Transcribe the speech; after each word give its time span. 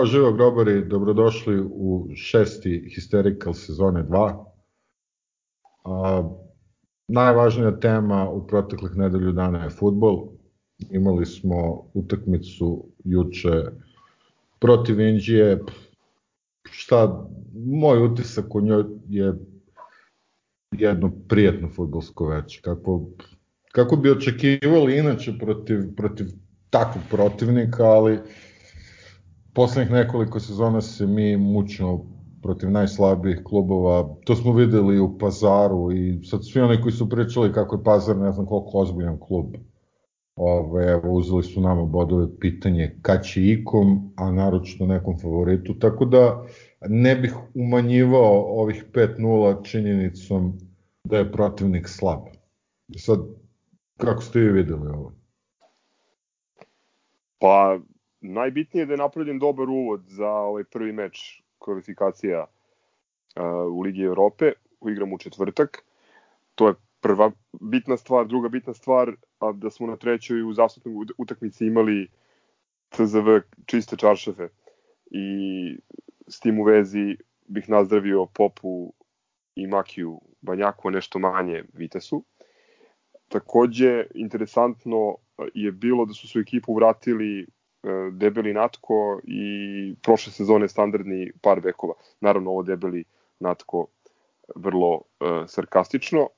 Zdravo 0.00 0.12
živo 0.12 0.32
grobari, 0.32 0.84
dobrodošli 0.84 1.60
u 1.60 2.08
šesti 2.14 2.92
Hysterical 2.96 3.52
sezone 3.52 4.02
2. 4.02 4.44
A, 5.84 6.30
najvažnija 7.08 7.80
tema 7.80 8.30
u 8.30 8.46
proteklih 8.46 8.96
nedelju 8.96 9.32
dana 9.32 9.64
je 9.64 9.70
futbol. 9.70 10.28
Imali 10.90 11.26
smo 11.26 11.84
utakmicu 11.94 12.84
juče 13.04 13.62
protiv 14.58 15.00
Indije. 15.00 15.64
Šta, 16.70 17.26
moj 17.54 18.04
utisak 18.04 18.54
u 18.54 18.60
njoj 18.60 18.84
je 19.08 19.34
jedno 20.72 21.12
prijetno 21.28 21.68
futbolsko 21.68 22.26
veče. 22.26 22.60
Kako, 22.62 23.08
kako 23.72 23.96
bi 23.96 24.10
očekivali 24.10 24.98
inače 24.98 25.32
protiv, 25.38 25.94
protiv 25.96 26.26
takvog 26.70 27.04
protivnika, 27.10 27.84
ali 27.84 28.18
poslednjih 29.54 29.92
nekoliko 29.92 30.40
sezona 30.40 30.80
se 30.80 31.06
mi 31.06 31.36
mučimo 31.36 32.06
protiv 32.42 32.70
najslabijih 32.70 33.40
klubova. 33.44 34.16
To 34.24 34.36
smo 34.36 34.52
videli 34.52 35.00
u 35.00 35.18
Pazaru 35.18 35.92
i 35.92 36.24
sad 36.24 36.46
svi 36.46 36.60
oni 36.60 36.82
koji 36.82 36.92
su 36.92 37.08
pričali 37.08 37.52
kako 37.52 37.76
je 37.76 37.84
Pazar 37.84 38.16
ne 38.16 38.32
znam 38.32 38.46
koliko 38.46 38.78
ozbiljan 38.78 39.18
klub. 39.18 39.46
Ove, 40.36 40.86
evo, 40.86 41.12
uzeli 41.12 41.42
su 41.42 41.60
nama 41.60 41.84
bodove 41.84 42.38
pitanje 42.38 42.96
kad 43.02 43.24
će 43.24 43.42
ikom, 43.46 44.12
a 44.16 44.30
naročito 44.30 44.86
nekom 44.86 45.18
favoritu, 45.18 45.78
tako 45.78 46.04
da 46.04 46.44
ne 46.88 47.16
bih 47.16 47.34
umanjivao 47.54 48.60
ovih 48.60 48.84
5-0 48.92 49.64
činjenicom 49.64 50.58
da 51.04 51.18
je 51.18 51.32
protivnik 51.32 51.88
slab. 51.88 52.20
Sad, 52.96 53.20
kako 53.96 54.22
ste 54.22 54.40
vi 54.40 54.52
videli 54.52 54.88
ovo? 54.88 55.12
Pa, 57.38 57.78
najbitnije 58.20 58.82
je 58.82 58.86
da 58.86 58.92
je 58.92 58.98
napravljen 58.98 59.38
dobar 59.38 59.68
uvod 59.68 60.04
za 60.06 60.28
ovaj 60.28 60.64
prvi 60.64 60.92
meč 60.92 61.42
kvalifikacija 61.58 62.46
uh, 62.46 63.42
u 63.72 63.80
Ligi 63.80 64.02
Evrope, 64.02 64.52
u 64.80 64.90
igram 64.90 65.12
u 65.12 65.18
četvrtak. 65.18 65.84
To 66.54 66.68
je 66.68 66.74
prva 67.00 67.30
bitna 67.60 67.96
stvar, 67.96 68.26
druga 68.26 68.48
bitna 68.48 68.74
stvar, 68.74 69.16
a 69.38 69.52
da 69.52 69.70
smo 69.70 69.86
na 69.86 69.96
trećoj 69.96 70.42
u 70.42 70.52
zasutnoj 70.52 70.94
utakmici 71.18 71.66
imali 71.66 72.08
TZV 72.88 73.28
čiste 73.66 73.96
čaršafe 73.96 74.48
i 75.10 75.78
s 76.28 76.40
tim 76.40 76.60
u 76.60 76.64
vezi 76.64 77.16
bih 77.46 77.68
nazdravio 77.68 78.26
Popu 78.26 78.92
i 79.54 79.66
Makiju 79.66 80.20
Banjaku, 80.40 80.90
nešto 80.90 81.18
manje 81.18 81.64
Vitesu. 81.72 82.24
Takođe, 83.28 84.06
interesantno 84.14 85.16
je 85.54 85.72
bilo 85.72 86.04
da 86.04 86.12
su 86.12 86.28
su 86.28 86.40
ekipu 86.40 86.74
vratili 86.74 87.46
debeli 88.12 88.54
Natko 88.54 89.20
i 89.24 89.94
prošle 90.02 90.32
sezone 90.32 90.68
standardni 90.68 91.32
par 91.42 91.60
bekova. 91.60 91.94
Naravno, 92.20 92.50
ovo 92.50 92.62
debeli 92.62 93.04
Natko 93.40 93.86
vrlo 94.56 94.94
uh, 94.94 95.02
sarkastično. 95.46 96.28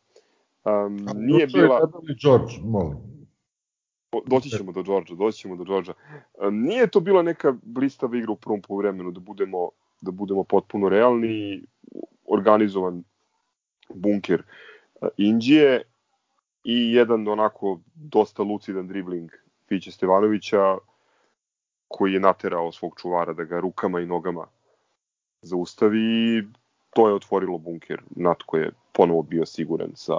Um, 0.65 0.97
nije 1.15 1.47
bila... 1.47 1.81
Debeli 1.81 2.17
George, 2.23 2.53
molim. 2.65 2.99
Doći 4.27 4.49
ćemo 4.49 4.73
do 4.73 4.83
Đorđa, 4.83 5.15
doći 5.15 5.39
ćemo 5.39 5.57
do 5.57 5.65
Đorđa. 5.65 5.93
Um, 6.35 6.63
nije 6.63 6.87
to 6.87 7.01
bila 7.01 7.23
neka 7.23 7.55
blistava 7.63 8.17
igra 8.17 8.33
u 8.33 8.37
prvom 8.37 8.63
vremenu, 8.79 9.11
da 9.11 9.21
budemo, 9.21 9.69
da 10.01 10.11
budemo 10.11 10.45
potpuno 10.45 10.89
realni, 10.89 11.63
organizovan 12.27 13.05
bunker 13.95 14.43
Indije 15.17 15.83
i 16.65 16.93
jedan 16.93 17.29
onako 17.29 17.81
dosta 17.95 18.43
lucidan 18.43 18.89
dribling 18.89 19.31
Fiće 19.69 19.91
Stevanovića, 19.93 20.79
koji 21.93 22.13
je 22.13 22.21
naterao 22.21 22.73
svog 22.73 22.93
čuvara 23.01 23.33
da 23.33 23.45
ga 23.45 23.61
rukama 23.61 24.01
i 24.01 24.07
nogama 24.07 24.47
zaustavi 25.43 26.01
i 26.01 26.43
to 26.95 27.09
je 27.09 27.15
otvorilo 27.15 27.59
bunker. 27.59 28.03
Natko 28.17 28.57
je 28.57 28.71
ponovo 28.93 29.23
bio 29.23 29.47
siguran 29.47 29.91
sa 29.95 30.15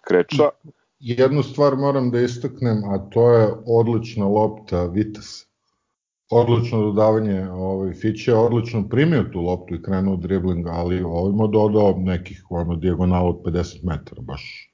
kreča. 0.00 0.50
Jednu 1.00 1.42
stvar 1.42 1.76
moram 1.76 2.10
da 2.10 2.20
istaknem, 2.20 2.84
a 2.84 2.98
to 3.10 3.30
je 3.32 3.48
odlična 3.66 4.26
lopta 4.26 4.84
Vitas. 4.84 5.46
Odlično 6.30 6.80
dodavanje 6.80 7.50
ovaj, 7.50 7.92
Fiće, 7.92 8.34
odlično 8.34 8.88
primio 8.88 9.24
tu 9.32 9.40
loptu 9.40 9.74
i 9.74 9.82
krenuo 9.82 10.16
dribling, 10.16 10.66
ali 10.68 11.02
ovima 11.02 11.46
dodao 11.46 11.94
nekih 11.98 12.44
ono, 12.50 12.76
dijagonala 12.76 13.28
od 13.28 13.42
50 13.42 13.84
metara 13.84 14.22
baš. 14.22 14.72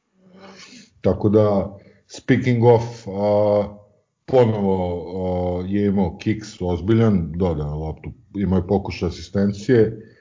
Tako 1.00 1.28
da, 1.28 1.76
speaking 2.06 2.64
of, 2.64 2.82
uh, 3.06 3.85
ponovo 4.26 5.02
o, 5.06 5.62
je 5.66 5.86
imao 5.86 6.16
kiks 6.18 6.60
ozbiljan, 6.60 7.32
dodao 7.36 7.78
loptu, 7.78 8.10
imao 8.36 8.56
je 8.56 8.66
pokušaj 8.66 9.08
asistencije, 9.08 10.12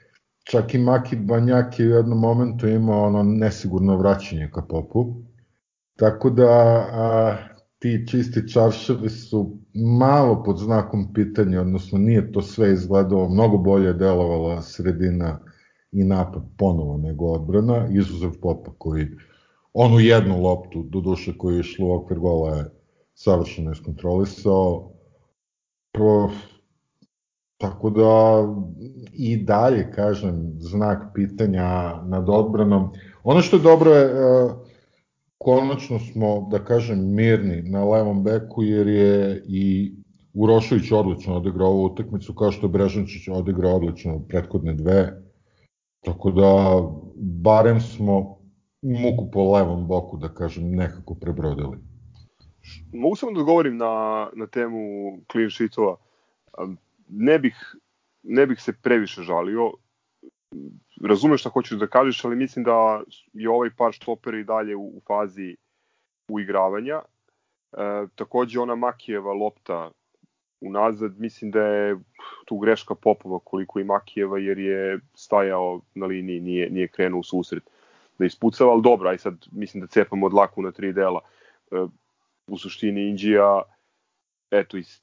čak 0.50 0.74
i 0.74 0.78
Maki 0.78 1.16
Banjak 1.16 1.78
je 1.78 1.86
u 1.86 1.90
jednom 1.90 2.18
momentu 2.18 2.68
imao 2.68 3.06
ono 3.06 3.22
nesigurno 3.22 3.96
vraćanje 3.96 4.50
ka 4.54 4.62
popu, 4.62 5.14
tako 5.98 6.30
da 6.30 6.50
a, 6.92 7.36
ti 7.78 8.04
čisti 8.08 8.48
čarševi 8.52 9.10
su 9.10 9.58
malo 9.98 10.42
pod 10.44 10.58
znakom 10.58 11.12
pitanja, 11.14 11.60
odnosno 11.60 11.98
nije 11.98 12.32
to 12.32 12.42
sve 12.42 12.72
izgledalo, 12.72 13.28
mnogo 13.28 13.58
bolje 13.58 13.92
delovala 13.92 14.62
sredina 14.62 15.38
i 15.92 16.04
napad 16.04 16.42
ponovo 16.58 16.96
nego 16.98 17.26
odbrana, 17.26 17.86
izuzev 17.90 18.30
Popa 18.42 18.70
koji 18.78 19.06
onu 19.72 20.00
jednu 20.00 20.42
loptu, 20.42 20.82
do 20.82 21.00
duše 21.00 21.38
koju 21.38 21.54
je 21.54 21.60
išlo 21.60 21.86
u 21.86 21.92
okvir 21.92 22.18
gola 22.18 22.56
je 22.56 22.75
savršeno 23.16 23.72
iskontrolisao. 23.72 24.90
Pro, 25.92 26.30
tako 27.58 27.90
da 27.90 28.44
i 29.12 29.36
dalje, 29.36 29.90
kažem, 29.94 30.54
znak 30.58 31.02
pitanja 31.14 32.02
nad 32.02 32.28
odbranom. 32.28 32.90
Ono 33.24 33.40
što 33.40 33.56
je 33.56 33.62
dobro 33.62 33.90
je, 33.90 34.04
e, 34.04 34.48
konačno 35.38 35.98
smo, 35.98 36.48
da 36.50 36.64
kažem, 36.64 37.14
mirni 37.14 37.62
na 37.62 37.84
levom 37.84 38.22
beku, 38.24 38.62
jer 38.62 38.88
je 38.88 39.42
i 39.48 39.94
Urošović 40.34 40.92
odlično 40.92 41.36
odigrao 41.36 41.68
ovu 41.68 41.84
utakmicu, 41.84 42.34
kao 42.34 42.52
što 42.52 42.66
je 42.66 42.70
Brežančić 42.70 43.28
odigrao 43.28 43.76
odlično 43.76 44.20
prethodne 44.28 44.74
dve. 44.74 45.22
Tako 46.04 46.30
da, 46.30 46.82
barem 47.16 47.80
smo 47.80 48.38
muku 48.82 49.30
po 49.32 49.52
levom 49.52 49.86
boku, 49.86 50.16
da 50.16 50.28
kažem, 50.28 50.70
nekako 50.70 51.14
prebrodili 51.14 51.85
mogu 52.92 53.16
samo 53.16 53.32
da 53.32 53.40
odgovorim 53.40 53.76
na, 53.76 54.28
na 54.32 54.46
temu 54.46 54.78
clean 55.32 55.50
sheetova. 55.50 55.96
Ne 57.08 57.38
bih, 57.38 57.76
ne 58.22 58.46
bih 58.46 58.62
se 58.62 58.72
previše 58.72 59.22
žalio. 59.22 59.72
Razumeš 61.04 61.40
šta 61.40 61.50
hoćeš 61.50 61.78
da 61.78 61.86
kažeš, 61.86 62.24
ali 62.24 62.36
mislim 62.36 62.64
da 62.64 63.02
je 63.32 63.50
ovaj 63.50 63.70
par 63.76 63.92
štopera 63.92 64.38
i 64.38 64.44
dalje 64.44 64.76
u, 64.76 64.86
u 64.86 65.00
fazi 65.06 65.56
uigravanja. 66.28 67.02
E, 67.72 68.06
takođe 68.14 68.60
ona 68.60 68.74
Makijeva 68.74 69.32
lopta 69.32 69.90
unazad, 70.60 71.18
mislim 71.18 71.50
da 71.50 71.60
je 71.60 71.96
tu 72.44 72.58
greška 72.58 72.94
Popova 72.94 73.38
koliko 73.44 73.80
i 73.80 73.84
Makijeva 73.84 74.38
jer 74.38 74.58
je 74.58 75.00
stajao 75.14 75.80
na 75.94 76.06
liniji, 76.06 76.40
nije, 76.40 76.70
nije 76.70 76.88
krenuo 76.88 77.20
u 77.20 77.22
susret 77.22 77.62
da 78.18 78.24
ispucava, 78.24 78.72
ali 78.72 78.82
dobro, 78.82 79.08
aj 79.08 79.18
sad 79.18 79.46
mislim 79.52 79.80
da 79.80 79.86
cepamo 79.86 80.26
od 80.26 80.32
laku 80.32 80.62
na 80.62 80.72
tri 80.72 80.92
dela. 80.92 81.20
E, 81.70 81.86
u 82.46 82.58
suštini 82.58 83.08
Indija 83.08 83.62
eto 84.50 84.76
is, 84.76 85.02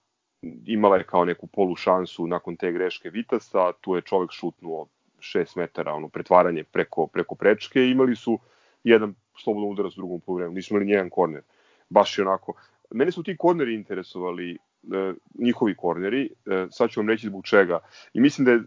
imala 0.65 0.97
je 0.97 1.03
kao 1.03 1.25
neku 1.25 1.47
polu 1.47 1.75
šansu 1.75 2.27
nakon 2.27 2.55
te 2.55 2.71
greške 2.71 3.09
Vitasa, 3.09 3.71
tu 3.81 3.95
je 3.95 4.01
čovek 4.01 4.31
šutnuo 4.31 4.87
6 5.19 5.57
metara, 5.57 5.93
ono, 5.93 6.09
pretvaranje 6.09 6.63
preko, 6.63 7.07
preko 7.07 7.35
prečke 7.35 7.81
i 7.81 7.91
imali 7.91 8.15
su 8.15 8.39
jedan 8.83 9.15
slobodan 9.43 9.71
udarac 9.71 9.93
u 9.93 9.95
drugom 9.95 10.21
polovremenu, 10.21 10.55
nisu 10.55 10.73
imali 10.73 10.85
nijedan 10.85 11.09
korner. 11.09 11.41
Baš 11.89 12.17
je 12.17 12.27
onako, 12.27 12.53
mene 12.91 13.11
su 13.11 13.23
ti 13.23 13.37
korneri 13.37 13.73
interesovali, 13.73 14.51
e, 14.53 15.13
njihovi 15.39 15.75
korneri, 15.75 16.29
e, 16.45 16.67
sad 16.71 16.89
ću 16.89 16.99
vam 16.99 17.09
reći 17.09 17.27
zbog 17.27 17.45
čega. 17.45 17.79
I 18.13 18.21
mislim 18.21 18.45
da 18.45 18.51
je, 18.51 18.57
e, 18.57 18.63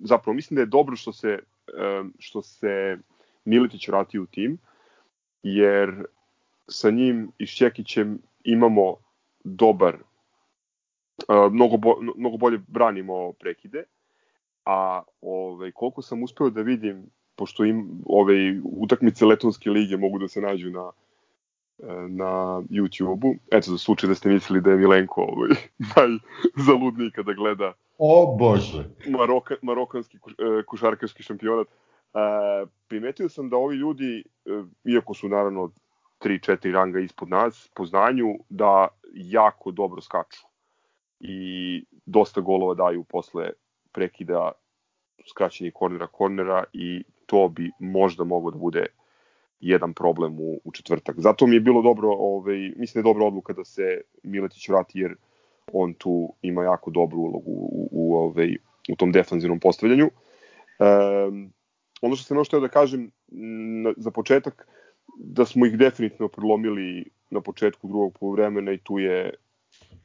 zapravo, 0.00 0.34
mislim 0.34 0.56
da 0.56 0.62
je 0.62 0.66
dobro 0.66 0.96
što 0.96 1.12
se, 1.12 1.28
e, 1.28 2.02
što 2.18 2.42
se 2.42 2.98
Miletić 3.44 3.88
vrati 3.88 4.18
u 4.18 4.26
tim, 4.26 4.58
jer 5.42 6.04
sa 6.72 6.90
njim 6.90 7.32
i 7.38 7.46
Šćekićem 7.46 8.18
imamo 8.44 8.96
dobar, 9.44 9.96
mnogo, 11.50 11.76
bo, 11.76 11.96
mnogo 12.16 12.36
bolje 12.36 12.58
branimo 12.68 13.32
prekide, 13.32 13.84
a 14.64 15.02
ovaj, 15.20 15.72
koliko 15.72 16.02
sam 16.02 16.22
uspeo 16.22 16.50
da 16.50 16.62
vidim, 16.62 17.06
pošto 17.36 17.64
im 17.64 18.02
ove 18.06 18.60
utakmice 18.64 19.26
Letonske 19.26 19.70
lige 19.70 19.96
mogu 19.96 20.18
da 20.18 20.28
se 20.28 20.40
nađu 20.40 20.70
na 20.70 20.90
na 22.08 22.62
YouTube-u. 22.70 23.34
Eto, 23.50 23.70
za 23.70 23.78
slučaj 23.78 24.08
da 24.08 24.14
ste 24.14 24.28
mislili 24.28 24.60
da 24.60 24.70
je 24.70 24.76
Milenko 24.76 25.20
ovaj, 25.20 25.50
najzaludniji 25.96 27.10
kada 27.10 27.32
gleda 27.32 27.72
O 27.98 28.36
Bože! 28.36 28.84
Maroka, 29.06 29.54
marokanski 29.62 30.18
kuš, 30.18 30.34
košarkaški 30.66 31.22
šampionat. 31.22 31.68
E, 31.68 31.70
primetio 32.88 33.28
sam 33.28 33.48
da 33.48 33.56
ovi 33.56 33.76
ljudi, 33.76 34.24
iako 34.84 35.14
su 35.14 35.28
naravno 35.28 35.70
3-4 36.24 36.72
ranga 36.72 37.00
ispod 37.00 37.28
nas 37.28 37.70
po 37.74 37.86
znanju, 37.86 38.38
da 38.48 38.88
jako 39.14 39.70
dobro 39.70 40.00
skaču. 40.00 40.46
i 41.20 41.84
dosta 42.06 42.40
golova 42.40 42.74
daju 42.74 43.04
posle 43.04 43.50
prekida 43.92 44.52
skraćenih 45.28 45.72
kornera 45.74 46.06
kornera 46.06 46.64
i 46.72 47.04
to 47.26 47.48
bi 47.48 47.70
možda 47.78 48.24
moglo 48.24 48.50
da 48.50 48.58
bude 48.58 48.86
jedan 49.60 49.94
problem 49.94 50.40
u, 50.40 50.60
u 50.64 50.72
četvrtak. 50.72 51.20
Zato 51.20 51.46
mi 51.46 51.56
je 51.56 51.60
bilo 51.60 51.82
dobro, 51.82 52.08
ovaj, 52.08 52.72
mislim 52.76 53.02
da 53.02 53.08
je 53.08 53.12
dobra 53.12 53.26
odluka 53.26 53.52
da 53.52 53.64
se 53.64 54.00
Miletić 54.22 54.68
vrati 54.68 54.98
jer 54.98 55.14
on 55.72 55.94
tu 55.94 56.34
ima 56.42 56.64
jako 56.64 56.90
dobru 56.90 57.18
ulogu 57.18 57.50
u, 57.50 57.88
u, 57.90 58.16
ovaj, 58.16 58.56
u 58.92 58.96
tom 58.96 59.12
defanzivnom 59.12 59.60
postavljanju. 59.60 60.10
Um, 60.78 61.52
ono 62.00 62.16
što 62.16 62.24
sam 62.24 62.36
još 62.36 62.48
da 62.48 62.68
kažem 62.68 63.10
na, 63.82 63.92
za 63.96 64.10
početak, 64.10 64.66
da 65.18 65.44
smo 65.44 65.66
ih 65.66 65.78
definitivno 65.78 66.28
prelomili 66.28 67.04
na 67.30 67.40
početku 67.40 67.88
drugog 67.88 68.18
poluvremena 68.18 68.72
i 68.72 68.78
tu 68.78 68.98
je 68.98 69.32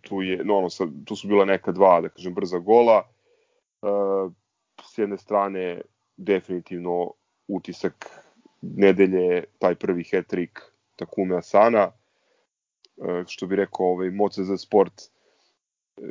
tu 0.01 0.21
je 0.21 0.43
no, 0.43 0.57
ono, 0.57 0.69
sad, 0.69 0.89
tu 1.05 1.15
su 1.15 1.27
bila 1.27 1.45
neka 1.45 1.71
dva, 1.71 2.01
da 2.01 2.09
kažem, 2.09 2.33
brza 2.33 2.59
gola. 2.59 3.03
Uh, 3.81 4.31
s 4.83 4.97
jedne 4.97 5.17
strane 5.17 5.81
definitivno 6.17 7.11
utisak 7.47 8.23
nedelje 8.61 9.43
taj 9.59 9.75
prvi 9.75 10.03
hat-trick 10.03 10.61
Takume 10.95 11.37
Asana, 11.37 11.91
uh, 12.97 13.23
što 13.27 13.47
bi 13.47 13.55
rekao 13.55 13.85
ovaj, 13.85 14.09
Moce 14.09 14.43
za 14.43 14.57
sport, 14.57 14.93
uh, 15.97 16.05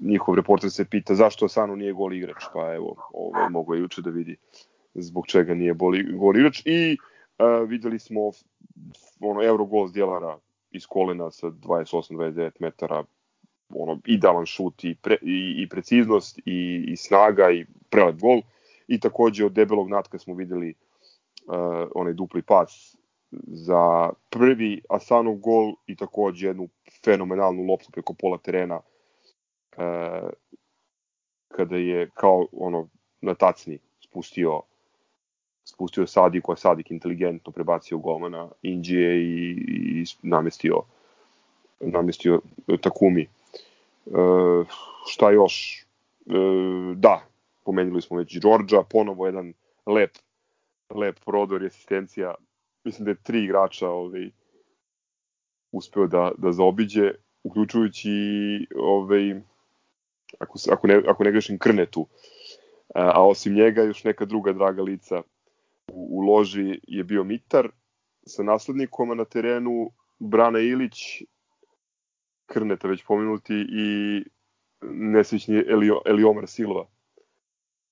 njihov 0.00 0.34
reporter 0.34 0.70
se 0.70 0.84
pita 0.84 1.14
zašto 1.14 1.44
Asano 1.44 1.76
nije 1.76 1.92
gol 1.92 2.12
igrač, 2.14 2.44
pa 2.54 2.74
evo, 2.74 2.96
ovaj, 3.12 3.48
mogu 3.50 3.74
je 3.74 3.80
juče 3.80 4.02
da 4.02 4.10
vidi 4.10 4.36
zbog 4.94 5.26
čega 5.26 5.54
nije 5.54 5.74
gol 6.14 6.36
igrač 6.36 6.62
i 6.64 6.96
uh, 7.40 7.68
videli 7.68 7.98
smo 7.98 8.30
ono 9.20 9.42
Eurogol 9.42 9.88
s 9.88 9.92
djelara 9.92 10.38
iz 10.70 10.86
kolena 10.86 11.30
sa 11.30 11.46
28-29 11.46 12.50
metara 12.58 13.04
ono 13.74 13.98
idealan 14.04 14.46
šut 14.46 14.84
i, 14.84 14.94
pre, 14.94 15.16
i, 15.22 15.62
i 15.62 15.68
preciznost 15.68 16.38
i, 16.38 16.84
i 16.88 16.96
snaga 16.96 17.50
i 17.50 17.66
prelep 17.90 18.20
gol. 18.20 18.40
I 18.88 19.00
takođe 19.00 19.44
od 19.46 19.52
debelog 19.52 19.88
natka 19.88 20.18
smo 20.18 20.34
videli 20.34 20.74
uh, 21.46 21.54
onaj 21.94 22.12
dupli 22.12 22.42
pas 22.42 22.96
za 23.46 24.10
prvi 24.30 24.82
Asanov 24.88 25.34
gol 25.34 25.74
i 25.86 25.96
takođe 25.96 26.46
jednu 26.46 26.68
fenomenalnu 27.04 27.62
loptu 27.62 27.90
preko 27.92 28.14
pola 28.14 28.38
terena 28.38 28.76
uh, 28.76 30.30
kada 31.48 31.76
je 31.76 32.10
kao 32.14 32.46
ono 32.52 32.88
na 33.20 33.34
tacni 33.34 33.78
spustio 34.04 34.62
spustio 35.70 36.06
Sadik, 36.06 36.48
a 36.48 36.56
Sadik 36.56 36.90
inteligentno 36.90 37.52
prebacio 37.52 37.98
golmana 37.98 38.48
Indije 38.62 39.22
i, 39.22 39.50
i 40.00 40.04
namestio 40.22 40.82
namestio 41.80 42.40
Takumi. 42.80 43.22
E, 43.22 43.28
šta 45.06 45.30
još? 45.30 45.86
E, 46.26 46.34
da, 46.96 47.26
pomenuli 47.64 48.02
smo 48.02 48.16
već 48.16 48.36
Đorđa, 48.36 48.82
ponovo 48.82 49.26
jedan 49.26 49.52
lep, 49.86 50.10
lep 50.94 51.18
prodor 51.24 51.62
i 51.62 51.66
asistencija. 51.66 52.34
Mislim 52.84 53.04
da 53.04 53.10
je 53.10 53.22
tri 53.22 53.44
igrača 53.44 53.88
ovaj, 53.88 54.30
uspeo 55.72 56.06
da, 56.06 56.30
da 56.38 56.52
zaobiđe, 56.52 57.12
uključujući 57.42 58.10
ovaj, 58.76 59.40
ako, 60.38 60.58
ako, 60.70 60.86
ne, 60.86 61.02
ako 61.08 61.24
ne 61.24 61.30
grešim 61.30 61.58
Krnetu, 61.58 62.06
a, 62.94 63.10
a 63.14 63.26
osim 63.26 63.54
njega 63.54 63.82
još 63.82 64.04
neka 64.04 64.24
druga 64.24 64.52
draga 64.52 64.82
lica 64.82 65.22
u, 65.92 66.08
u 66.10 66.20
loži 66.20 66.80
je 66.82 67.04
bio 67.04 67.24
Mitar 67.24 67.68
sa 68.26 68.42
naslednikom, 68.42 69.10
a 69.10 69.14
na 69.14 69.24
terenu 69.24 69.90
Brana 70.18 70.58
Ilić, 70.58 71.22
Krneta 72.46 72.88
već 72.88 73.04
pomenuti 73.04 73.54
i 73.54 74.22
nesrećni 74.82 75.64
Elio, 75.68 76.00
Eliomar 76.06 76.46
Silva, 76.46 76.86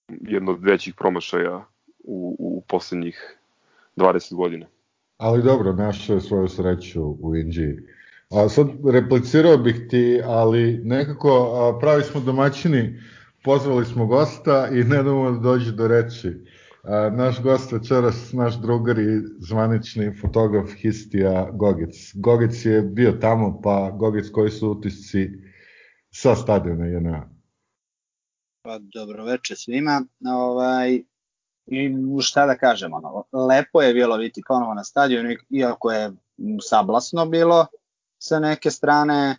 jedno 0.09 0.53
od 0.53 0.65
većih 0.65 0.95
promašaja 0.95 1.65
u, 1.99 2.37
u 2.39 2.63
poslednjih 2.69 3.39
20 3.97 4.35
godina. 4.35 4.67
Ali 5.17 5.43
dobro, 5.43 5.73
našao 5.73 6.15
je 6.15 6.21
svoju 6.21 6.49
sreću 6.49 7.17
u 7.21 7.37
Indiji. 7.37 7.77
A 8.31 8.49
sad 8.49 8.69
replicirao 8.93 9.57
bih 9.57 9.87
ti, 9.91 10.21
ali 10.25 10.81
nekako 10.85 11.29
a, 11.29 11.79
pravi 11.81 12.03
smo 12.03 12.21
domaćini, 12.21 13.01
pozvali 13.45 13.85
smo 13.85 14.07
gosta 14.07 14.69
i 14.73 14.85
ne 14.85 15.03
da 15.03 15.39
dođe 15.43 15.73
do 15.73 15.89
reči. 15.89 16.29
Naš 17.13 17.43
gost 17.43 17.73
večeras, 17.73 18.33
naš 18.33 18.61
drugar 18.61 18.99
i 18.99 19.21
zvanični 19.39 20.21
fotograf 20.21 20.71
Histija 20.71 21.51
Gogec. 21.53 21.95
Gogec 22.15 22.65
je 22.65 22.83
bio 22.83 23.13
tamo, 23.13 23.61
pa 23.63 23.91
Gogec, 23.91 24.31
koji 24.33 24.51
su 24.51 24.71
utisci 24.71 25.29
sa 26.11 26.35
stadiona 26.37 26.87
JNA? 26.87 27.29
Pa 28.63 28.79
dobro 28.79 29.25
veče 29.25 29.57
svima. 29.57 30.03
Ovaj, 30.27 31.03
I 31.67 31.91
šta 32.23 32.47
da 32.47 32.57
kažem, 32.57 32.93
ono, 32.93 33.25
lepo 33.47 33.83
je 33.83 33.95
bilo 33.95 34.19
biti 34.19 34.43
ponovo 34.49 34.75
na 34.75 34.85
stadionu, 34.85 35.31
iako 35.51 35.93
je 35.93 36.13
sablasno 36.69 37.27
bilo 37.27 37.67
sa 38.19 38.39
neke 38.39 38.71
strane, 38.71 39.37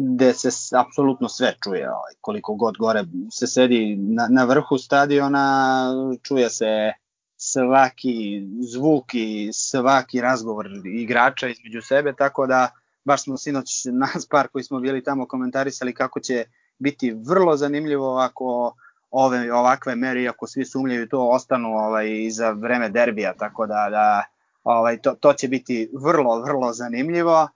gde 0.00 0.34
se 0.34 0.48
apsolutno 0.76 1.28
sve 1.28 1.54
čuje, 1.64 1.90
ovaj, 1.90 2.12
koliko 2.20 2.54
god 2.54 2.76
gore 2.78 3.04
se 3.32 3.46
sedi 3.46 3.96
na, 3.96 4.28
na 4.30 4.44
vrhu 4.44 4.78
stadiona, 4.78 5.86
čuje 6.22 6.50
se 6.50 6.92
svaki 7.36 8.42
zvuk 8.72 9.14
i 9.14 9.50
svaki 9.52 10.20
razgovor 10.20 10.66
igrača 10.84 11.48
između 11.48 11.82
sebe, 11.82 12.14
tako 12.18 12.46
da 12.46 12.70
baš 13.04 13.24
smo 13.24 13.36
sinoć 13.36 13.84
nas 13.92 14.26
par 14.30 14.48
koji 14.48 14.64
smo 14.64 14.80
bili 14.80 15.04
tamo 15.04 15.26
komentarisali 15.26 15.94
kako 15.94 16.20
će 16.20 16.44
biti 16.78 17.16
vrlo 17.28 17.56
zanimljivo 17.56 18.18
ako 18.18 18.74
ove 19.10 19.52
ovakve 19.52 19.96
mere, 19.96 20.28
ako 20.28 20.46
svi 20.46 20.64
sumljaju 20.64 21.08
to, 21.08 21.28
ostanu 21.28 21.68
ovaj, 21.68 22.30
za 22.30 22.50
vreme 22.50 22.88
derbija, 22.88 23.34
tako 23.34 23.66
da, 23.66 23.88
da 23.90 24.24
ovaj, 24.64 24.98
to, 24.98 25.14
to 25.14 25.32
će 25.32 25.48
biti 25.48 25.90
vrlo, 26.04 26.40
vrlo 26.40 26.72
zanimljivo. 26.72 27.48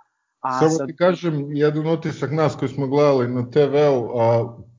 A 0.44 0.58
Samo 0.58 0.70
sad... 0.70 0.86
ti 0.86 0.96
kažem, 0.96 1.56
jedan 1.56 1.86
utisak 1.86 2.30
nas 2.30 2.56
koji 2.56 2.68
smo 2.68 2.86
gledali 2.86 3.28
na 3.28 3.50
TV-u, 3.50 4.10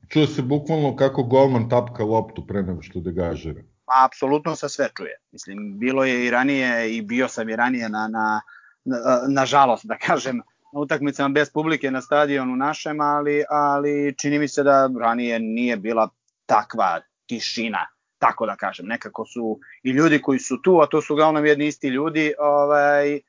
čuje 0.09 0.27
se 0.27 0.41
bukvalno 0.41 0.95
kako 0.95 1.23
golman 1.23 1.69
tapka 1.69 2.03
loptu 2.03 2.47
pre 2.47 2.63
nego 2.63 2.81
što 2.81 2.99
degažira. 2.99 3.61
Pa, 3.85 4.05
apsolutno 4.05 4.55
se 4.55 4.69
sve 4.69 4.89
čuje. 4.97 5.17
Mislim, 5.31 5.79
bilo 5.79 6.05
je 6.05 6.25
i 6.25 6.29
ranije 6.29 6.95
i 6.95 7.01
bio 7.01 7.27
sam 7.27 7.49
i 7.49 7.55
ranije 7.55 7.89
na, 7.89 8.07
na, 8.07 8.41
na, 8.83 8.97
na 9.27 9.45
žalost, 9.45 9.85
da 9.85 9.97
kažem, 9.97 10.41
na 10.73 10.79
utakmicama 10.79 11.29
bez 11.29 11.49
publike 11.49 11.91
na 11.91 12.01
stadionu 12.01 12.55
našem, 12.55 13.01
ali, 13.01 13.43
ali 13.49 14.15
čini 14.21 14.39
mi 14.39 14.47
se 14.47 14.63
da 14.63 14.89
ranije 15.01 15.39
nije 15.39 15.77
bila 15.77 16.09
takva 16.45 17.01
tišina, 17.27 17.87
tako 18.19 18.45
da 18.45 18.55
kažem. 18.55 18.85
Nekako 18.85 19.25
su 19.25 19.59
i 19.83 19.91
ljudi 19.91 20.21
koji 20.21 20.39
su 20.39 20.61
tu, 20.61 20.79
a 20.81 20.87
to 20.87 21.01
su 21.01 21.13
uglavnom 21.13 21.45
jedni 21.45 21.67
isti 21.67 21.87
ljudi, 21.87 22.33
ovaj, 22.39 23.19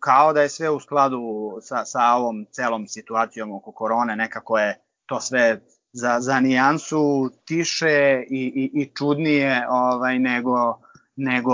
kao 0.00 0.32
da 0.32 0.42
je 0.42 0.48
sve 0.48 0.70
u 0.70 0.80
skladu 0.80 1.22
sa, 1.60 1.84
sa 1.84 2.14
ovom 2.14 2.46
celom 2.50 2.88
situacijom 2.88 3.52
oko 3.52 3.72
korone, 3.72 4.16
nekako 4.16 4.58
je 4.58 4.78
to 5.06 5.20
sve 5.20 5.60
za, 5.92 6.20
za 6.20 6.40
nijansu 6.40 7.30
tiše 7.44 8.24
i, 8.30 8.70
i, 8.74 8.82
i 8.82 8.90
čudnije 8.94 9.66
ovaj, 9.68 10.18
nego, 10.18 10.78
nego 11.16 11.52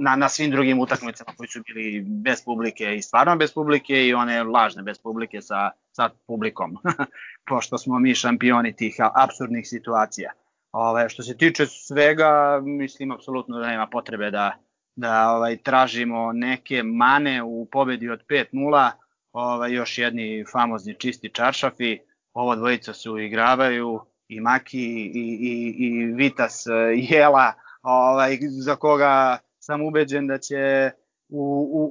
na, 0.00 0.16
na 0.16 0.28
svim 0.28 0.50
drugim 0.50 0.80
utakmicama 0.80 1.32
koji 1.36 1.48
su 1.48 1.62
bili 1.62 2.04
bez 2.06 2.44
publike 2.44 2.96
i 2.96 3.02
stvarno 3.02 3.36
bez 3.36 3.52
publike 3.54 4.06
i 4.06 4.14
one 4.14 4.42
lažne 4.42 4.82
bez 4.82 4.98
publike 4.98 5.42
sa, 5.42 5.70
sa 5.92 6.10
publikom, 6.26 6.76
pošto 7.48 7.78
smo 7.78 7.98
mi 7.98 8.14
šampioni 8.14 8.76
tih 8.76 8.96
absurdnih 9.14 9.68
situacija. 9.68 10.32
Ove, 10.72 10.90
ovaj, 10.90 11.08
što 11.08 11.22
se 11.22 11.36
tiče 11.36 11.66
svega, 11.66 12.60
mislim 12.62 13.12
apsolutno 13.12 13.58
da 13.58 13.66
nema 13.66 13.86
potrebe 13.86 14.30
da, 14.30 14.52
da 14.96 15.30
ovaj 15.30 15.56
tražimo 15.56 16.32
neke 16.32 16.82
mane 16.82 17.42
u 17.42 17.68
pobedi 17.72 18.10
od 18.10 18.20
5-0, 18.28 18.90
ovaj 19.32 19.72
još 19.72 19.98
jedni 19.98 20.44
famozni 20.52 20.94
čisti 20.94 21.28
čaršafi, 21.28 21.98
ovo 22.32 22.56
dvojica 22.56 22.92
su 22.92 23.18
igravaju 23.18 24.00
i 24.28 24.40
Maki 24.40 24.78
i, 24.78 25.38
i, 25.40 25.74
i 25.78 26.04
Vitas 26.04 26.66
e, 26.66 26.70
Jela, 27.10 27.52
ovaj, 27.82 28.38
za 28.64 28.76
koga 28.76 29.38
sam 29.58 29.82
ubeđen 29.82 30.26
da 30.26 30.38
će 30.38 30.90
u, 31.28 31.42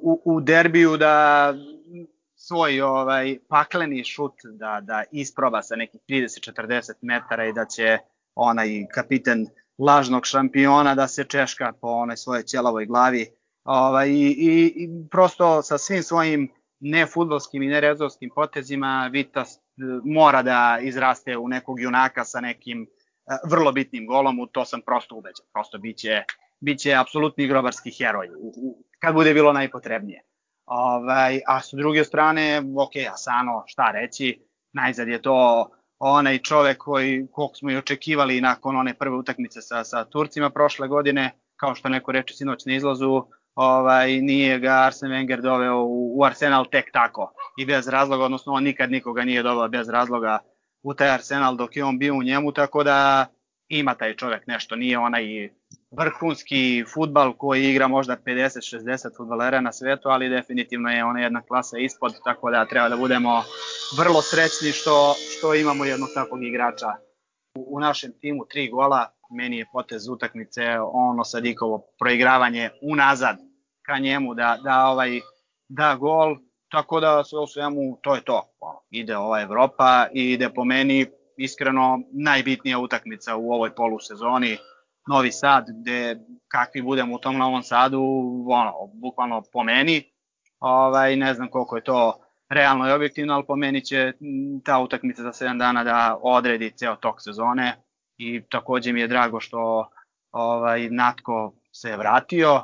u, 0.03 0.22
u 0.25 0.41
derbiju 0.41 0.98
da 0.98 1.53
svoj 2.36 2.81
ovaj 2.81 3.38
pakleni 3.48 4.03
šut 4.03 4.34
da 4.43 4.79
da 4.81 5.03
isproba 5.12 5.62
sa 5.62 5.75
nekih 5.75 6.01
30-40 6.10 6.91
metara 7.01 7.46
i 7.46 7.53
da 7.53 7.65
će 7.65 7.98
onaj 8.36 8.67
kapiten 8.93 9.48
lažnog 9.85 10.25
šampiona 10.25 10.95
da 10.95 11.07
se 11.07 11.23
češka 11.23 11.73
po 11.81 11.88
onoj 11.88 12.17
svojoj 12.17 12.43
ćelavoj 12.43 12.85
glavi 12.85 13.27
ovaj, 13.63 14.09
i, 14.09 14.27
i, 14.27 14.73
i 14.75 14.89
prosto 15.11 15.61
sa 15.61 15.77
svim 15.77 16.03
svojim 16.03 16.51
nefudbalskim 16.79 17.63
i 17.63 17.67
nerezovskim 17.67 18.29
potezima 18.35 19.09
Vitas 19.11 19.55
e, 19.55 19.59
mora 20.05 20.41
da 20.41 20.79
izraste 20.81 21.38
u 21.38 21.47
nekog 21.47 21.79
junaka 21.79 22.25
sa 22.25 22.39
nekim 22.39 22.81
e, 22.81 22.88
vrlo 23.50 23.71
bitnim 23.71 24.07
golom, 24.07 24.39
u 24.39 24.47
to 24.47 24.65
sam 24.65 24.81
prosto 24.81 25.15
ubeđen. 25.15 25.45
Prosto 25.53 25.77
biće, 25.77 26.23
biće 26.59 26.95
apsolutni 26.95 27.47
grobarski 27.47 27.91
heroj 27.91 28.29
u, 28.39 28.53
u, 28.57 28.83
kad 29.00 29.13
bude 29.13 29.33
bilo 29.33 29.53
najpotrebnije. 29.53 30.21
Ovaj, 30.65 31.41
a 31.47 31.61
sa 31.61 31.77
druge 31.77 32.03
strane, 32.03 32.63
ok, 32.77 32.91
Asano, 33.13 33.63
šta 33.67 33.91
reći, 33.91 34.41
najzad 34.73 35.07
je 35.07 35.21
to 35.21 35.69
onaj 36.10 36.38
čovek 36.38 36.77
koji, 36.77 37.27
koliko 37.31 37.55
smo 37.55 37.72
i 37.72 37.77
očekivali 37.77 38.41
nakon 38.41 38.77
one 38.77 38.93
prve 38.93 39.15
utakmice 39.15 39.62
sa, 39.62 39.84
sa 39.84 40.05
Turcima 40.05 40.50
prošle 40.50 40.88
godine, 40.88 41.31
kao 41.55 41.75
što 41.75 41.89
neko 41.89 42.12
reče 42.12 42.34
sinoć 42.34 42.65
na 42.65 42.74
izlazu, 42.74 43.24
ovaj, 43.55 44.22
nije 44.22 44.60
ga 44.60 44.72
Arsen 44.72 45.12
Wenger 45.12 45.41
doveo 45.41 45.84
u, 45.84 46.20
u 46.20 46.24
Arsenal 46.24 46.65
tek 46.72 46.91
tako 46.93 47.34
i 47.58 47.65
bez 47.65 47.88
razloga, 47.88 48.24
odnosno 48.24 48.53
on 48.53 48.63
nikad 48.63 48.91
nikoga 48.91 49.24
nije 49.24 49.43
doveo 49.43 49.67
bez 49.67 49.89
razloga 49.89 50.39
u 50.84 50.93
taj 50.93 51.10
Arsenal 51.10 51.55
dok 51.55 51.75
je 51.75 51.84
on 51.84 52.00
bio 52.00 52.15
u 52.15 52.24
njemu, 52.24 52.51
tako 52.51 52.84
da 52.84 53.25
ima 53.67 53.96
taj 53.96 54.15
čovek 54.15 54.48
nešto, 54.48 54.75
nije 54.75 55.00
onaj 55.00 55.50
vrhunski 55.91 56.83
futbal 56.93 57.33
koji 57.33 57.69
igra 57.69 57.88
možda 57.88 58.17
50-60 58.25 59.17
futbalera 59.17 59.62
na 59.62 59.71
svetu, 59.71 60.10
ali 60.10 60.29
definitivno 60.29 60.89
je 60.89 61.05
ona 61.05 61.19
jedna 61.19 61.41
klasa 61.41 61.77
ispod, 61.77 62.13
tako 62.24 62.51
da 62.51 62.65
treba 62.65 62.89
da 62.89 62.98
budemo 62.98 63.43
vrlo 63.98 64.21
srećni 64.21 64.71
što, 64.71 65.15
što 65.38 65.55
imamo 65.55 65.86
jednog 65.86 66.10
takvog 66.13 66.43
igrača 66.43 66.88
u, 67.55 67.75
u 67.75 67.79
našem 67.79 68.12
timu, 68.21 68.45
tri 68.45 68.69
gola, 68.69 69.07
meni 69.31 69.57
je 69.57 69.69
potez 69.74 70.07
utakmice 70.07 70.63
ono 70.93 71.24
Sadikovo 71.24 71.86
proigravanje 72.00 72.69
unazad 72.81 73.38
ka 73.86 74.00
njemu 74.00 74.33
da, 74.33 74.57
da 74.63 74.86
ovaj 74.86 75.19
da 75.69 75.95
gol, 75.95 76.36
tako 76.71 77.00
da 77.00 77.24
sve 77.24 77.39
u 77.39 77.48
svemu 77.48 78.00
to 78.01 78.15
je 78.15 78.21
to. 78.21 78.53
Ide 78.89 79.17
ova 79.17 79.41
Evropa 79.41 80.07
i 80.13 80.31
ide 80.31 80.50
po 80.50 80.63
meni 80.63 81.05
iskreno 81.38 82.00
najbitnija 82.12 82.79
utakmica 82.79 83.36
u 83.36 83.51
ovoj 83.51 83.75
polusezoni. 83.75 84.57
Novi 85.11 85.31
Sad, 85.31 85.65
gde 85.69 86.19
kakvi 86.47 86.81
budemo 86.81 87.15
u 87.15 87.19
tom 87.19 87.37
Novom 87.37 87.63
Sadu, 87.63 88.01
ono, 88.49 88.73
bukvalno 88.93 89.43
po 89.53 89.63
meni, 89.63 90.03
ovaj, 90.59 91.15
ne 91.15 91.33
znam 91.33 91.49
koliko 91.49 91.75
je 91.75 91.83
to 91.83 92.19
realno 92.49 92.89
i 92.89 92.91
objektivno, 92.91 93.33
ali 93.33 93.45
po 93.47 93.55
meni 93.55 93.85
će 93.85 94.13
ta 94.65 94.79
utakmica 94.79 95.21
za 95.21 95.31
7 95.31 95.57
dana 95.57 95.83
da 95.83 96.19
odredi 96.21 96.71
ceo 96.71 96.95
tok 96.95 97.21
sezone 97.21 97.75
i 98.17 98.41
takođe 98.49 98.93
mi 98.93 99.01
je 99.01 99.07
drago 99.07 99.39
što 99.39 99.89
ovaj, 100.31 100.89
Natko 100.89 101.53
se 101.71 101.97
vratio, 101.97 102.63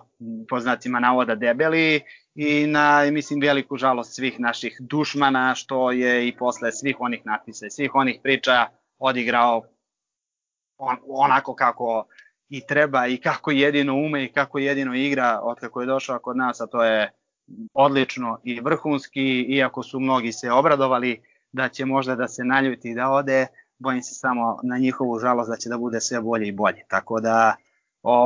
po 0.50 0.60
znacima 0.60 1.00
navoda 1.00 1.36
debeli 1.36 2.02
i 2.36 2.68
na, 2.68 3.04
mislim, 3.12 3.42
veliku 3.42 3.78
žalost 3.78 4.16
svih 4.16 4.40
naših 4.40 4.78
dušmana, 4.80 5.56
što 5.56 5.92
je 5.92 6.28
i 6.28 6.38
posle 6.38 6.72
svih 6.72 6.96
onih 7.00 7.22
natpisa 7.26 7.66
i 7.66 7.72
svih 7.72 7.96
onih 7.96 8.20
priča 8.24 8.66
odigrao 9.00 9.64
on, 10.78 10.98
onako 11.08 11.56
kako 11.56 12.06
i 12.50 12.68
treba 12.68 13.08
i 13.08 13.18
kako 13.18 13.52
jedino 13.52 13.96
ume 13.96 14.24
i 14.24 14.32
kako 14.32 14.60
jedino 14.60 14.96
igra 14.96 15.40
od 15.44 15.60
kako 15.60 15.82
je 15.82 15.88
došao 15.88 16.20
kod 16.20 16.38
nas, 16.38 16.62
a 16.62 16.68
to 16.68 16.84
je 16.84 17.12
odlično 17.74 18.40
i 18.44 18.60
vrhunski, 18.60 19.42
iako 19.42 19.84
su 19.84 20.00
mnogi 20.00 20.32
se 20.32 20.52
obradovali 20.52 21.22
da 21.52 21.70
će 21.70 21.86
možda 21.86 22.16
da 22.16 22.28
se 22.28 22.44
naljuti 22.44 22.90
i 22.90 22.96
da 22.96 23.10
ode, 23.10 23.48
bojim 23.80 24.02
se 24.02 24.16
samo 24.16 24.60
na 24.64 24.78
njihovu 24.78 25.20
žalost 25.20 25.50
da 25.50 25.58
će 25.58 25.70
da 25.70 25.78
bude 25.78 26.02
sve 26.02 26.22
bolje 26.22 26.48
i 26.48 26.52
bolje. 26.52 26.84
Tako 26.88 27.20
da 27.20 27.56
o, 28.04 28.26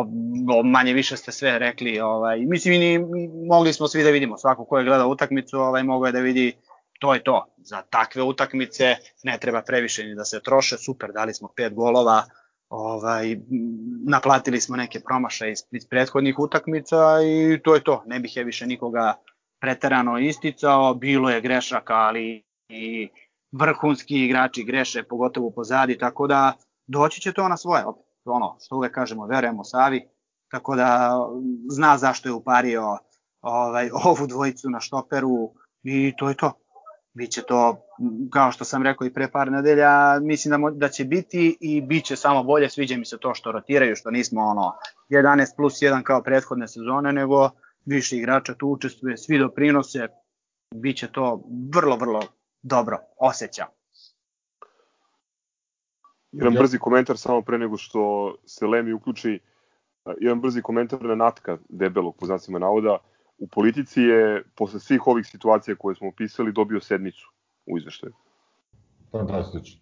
o, 0.56 0.64
manje 0.64 0.94
više 0.94 1.18
ste 1.18 1.32
sve 1.32 1.60
rekli, 1.60 2.00
ovaj, 2.00 2.40
mislim 2.40 2.80
ni, 2.80 3.00
mogli 3.48 3.74
smo 3.74 3.88
svi 3.88 4.04
da 4.04 4.10
vidimo, 4.10 4.38
svako 4.38 4.66
ko 4.66 4.78
je 4.78 4.86
gledao 4.86 5.10
utakmicu, 5.10 5.60
ovaj, 5.60 5.84
mogao 5.84 6.06
je 6.06 6.12
da 6.12 6.20
vidi 6.20 6.54
to 7.00 7.14
je 7.14 7.24
to. 7.24 7.46
Za 7.58 7.82
takve 7.82 8.24
utakmice 8.24 8.96
ne 9.24 9.38
treba 9.38 9.62
previše 9.62 10.04
ni 10.04 10.16
da 10.16 10.26
se 10.26 10.40
troše, 10.40 10.78
super, 10.78 11.12
dali 11.12 11.34
smo 11.34 11.50
pet 11.56 11.74
golova, 11.74 12.24
ovaj, 12.72 13.38
naplatili 14.08 14.62
smo 14.62 14.78
neke 14.78 15.00
promašaje 15.00 15.52
iz, 15.52 15.60
iz 15.72 15.88
prethodnih 15.88 16.40
utakmica 16.40 16.98
i 17.26 17.60
to 17.64 17.76
je 17.76 17.84
to. 17.84 18.04
Ne 18.06 18.20
bih 18.20 18.38
je 18.38 18.44
više 18.44 18.68
nikoga 18.68 19.14
preterano 19.62 20.20
isticao, 20.20 20.94
bilo 20.94 21.30
je 21.30 21.42
grešaka, 21.42 21.94
ali 21.94 22.44
i 22.70 23.10
vrhunski 23.52 24.26
igrači 24.26 24.64
greše, 24.64 25.04
pogotovo 25.04 25.52
pozadi, 25.52 25.98
tako 25.98 26.28
da 26.28 26.54
doći 26.88 27.22
će 27.22 27.34
to 27.34 27.48
na 27.48 27.58
svoje. 27.58 27.84
Ono, 28.26 28.58
što 28.66 28.76
uvek 28.76 28.94
kažemo, 28.94 29.26
verujemo 29.26 29.64
Savi, 29.64 30.08
tako 30.52 30.76
da 30.76 31.20
zna 31.70 31.98
zašto 31.98 32.30
je 32.30 32.34
upario 32.34 32.98
ovaj, 33.42 33.90
ovu 34.06 34.28
dvojicu 34.28 34.70
na 34.70 34.80
štoperu 34.80 35.52
i 35.84 36.14
to 36.18 36.30
je 36.30 36.36
to. 36.36 36.61
Biće 37.14 37.42
to, 37.42 37.86
kao 38.34 38.52
što 38.52 38.66
sam 38.66 38.84
rekao 38.84 39.08
i 39.08 39.14
pre 39.14 39.32
par 39.32 39.52
nedelja, 39.52 40.20
mislim 40.22 40.62
da, 40.62 40.70
da 40.70 40.90
će 40.90 41.06
biti 41.06 41.58
i 41.60 41.82
bit 41.82 42.06
će 42.06 42.16
samo 42.16 42.44
bolje, 42.44 42.70
sviđa 42.70 42.98
mi 42.98 43.06
se 43.06 43.18
to 43.18 43.34
što 43.34 43.52
rotiraju, 43.52 43.96
što 43.96 44.12
nismo 44.12 44.42
ono 44.42 44.74
11 45.10 45.56
plus 45.56 45.74
1 45.74 46.04
kao 46.04 46.24
prethodne 46.24 46.68
sezone, 46.68 47.14
nego 47.14 47.50
više 47.86 48.18
igrača 48.18 48.54
tu 48.54 48.68
učestvuje, 48.68 49.18
svi 49.18 49.40
doprinose, 49.40 50.08
bit 50.76 50.98
će 50.98 51.08
to 51.12 51.44
vrlo, 51.74 51.96
vrlo 51.96 52.22
dobro, 52.62 52.98
osjećam. 53.18 53.68
Jedan 56.32 56.54
brzi 56.54 56.78
komentar 56.78 57.18
samo 57.18 57.42
pre 57.42 57.58
nego 57.58 57.78
što 57.78 58.36
se 58.46 58.68
Lemi 58.68 58.94
uključi, 58.94 59.40
jedan 60.20 60.42
brzi 60.42 60.62
komentar 60.62 61.02
na 61.02 61.16
Natka 61.16 61.58
debelog 61.70 62.16
po 62.20 62.26
znacima 62.26 62.60
navoda. 62.60 62.98
U 63.42 63.48
politici 63.48 64.02
je, 64.02 64.44
posle 64.56 64.80
svih 64.80 65.08
ovih 65.08 65.26
situacija 65.28 65.76
koje 65.76 65.96
smo 65.96 66.08
opisali, 66.08 66.54
dobio 66.54 66.82
sedmicu 66.82 67.32
u 67.66 67.78
izveštaju. 67.78 68.14
Fantastično. 69.12 69.82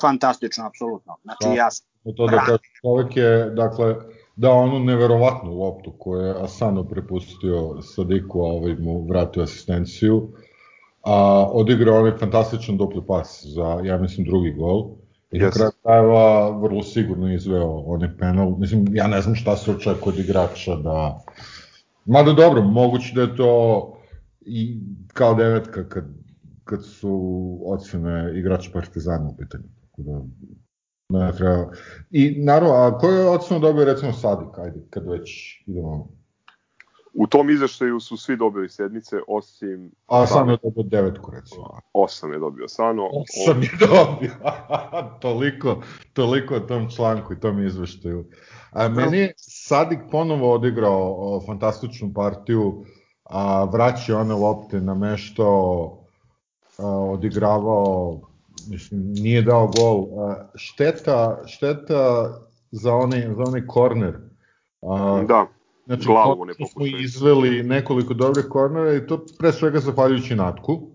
Fantastično, 0.00 0.66
apsolutno. 0.66 1.16
Znači, 1.22 1.44
da, 1.48 1.54
ja 1.54 1.70
sam... 1.70 1.86
To 2.16 2.26
da 2.26 2.38
kaže, 2.38 2.58
čovek 2.80 3.16
je, 3.16 3.50
dakle, 3.50 3.94
dao 4.36 4.58
onu 4.58 4.78
neverovatnu 4.78 5.58
loptu 5.58 5.92
koju 5.98 6.20
je 6.20 6.44
Asano 6.44 6.84
prepustio 6.84 7.82
Sadiku, 7.82 8.40
a 8.40 8.46
ovaj 8.46 8.74
mu 8.74 9.06
vratio 9.06 9.42
asistenciju 9.42 10.32
a 11.02 11.46
odigrao 11.52 11.98
onaj 11.98 12.18
fantastičan 12.18 12.76
dupli 12.76 13.02
pas 13.06 13.46
za, 13.46 13.80
ja 13.84 13.98
mislim, 13.98 14.26
drugi 14.26 14.52
gol. 14.52 14.90
I 15.32 15.38
yes. 15.38 15.44
na 15.44 15.50
kraju 15.50 15.70
krajeva 15.82 16.50
vrlo 16.58 16.82
sigurno 16.82 17.32
izveo 17.32 17.68
onaj 17.68 18.16
penal. 18.18 18.56
Mislim, 18.58 18.86
ja 18.92 19.06
ne 19.06 19.20
znam 19.20 19.34
šta 19.34 19.56
se 19.56 19.70
očekuje 19.70 20.14
od 20.14 20.18
igrača 20.18 20.74
da... 20.74 21.20
Mada 22.10 22.32
dobro, 22.32 22.62
moguće 22.62 23.12
da 23.14 23.20
je 23.20 23.36
to 23.36 23.96
i 24.40 24.80
kao 25.06 25.34
devetka 25.34 25.88
kad, 25.88 26.04
kad 26.64 26.84
su 26.84 27.58
ocene 27.66 28.32
igrača 28.38 28.70
Partizana 28.72 29.28
u 29.28 29.36
pitanju. 29.36 29.64
Tako 29.80 30.02
da, 30.02 30.22
ne 31.18 31.32
treba... 31.32 31.70
I 32.10 32.44
naravno, 32.44 32.74
a 32.74 32.98
koju 32.98 33.14
je 33.14 33.28
ocenu 33.28 33.60
dobio 33.60 33.84
recimo 33.84 34.12
Sadik, 34.12 34.58
ajde, 34.58 34.80
kad 34.90 35.06
već 35.06 35.30
idemo 35.66 36.19
U 37.14 37.26
tom 37.26 37.50
izveštaju 37.50 38.00
su 38.00 38.16
svi 38.16 38.36
dobili 38.36 38.68
sedmice, 38.68 39.16
osim... 39.28 39.90
A 40.06 40.26
Sano 40.26 40.52
je 40.52 40.58
dobio 40.62 40.82
devetku, 40.82 41.30
recimo. 41.30 41.78
Osam 41.92 42.32
je 42.32 42.38
dobio 42.38 42.68
Sano. 42.68 43.08
Osam 43.12 43.62
je 43.62 43.70
dobio. 43.80 44.30
toliko, 45.20 45.82
toliko 46.12 46.54
o 46.54 46.60
tom 46.60 46.90
članku 46.90 47.32
i 47.32 47.40
tom 47.40 47.66
izveštaju. 47.66 48.24
A 48.70 48.88
meni 48.88 49.18
je 49.18 49.32
Sadik 49.36 49.98
ponovo 50.10 50.52
odigrao 50.52 51.14
o, 51.18 51.40
fantastičnu 51.46 52.12
partiju, 52.14 52.84
a, 53.24 53.64
vraćao 53.64 54.20
one 54.20 54.34
lopte 54.34 54.80
na 54.80 54.94
mešto, 54.94 55.46
a, 56.78 56.86
odigravao, 56.86 58.20
mislim, 58.68 59.12
nije 59.12 59.42
dao 59.42 59.70
gol. 59.76 60.06
A, 60.20 60.50
šteta, 60.54 61.42
šteta 61.46 62.34
za 62.70 62.94
onaj, 62.94 63.20
za 63.20 63.42
onaj 63.42 63.66
korner. 63.66 64.18
A, 64.82 65.24
da 65.28 65.46
Znači, 65.90 66.06
glavu 66.06 66.44
ne 66.44 66.54
smo 66.54 66.86
izveli 66.86 67.62
nekoliko 67.62 68.14
dobrih 68.14 68.44
kornera 68.50 68.94
i 68.94 69.06
to 69.06 69.24
pre 69.38 69.52
svega 69.52 69.80
zahvaljujući 69.80 70.34
Natku, 70.34 70.90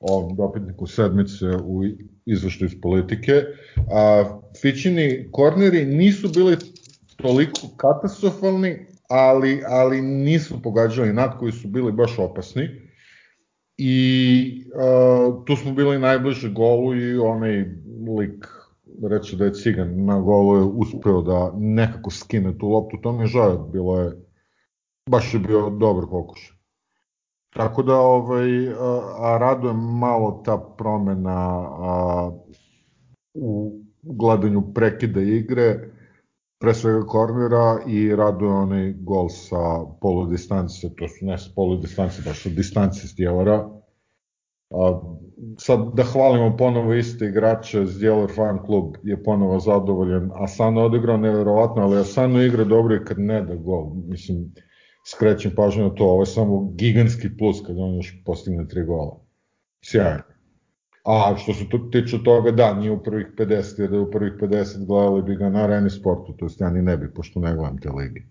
ovom 0.00 0.36
dopitniku 0.36 0.86
sedmice 0.86 1.46
u 1.64 1.82
izveštaju 2.26 2.66
iz 2.66 2.80
politike. 2.80 3.32
A, 3.92 4.24
Fićini 4.62 5.28
korneri 5.32 5.84
nisu 5.84 6.28
bili 6.28 6.56
toliko 7.16 7.60
katastrofalni, 7.76 8.86
ali, 9.08 9.62
ali 9.66 10.02
nisu 10.02 10.62
pogađali 10.62 11.12
Nat 11.12 11.38
koji 11.38 11.52
su 11.52 11.68
bili 11.68 11.92
baš 11.92 12.18
opasni. 12.18 12.68
I 13.78 14.64
a, 14.74 15.42
tu 15.46 15.56
smo 15.56 15.72
bili 15.72 15.98
najbliže 15.98 16.50
golu 16.50 16.94
i 16.94 17.18
onaj 17.18 17.64
lik 18.18 18.59
reći 19.08 19.36
da 19.36 19.44
je 19.44 19.54
Cigan 19.54 20.04
na 20.04 20.20
golu 20.20 20.56
je 20.56 20.62
uspeo 20.62 21.22
da 21.22 21.52
nekako 21.56 22.10
skine 22.10 22.58
tu 22.58 22.68
loptu, 22.68 22.96
to 23.02 23.12
mi 23.12 23.22
je 23.22 23.26
žao, 23.26 23.68
bilo 23.72 24.00
je, 24.00 24.26
baš 25.10 25.34
je 25.34 25.40
bio 25.40 25.70
dobar 25.70 26.04
pokušaj. 26.10 26.56
Tako 27.50 27.82
da 27.82 27.94
ovaj, 27.94 28.68
a, 28.68 29.00
a 29.18 29.38
raduje 29.38 29.74
malo 29.74 30.42
ta 30.44 30.58
promena 30.78 31.38
a, 31.38 32.30
u 33.34 33.72
gledanju 34.02 34.62
prekida 34.74 35.20
igre, 35.20 35.90
pre 36.60 36.74
svega 36.74 37.06
kornera 37.06 37.80
i 37.86 38.16
raduje 38.16 38.52
onaj 38.52 38.92
gol 38.92 39.28
sa 39.28 39.84
poludistance, 40.00 40.94
to 40.96 41.08
su 41.08 41.26
ne 41.26 41.38
sa 41.38 41.50
poludistance, 41.56 42.22
baš 42.24 42.42
sa 42.42 42.48
distance 42.48 43.08
stjelara. 43.08 43.79
A, 44.70 45.00
sad 45.58 45.80
da 45.94 46.02
hvalimo 46.02 46.56
ponovo 46.56 46.94
iste 46.94 47.26
igrače, 47.26 47.86
Zdjeler 47.86 48.30
fan 48.34 48.58
klub 48.66 48.94
je 49.02 49.22
ponovo 49.22 49.58
zadovoljen, 49.58 50.30
Asano 50.34 50.84
odigrao 50.84 51.16
neverovatno, 51.16 51.82
ali 51.82 51.98
Asano 51.98 52.42
igra 52.42 52.64
dobro 52.64 52.94
i 52.94 53.04
kad 53.04 53.18
ne 53.18 53.42
da 53.42 53.54
gol. 53.54 53.94
Mislim, 54.08 54.52
skrećem 55.06 55.52
pažnju 55.56 55.84
na 55.84 55.94
to, 55.94 56.04
ovo 56.04 56.22
je 56.22 56.26
samo 56.26 56.72
gigantski 56.74 57.36
plus 57.38 57.62
kad 57.66 57.78
on 57.78 57.94
još 57.94 58.22
postigne 58.24 58.68
tri 58.68 58.84
gola. 58.84 59.20
Sjajno. 59.84 60.22
A 61.04 61.34
što 61.36 61.54
se 61.54 61.68
to 61.68 61.78
tiče 61.78 62.22
toga, 62.24 62.50
da, 62.50 62.74
nije 62.74 62.90
u 62.90 63.02
prvih 63.02 63.26
50, 63.38 63.80
jer 63.80 63.90
da 63.90 63.96
je 63.96 64.02
u 64.02 64.10
prvih 64.10 64.32
50 64.40 64.86
gledali 64.86 65.22
bi 65.22 65.36
ga 65.36 65.48
na 65.48 65.64
areni 65.64 65.90
sportu, 65.90 66.32
to 66.32 66.44
jest 66.44 66.60
ja 66.60 66.70
ni 66.70 66.82
ne 66.82 66.96
bi, 66.96 67.14
pošto 67.14 67.40
ne 67.40 67.54
gledam 67.54 67.78
te 67.78 67.90
ligi. 67.90 68.26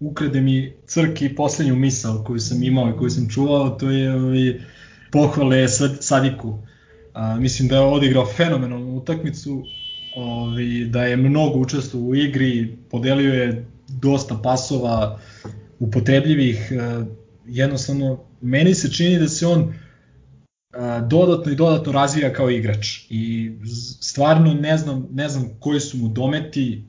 Ukrade 0.00 0.40
mi 0.40 0.72
crki 0.86 1.34
poslednju 1.34 1.76
misao 1.76 2.24
koju 2.26 2.38
sam 2.38 2.62
imao 2.62 2.90
i 2.90 2.98
koju 2.98 3.10
sam 3.10 3.28
čuvao, 3.28 3.68
to 3.68 3.90
je 3.90 4.14
ovaj, 4.14 4.60
pohvale 5.12 5.68
sad, 5.68 5.96
Sadiku. 6.00 6.58
A, 7.14 7.36
mislim 7.36 7.68
da 7.68 7.76
je 7.76 7.82
odigrao 7.82 8.26
fenomenalnu 8.26 8.96
utakmicu, 8.96 9.64
ovaj, 10.16 10.64
da 10.90 11.04
je 11.04 11.16
mnogo 11.16 11.58
učestvovao 11.58 12.08
u 12.08 12.14
igri, 12.14 12.76
podelio 12.90 13.34
je 13.34 13.66
dosta 13.88 14.40
pasova 14.42 15.20
upotrebljivih, 15.78 16.72
e, 16.72 17.04
jednostavno 17.46 18.18
meni 18.40 18.74
se 18.74 18.92
čini 18.92 19.18
da 19.18 19.28
se 19.28 19.46
on 19.46 19.74
dodatno 21.08 21.52
i 21.52 21.56
dodatno 21.56 21.92
razvija 21.92 22.32
kao 22.32 22.50
igrač 22.50 23.00
i 23.10 23.52
stvarno 24.00 24.54
ne 24.54 24.78
znam, 24.78 25.08
ne 25.12 25.28
znam 25.28 25.50
koji 25.60 25.80
su 25.80 25.96
mu 25.96 26.08
dometi 26.08 26.82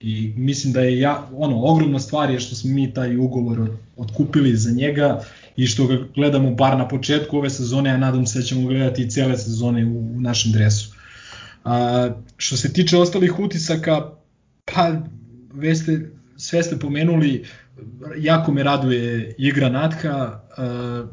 i 0.00 0.32
mislim 0.36 0.72
da 0.72 0.80
je 0.80 1.00
ja, 1.00 1.28
ono, 1.36 1.64
ogromna 1.64 1.98
stvar 1.98 2.30
je 2.30 2.40
što 2.40 2.54
smo 2.54 2.70
mi 2.70 2.94
taj 2.94 3.16
ugovor 3.16 3.70
otkupili 3.96 4.56
za 4.56 4.70
njega 4.70 5.24
i 5.56 5.66
što 5.66 5.86
ga 5.86 5.98
gledamo 6.14 6.50
bar 6.50 6.78
na 6.78 6.88
početku 6.88 7.38
ove 7.38 7.50
sezone, 7.50 7.90
a 7.90 7.96
nadam 7.96 8.26
se 8.26 8.38
da 8.38 8.44
ćemo 8.44 8.68
gledati 8.68 9.02
i 9.02 9.10
cele 9.10 9.38
sezone 9.38 9.84
u, 9.84 10.16
u 10.16 10.20
našem 10.20 10.52
dresu. 10.52 10.94
A, 11.64 12.10
što 12.36 12.56
se 12.56 12.72
tiče 12.72 12.96
ostalih 12.96 13.38
utisaka, 13.38 14.10
pa 14.64 14.92
veste, 15.54 16.10
sve 16.36 16.62
ste 16.62 16.78
pomenuli, 16.78 17.44
jako 18.18 18.52
me 18.52 18.62
raduje 18.62 19.34
igra 19.38 19.68
Natka, 19.68 20.40
a, 20.56 21.06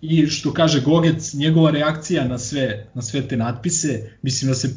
i 0.00 0.26
što 0.26 0.52
kaže 0.52 0.80
Gogec, 0.80 1.34
njegova 1.34 1.70
reakcija 1.70 2.28
na 2.28 2.38
sve, 2.38 2.86
na 2.94 3.02
sve 3.02 3.28
te 3.28 3.36
natpise, 3.36 4.10
mislim 4.22 4.48
da 4.48 4.54
se 4.54 4.68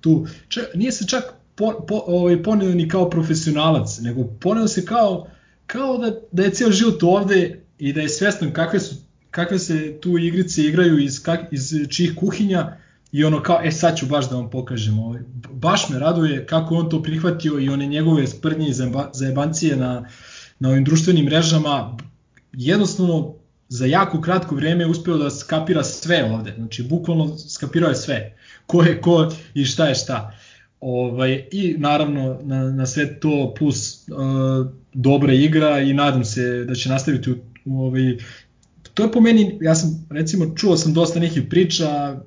tu, 0.00 0.26
čak, 0.48 0.64
nije 0.74 0.92
se 0.92 1.06
čak 1.06 1.24
po, 1.54 1.84
po, 1.88 2.02
ovaj, 2.06 2.42
poneo 2.42 2.74
ni 2.74 2.88
kao 2.88 3.10
profesionalac, 3.10 3.98
nego 4.00 4.24
poneo 4.24 4.68
se 4.68 4.84
kao, 4.84 5.26
kao 5.66 5.98
da, 5.98 6.12
da 6.32 6.42
je 6.42 6.50
ceo 6.50 6.70
život 6.70 7.02
ovde 7.02 7.61
i 7.78 7.92
da 7.92 8.00
je 8.00 8.08
svestan 8.08 8.52
kakve, 8.52 8.80
su, 8.80 8.94
kakve 9.30 9.58
se 9.58 9.98
tu 10.00 10.18
igrice 10.18 10.62
igraju 10.62 10.98
iz, 10.98 11.22
kak, 11.22 11.40
iz 11.50 11.74
čih 11.90 12.12
kuhinja 12.16 12.76
i 13.12 13.24
ono 13.24 13.42
kao, 13.42 13.60
e 13.64 13.70
sad 13.70 13.96
ću 13.96 14.06
baš 14.06 14.30
da 14.30 14.36
vam 14.36 14.50
pokažem. 14.50 14.98
Ovaj. 14.98 15.20
Baš 15.52 15.88
me 15.88 15.98
raduje 15.98 16.46
kako 16.46 16.74
on 16.74 16.88
to 16.90 17.02
prihvatio 17.02 17.58
i 17.58 17.68
one 17.68 17.86
njegove 17.86 18.26
sprdnje 18.26 18.68
i 18.68 18.74
zajebancije 19.12 19.76
na, 19.76 20.08
na 20.58 20.68
ovim 20.68 20.84
društvenim 20.84 21.24
mrežama. 21.24 21.96
Jednostavno, 22.52 23.34
za 23.68 23.86
jako 23.86 24.20
kratko 24.20 24.54
vreme 24.54 24.86
uspeo 24.86 25.16
da 25.16 25.30
skapira 25.30 25.84
sve 25.84 26.24
ovde. 26.24 26.54
Znači, 26.56 26.82
bukvalno 26.82 27.38
skapirao 27.38 27.88
je 27.88 27.96
sve. 27.96 28.36
Ko 28.66 28.82
je 28.82 29.00
ko 29.00 29.32
i 29.54 29.64
šta 29.64 29.86
je 29.86 29.94
šta. 29.94 30.32
Ovaj, 30.80 31.48
I 31.52 31.74
naravno 31.78 32.38
na, 32.42 32.70
na 32.70 32.86
sve 32.86 33.20
to 33.20 33.54
plus 33.58 34.08
uh, 34.08 34.66
dobra 34.92 35.32
igra 35.32 35.80
i 35.80 35.94
nadam 35.94 36.24
se 36.24 36.64
da 36.64 36.74
će 36.74 36.88
nastaviti 36.88 37.30
u 37.30 37.36
ovaj, 37.66 38.16
to 38.94 39.02
je 39.02 39.12
po 39.12 39.20
meni, 39.20 39.58
ja 39.60 39.74
sam 39.74 40.06
recimo 40.10 40.54
čuo 40.56 40.76
sam 40.76 40.94
dosta 40.94 41.20
nekih 41.20 41.42
priča 41.50 42.20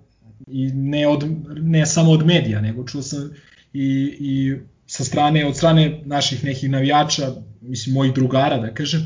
i 0.47 0.67
ne, 0.67 1.07
od, 1.07 1.25
ne 1.61 1.85
samo 1.85 2.11
od 2.11 2.25
medija, 2.25 2.61
nego 2.61 2.83
čuo 2.83 3.01
sam 3.01 3.29
i, 3.73 4.17
i 4.19 4.55
sa 4.87 5.03
strane, 5.03 5.45
od 5.45 5.55
strane 5.55 6.01
naših 6.05 6.43
nekih 6.43 6.69
navijača, 6.69 7.31
mislim 7.61 7.93
mojih 7.93 8.13
drugara 8.13 8.57
da 8.57 8.73
kažem, 8.73 9.01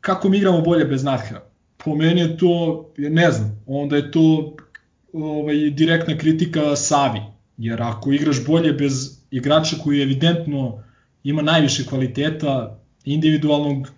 kako 0.00 0.28
mi 0.28 0.36
igramo 0.36 0.60
bolje 0.60 0.84
bez 0.84 1.04
Natha? 1.04 1.40
Po 1.76 1.94
meni 1.94 2.20
je 2.20 2.36
to, 2.36 2.84
ne 2.96 3.30
znam, 3.30 3.62
onda 3.66 3.96
je 3.96 4.10
to 4.10 4.56
ovaj, 5.12 5.70
direktna 5.70 6.18
kritika 6.18 6.76
Savi, 6.76 7.20
jer 7.58 7.82
ako 7.82 8.12
igraš 8.12 8.46
bolje 8.46 8.72
bez 8.72 9.18
igrača 9.30 9.76
koji 9.84 10.02
evidentno 10.02 10.82
ima 11.24 11.42
najviše 11.42 11.84
kvaliteta 11.84 12.80
individualnog, 13.04 13.88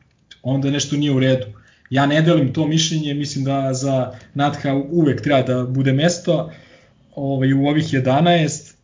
onda 0.42 0.70
nešto 0.70 0.96
nije 0.96 1.12
u 1.12 1.20
redu. 1.20 1.46
Ja 1.90 2.06
ne 2.06 2.22
delim 2.22 2.52
to 2.52 2.66
mišljenje, 2.66 3.14
mislim 3.14 3.44
da 3.44 3.74
za 3.74 4.12
Natha 4.34 4.74
uvek 4.74 5.22
treba 5.22 5.42
da 5.42 5.64
bude 5.64 5.92
mesto 5.92 6.50
ovaj, 7.14 7.52
u 7.52 7.66
ovih 7.66 7.84
11 7.84 8.74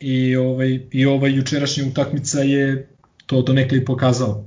i 0.00 0.36
ovaj, 0.36 0.80
i 0.90 1.06
ovaj 1.06 1.34
jučerašnja 1.34 1.84
utakmica 1.84 2.40
je 2.40 2.88
to 3.26 3.42
donekle 3.42 3.78
i 3.78 3.84
pokazao. 3.84 4.44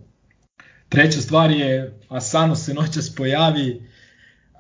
Treća 0.89 1.22
stvar 1.22 1.52
je, 1.52 2.00
Asano 2.10 2.56
se 2.56 2.74
noćas 2.74 3.15
pojavi, 3.15 3.82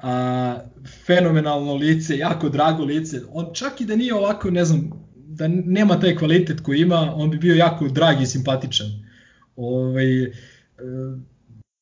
a, 0.01 0.57
fenomenalno 1.05 1.73
lice, 1.73 2.17
jako 2.17 2.49
drago 2.49 2.83
lice. 2.83 3.21
On 3.31 3.53
čak 3.53 3.81
i 3.81 3.85
da 3.85 3.95
nije 3.95 4.13
ovako, 4.13 4.51
ne 4.51 4.65
znam, 4.65 4.89
da 5.15 5.47
nema 5.47 5.99
taj 5.99 6.15
kvalitet 6.15 6.59
koji 6.59 6.79
ima, 6.79 7.13
on 7.15 7.29
bi 7.29 7.37
bio 7.37 7.55
jako 7.55 7.87
drag 7.87 8.21
i 8.21 8.25
simpatičan. 8.25 8.87
Ovaj, 9.55 10.23
e, 10.23 10.31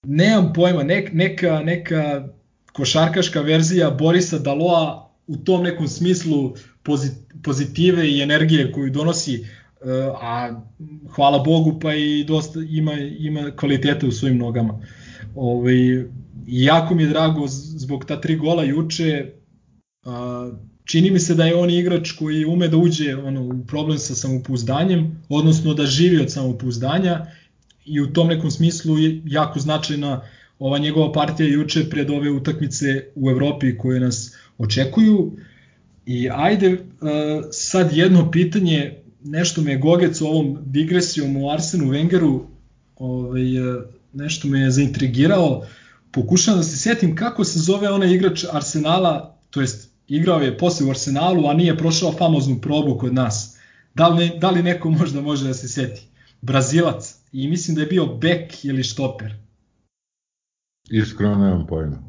nemam 0.04 0.54
pojma, 0.54 0.84
nek, 0.84 1.14
neka, 1.14 1.60
neka 1.60 2.28
košarkaška 2.74 3.42
verzija 3.42 3.92
Borisa 3.92 4.40
Daloa 4.40 5.10
u 5.28 5.38
tom 5.38 5.64
nekom 5.64 5.88
smislu 5.88 6.54
pozitive 7.44 8.10
i 8.10 8.22
energije 8.22 8.72
koju 8.72 8.90
donosi, 8.90 9.36
e, 9.36 9.46
a 10.22 10.62
hvala 11.16 11.40
Bogu 11.40 11.80
pa 11.80 11.94
i 11.94 12.24
dosta 12.24 12.60
ima, 12.70 12.94
ima 13.20 13.52
kvaliteta 13.56 14.08
u 14.08 14.12
svojim 14.12 14.38
nogama. 14.38 14.80
Ovaj, 15.36 16.06
jako 16.48 16.96
mi 16.96 17.04
je 17.04 17.10
drago 17.10 17.48
zbog 17.48 18.06
ta 18.06 18.22
tri 18.22 18.36
gola 18.36 18.64
juče. 18.64 19.32
Čini 20.86 21.12
mi 21.12 21.20
se 21.20 21.36
da 21.36 21.46
je 21.46 21.56
on 21.56 21.70
igrač 21.70 22.12
koji 22.12 22.46
ume 22.46 22.68
da 22.68 22.78
uđe 22.78 23.16
ono, 23.16 23.44
u 23.44 23.66
problem 23.68 23.98
sa 23.98 24.16
samopouzdanjem, 24.16 25.24
odnosno 25.30 25.74
da 25.74 25.86
živi 25.86 26.22
od 26.22 26.32
samopouzdanja 26.32 27.26
i 27.86 28.02
u 28.02 28.14
tom 28.14 28.28
nekom 28.28 28.52
smislu 28.52 28.98
je 28.98 29.22
jako 29.26 29.60
značajna 29.60 30.22
ova 30.60 30.78
njegova 30.78 31.12
partija 31.12 31.50
juče 31.50 31.90
pred 31.90 32.10
ove 32.10 32.32
utakmice 32.32 33.04
u 33.16 33.30
Evropi 33.30 33.78
koje 33.78 34.00
nas 34.00 34.36
očekuju. 34.58 35.32
I 36.06 36.30
ajde 36.30 36.86
sad 37.52 37.94
jedno 37.94 38.32
pitanje, 38.32 38.96
nešto 39.24 39.62
me 39.62 39.72
je 39.72 39.78
Gogec 39.78 40.22
ovom 40.22 40.58
digresijom 40.66 41.38
u 41.38 41.50
Arsenu 41.50 41.86
Wengeru 41.86 42.40
ovaj, 42.96 43.44
nešto 44.14 44.48
me 44.48 44.60
je 44.60 44.72
zaintrigirao 44.72 45.66
pokušavam 46.14 46.60
da 46.60 46.64
se 46.64 46.78
setim 46.78 47.16
kako 47.16 47.44
se 47.44 47.60
zove 47.60 47.90
onaj 47.90 48.14
igrač 48.14 48.46
Arsenala, 48.52 49.38
to 49.50 49.62
jest 49.62 49.90
igrao 50.08 50.40
je 50.40 50.58
posle 50.58 50.88
u 50.88 50.90
Arsenalu, 50.90 51.48
a 51.48 51.54
nije 51.54 51.78
prošao 51.78 52.12
famoznu 52.12 52.62
probu 52.62 52.98
kod 52.98 53.14
nas. 53.14 53.58
Da 53.96 54.08
li, 54.08 54.32
da 54.38 54.50
li 54.50 54.64
neko 54.64 54.90
možda 54.90 55.22
može 55.22 55.48
da 55.48 55.54
se 55.54 55.68
seti? 55.68 56.08
Brazilac. 56.44 57.20
I 57.32 57.48
mislim 57.48 57.76
da 57.76 57.82
je 57.82 57.88
bio 57.88 58.06
bek 58.06 58.66
ili 58.66 58.84
štoper. 58.84 59.34
Iskreno 60.90 61.36
nemam 61.36 61.68
pojma. 61.68 62.04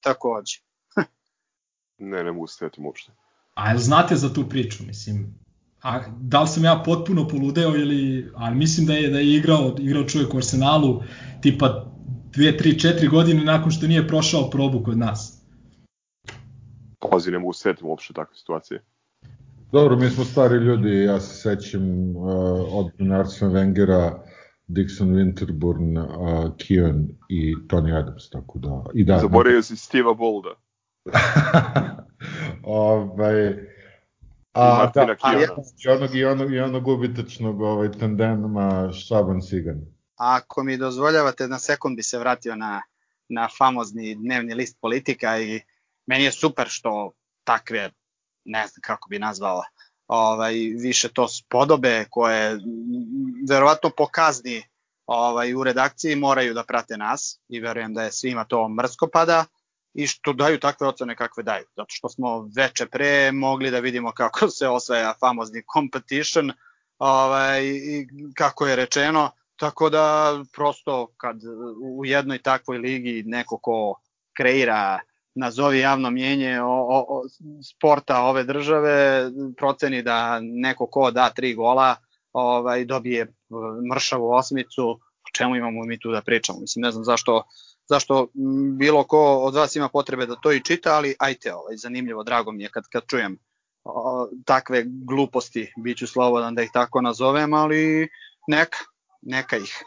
Takođe. 0.00 0.58
ne, 2.10 2.24
ne 2.24 2.32
mogu 2.32 2.46
se 2.46 2.56
setim 2.56 2.86
uopšte. 2.86 3.12
A 3.54 3.68
jel 3.68 3.78
znate 3.78 4.16
za 4.16 4.32
tu 4.34 4.48
priču, 4.48 4.84
mislim? 4.86 5.34
A 5.82 6.00
da 6.20 6.40
li 6.42 6.48
sam 6.48 6.64
ja 6.64 6.82
potpuno 6.84 7.28
poludeo 7.28 7.76
ili, 7.76 8.30
ali 8.34 8.56
mislim 8.56 8.86
da 8.86 8.94
je 8.94 9.10
da 9.10 9.18
je 9.18 9.36
igrao, 9.36 9.76
igrao 9.78 10.04
čovjek 10.04 10.34
u 10.34 10.36
Arsenalu 10.36 11.02
tipa 11.40 11.86
2, 12.30 12.62
3, 12.62 12.88
4 13.00 13.10
godine 13.10 13.44
nakon 13.44 13.70
što 13.70 13.86
nije 13.86 14.08
prošao 14.08 14.50
probu 14.50 14.82
kod 14.84 14.98
nas. 14.98 15.42
Pazi, 17.10 17.30
ne 17.30 17.38
mogu 17.38 17.52
setiti 17.52 17.84
uopšte 17.84 18.14
takve 18.14 18.36
situacije. 18.36 18.84
Dobro, 19.74 19.96
mi 19.96 20.10
smo 20.10 20.24
stari 20.24 20.56
ljudi, 20.56 21.02
ja 21.02 21.20
se 21.20 21.34
sećam 21.36 22.16
uh, 22.16 22.26
od 22.70 22.90
Arsene 23.12 23.52
Wengera, 23.52 24.12
Dixon 24.68 25.08
Winterburn, 25.08 25.98
uh, 25.98 26.52
Keon 26.56 27.08
i 27.28 27.54
Tony 27.68 27.98
Adams, 27.98 28.30
tako 28.30 28.58
da... 28.58 28.84
I 28.94 29.04
da 29.04 29.18
Zaboravio 29.18 29.62
si 29.62 29.76
Steva 29.76 30.14
Bolda. 30.14 30.54
ovaj, 32.62 33.48
a, 34.52 34.90
da, 34.94 35.16
a, 35.22 35.32
i 35.84 35.88
onog, 35.88 36.14
i 36.14 36.24
onog, 36.24 36.52
i 36.52 36.58
onog 36.60 36.88
ubitačnog 36.88 37.60
ovaj, 37.60 37.92
tandema 37.92 38.92
Šaban 38.92 39.42
Sigan. 39.42 39.80
Ako 40.16 40.62
mi 40.64 40.76
dozvoljavate, 40.76 41.48
na 41.48 41.58
sekund 41.58 41.96
bi 41.96 42.02
se 42.02 42.18
vratio 42.18 42.56
na, 42.56 42.82
na 43.28 43.48
famozni 43.58 44.14
dnevni 44.14 44.54
list 44.54 44.80
politika 44.80 45.38
i 45.38 45.60
meni 46.06 46.24
je 46.24 46.32
super 46.32 46.66
što 46.68 47.12
takve, 47.44 47.90
ne 48.44 48.66
znam 48.66 48.80
kako 48.82 49.08
bi 49.08 49.18
nazvao, 49.18 49.62
ovaj, 50.06 50.54
više 50.78 51.08
to 51.08 51.28
spodobe 51.28 52.04
koje 52.10 52.58
verovatno 53.48 53.90
pokazni 53.96 54.62
ovaj, 55.06 55.54
u 55.54 55.64
redakciji 55.64 56.16
moraju 56.16 56.54
da 56.54 56.64
prate 56.64 56.96
nas 56.96 57.40
i 57.48 57.60
verujem 57.60 57.94
da 57.94 58.02
je 58.02 58.12
svima 58.12 58.44
to 58.44 58.68
mrsko 58.68 59.08
pada 59.12 59.44
i 59.94 60.06
što 60.06 60.32
daju 60.32 60.60
takve 60.60 60.86
ocene 60.86 61.16
kakve 61.16 61.42
daju. 61.42 61.64
Zato 61.76 61.88
što 61.88 62.08
smo 62.08 62.50
veče 62.56 62.86
pre 62.86 63.32
mogli 63.32 63.70
da 63.70 63.78
vidimo 63.78 64.12
kako 64.12 64.50
se 64.58 64.68
osvaja 64.68 65.14
famozni 65.20 65.62
competition 65.74 66.52
ovaj, 66.98 67.64
i 67.64 68.08
kako 68.34 68.66
je 68.66 68.76
rečeno, 68.76 69.30
Tako 69.56 69.90
da 69.90 70.34
prosto 70.52 71.14
kad 71.16 71.40
u 71.82 72.04
jednoj 72.04 72.38
takvoj 72.38 72.78
ligi 72.78 73.22
neko 73.26 73.58
ko 73.58 74.00
kreira 74.36 75.00
nazovi 75.34 75.78
javno 75.78 76.10
mjenje 76.10 76.60
o, 76.60 76.66
o, 76.66 77.06
o 77.08 77.22
sporta 77.62 78.22
ove 78.22 78.44
države 78.44 79.30
proceni 79.56 80.02
da 80.02 80.40
neko 80.40 80.86
ko 80.86 81.10
da 81.10 81.30
tri 81.30 81.54
gola 81.54 81.96
ovaj 82.32 82.84
dobije 82.84 83.32
mršavu 83.94 84.30
osmicu, 84.30 84.90
o 84.90 85.30
čemu 85.36 85.56
imamo 85.56 85.84
mi 85.84 85.98
tu 85.98 86.10
da 86.12 86.22
pričamo. 86.22 86.60
Mislim 86.60 86.82
ne 86.82 86.90
znam 86.90 87.04
zašto 87.04 87.42
zašto 87.88 88.28
bilo 88.78 89.04
ko 89.04 89.36
od 89.36 89.54
vas 89.54 89.76
ima 89.76 89.88
potrebe 89.88 90.26
da 90.26 90.36
to 90.36 90.52
i 90.52 90.60
čita, 90.60 90.94
ali 90.94 91.14
ajte, 91.18 91.54
ovaj 91.54 91.76
zanimljivo, 91.76 92.24
drago 92.24 92.52
mi 92.52 92.62
je 92.62 92.68
kad 92.68 92.84
kad 92.92 93.02
čujem 93.06 93.38
o, 93.84 94.28
takve 94.44 94.84
gluposti, 94.86 95.72
biću 95.78 96.06
slobodan 96.06 96.54
da 96.54 96.62
ih 96.62 96.70
tako 96.72 97.00
nazovem, 97.00 97.54
ali 97.54 98.08
neka, 98.48 98.78
neka 99.22 99.56
ih 99.56 99.84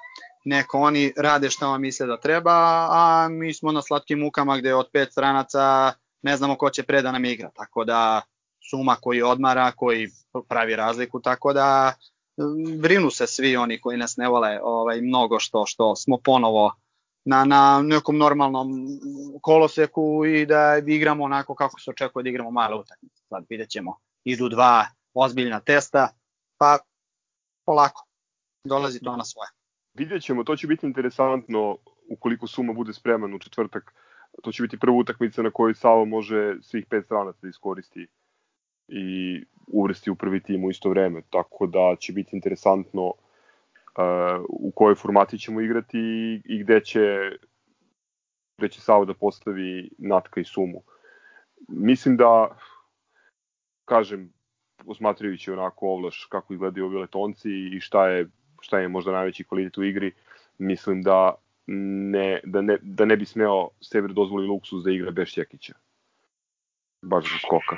neko 0.48 0.80
oni 0.80 1.14
rade 1.18 1.50
šta 1.50 1.68
vam 1.68 1.82
misle 1.82 2.08
da 2.08 2.20
treba, 2.20 2.52
a 2.92 3.28
mi 3.30 3.54
smo 3.54 3.72
na 3.72 3.82
slatkim 3.82 4.20
mukama 4.20 4.58
gde 4.58 4.74
od 4.76 4.90
pet 4.94 5.12
stranaca 5.12 5.94
ne 6.22 6.38
znamo 6.38 6.56
ko 6.56 6.70
će 6.70 6.84
pre 6.84 7.02
da 7.02 7.12
nam 7.12 7.26
igra, 7.26 7.50
tako 7.56 7.84
da 7.84 8.22
suma 8.70 8.96
koji 9.02 9.22
odmara, 9.22 9.72
koji 9.72 10.10
pravi 10.50 10.76
razliku, 10.76 11.22
tako 11.22 11.54
da 11.54 11.94
brinu 12.80 13.10
se 13.10 13.28
svi 13.28 13.58
oni 13.58 13.82
koji 13.82 13.98
nas 13.98 14.18
ne 14.18 14.28
vole 14.28 14.60
ovaj, 14.64 15.02
mnogo 15.02 15.40
što 15.40 15.66
što 15.66 15.96
smo 15.96 16.18
ponovo 16.18 16.74
na, 17.26 17.46
na 17.46 17.82
nekom 17.82 18.18
normalnom 18.18 18.88
koloseku 19.42 20.26
i 20.26 20.46
da 20.46 20.78
igramo 20.88 21.24
onako 21.24 21.56
kako 21.56 21.80
se 21.80 21.90
očekuje 21.90 22.24
da 22.24 22.30
igramo 22.30 22.52
male 22.52 22.76
utakmice. 22.76 23.24
Sad 23.30 23.46
vidjet 23.50 23.70
ćemo, 23.70 23.98
idu 24.24 24.50
dva 24.50 24.86
ozbiljna 25.14 25.60
testa, 25.60 26.10
pa 26.58 26.78
polako, 27.66 28.06
dolazi 28.64 29.00
to 29.00 29.18
na 29.18 29.26
svoje. 29.26 29.57
Vidjet 29.98 30.24
ćemo, 30.24 30.44
to 30.44 30.56
će 30.56 30.68
biti 30.68 30.86
interesantno 30.86 31.78
ukoliko 32.10 32.48
Suma 32.48 32.74
bude 32.74 32.94
spreman 32.94 33.34
u 33.34 33.40
četvrtak. 33.40 33.94
To 34.44 34.52
će 34.52 34.64
biti 34.64 34.80
prva 34.80 34.98
utakmica 34.98 35.42
na 35.42 35.52
kojoj 35.52 35.74
Savo 35.74 36.06
može 36.06 36.56
svih 36.62 36.86
pet 36.90 37.06
stranaca 37.06 37.40
da 37.42 37.50
iskoristi 37.50 38.08
i 38.88 39.44
uvrsti 39.68 40.12
u 40.12 40.16
prvi 40.16 40.40
tim 40.44 40.66
u 40.66 40.70
isto 40.70 40.90
vreme. 40.90 41.22
Tako 41.30 41.68
da 41.68 41.96
će 42.00 42.14
biti 42.14 42.36
interesantno 42.36 43.06
uh, 43.06 43.14
u 44.50 44.72
kojoj 44.76 44.96
formati 44.96 45.40
ćemo 45.40 45.62
igrati 45.62 46.00
i, 46.00 46.42
i 46.46 46.64
gde 46.64 46.82
će 46.82 47.18
gde 48.58 48.70
će 48.70 48.82
Savo 48.82 49.06
da 49.06 49.14
postavi 49.14 49.90
Natka 49.98 50.42
i 50.42 50.44
Sumu. 50.44 50.84
Mislim 51.68 52.18
da, 52.18 52.58
kažem, 53.86 54.34
osmatrajući 54.86 55.52
onako 55.52 55.88
ovlaš 55.88 56.28
kako 56.32 56.54
izgledaju 56.54 56.86
ovi 56.86 56.98
letonci 56.98 57.50
i 57.50 57.80
šta 57.80 58.08
je 58.08 58.30
šta 58.62 58.80
je 58.80 58.88
možda 58.88 59.12
najveći 59.12 59.44
kvalitet 59.44 59.78
u 59.78 59.84
igri, 59.84 60.12
mislim 60.58 61.02
da 61.02 61.36
ne, 61.68 62.40
da 62.44 62.62
ne, 62.62 62.78
da 62.82 63.06
ne 63.06 63.18
bi 63.18 63.26
smeo 63.26 63.70
sebi 63.82 64.14
dozvoli 64.14 64.48
luksus 64.48 64.84
da 64.84 64.92
igra 64.92 65.12
bez 65.12 65.28
Šćekića. 65.28 65.74
Baš 67.02 67.24
za 67.24 67.38
skoka. 67.38 67.78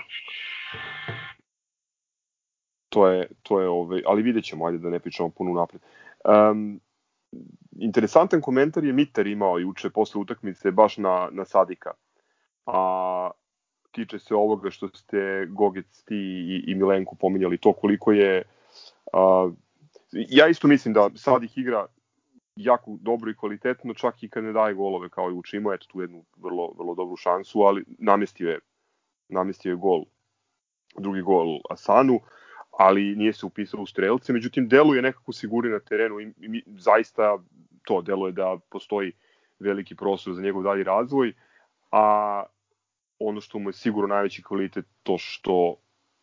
To 2.89 3.07
je, 3.07 3.27
to 3.43 3.61
je 3.61 3.69
ovaj, 3.69 4.01
ali 4.05 4.21
vidjet 4.21 4.45
ćemo, 4.45 4.65
ajde 4.65 4.77
da 4.77 4.89
ne 4.89 4.99
pričamo 4.99 5.29
puno 5.29 5.53
napred. 5.53 5.81
Um, 6.25 6.79
interesantan 7.79 8.41
komentar 8.41 8.83
je 8.83 8.93
Mitar 8.93 9.27
imao 9.27 9.57
juče 9.57 9.89
posle 9.89 10.21
utakmice 10.21 10.71
baš 10.71 10.97
na, 10.97 11.29
na 11.31 11.45
Sadika. 11.45 11.91
A 12.65 13.31
tiče 13.91 14.19
se 14.19 14.35
ovoga 14.35 14.69
što 14.69 14.87
ste 14.87 15.45
Gogec 15.49 16.03
ti 16.03 16.15
i, 16.15 16.63
i 16.71 16.75
Milenko 16.75 17.15
pominjali, 17.15 17.57
to 17.57 17.73
koliko 17.73 18.11
je 18.11 18.43
a, 19.13 19.49
ja 20.11 20.47
isto 20.47 20.67
mislim 20.67 20.93
da 20.93 21.09
sad 21.15 21.43
ih 21.43 21.57
igra 21.57 21.85
jako 22.55 22.97
dobro 23.01 23.31
i 23.31 23.35
kvalitetno, 23.35 23.93
čak 23.93 24.23
i 24.23 24.29
kad 24.29 24.43
ne 24.43 24.53
daje 24.53 24.73
golove 24.73 25.09
kao 25.09 25.29
i 25.29 25.33
uči. 25.33 25.57
Eto 25.57 25.85
tu 25.87 26.01
jednu 26.01 26.25
vrlo, 26.37 26.73
vrlo 26.77 26.95
dobru 26.95 27.15
šansu, 27.15 27.61
ali 27.61 27.83
namestio 27.87 28.49
je, 28.49 28.59
namestio 29.29 29.69
je 29.69 29.75
gol, 29.75 30.03
drugi 30.97 31.21
gol 31.21 31.59
Asanu, 31.69 32.19
ali 32.71 33.15
nije 33.15 33.33
se 33.33 33.45
upisao 33.45 33.81
u 33.81 33.85
strelce. 33.85 34.33
Međutim, 34.33 34.67
deluje 34.67 35.01
nekako 35.01 35.33
sigurni 35.33 35.71
na 35.71 35.79
terenu 35.79 36.19
i, 36.19 36.33
i 36.37 36.63
zaista 36.67 37.37
to 37.83 38.01
deluje 38.01 38.31
da 38.31 38.57
postoji 38.69 39.11
veliki 39.59 39.95
prostor 39.95 40.33
za 40.33 40.41
njegov 40.41 40.63
dalji 40.63 40.83
razvoj, 40.83 41.33
a 41.91 42.43
ono 43.19 43.41
što 43.41 43.59
mu 43.59 43.69
je 43.69 43.73
sigurno 43.73 44.15
najveći 44.15 44.43
kvalitet 44.43 44.85
to 45.03 45.17
što 45.17 45.75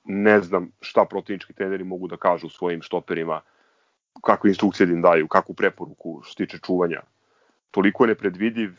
ne 0.05 0.41
znam 0.41 0.73
šta 0.81 1.05
protivnički 1.05 1.53
treneri 1.53 1.85
mogu 1.85 2.09
da 2.09 2.17
kažu 2.17 2.49
svojim 2.49 2.83
štoperima 2.83 3.41
kakve 4.23 4.51
instrukcije 4.51 4.87
da 4.87 4.93
im 4.93 5.03
daju, 5.03 5.29
kakvu 5.29 5.55
preporuku 5.55 6.21
što 6.25 6.45
tiče 6.45 6.59
čuvanja. 6.59 7.01
Toliko 7.71 8.05
je 8.05 8.09
nepredvidiv, 8.09 8.71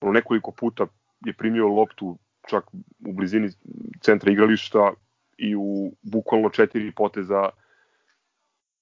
ono 0.00 0.12
nekoliko 0.12 0.50
puta 0.50 0.86
je 1.24 1.32
primio 1.32 1.68
loptu 1.68 2.18
čak 2.48 2.64
u 3.06 3.12
blizini 3.12 3.50
centra 4.00 4.32
igrališta 4.32 4.92
i 5.38 5.56
u 5.56 5.92
bukvalno 6.02 6.50
četiri 6.50 6.92
poteza 6.92 7.50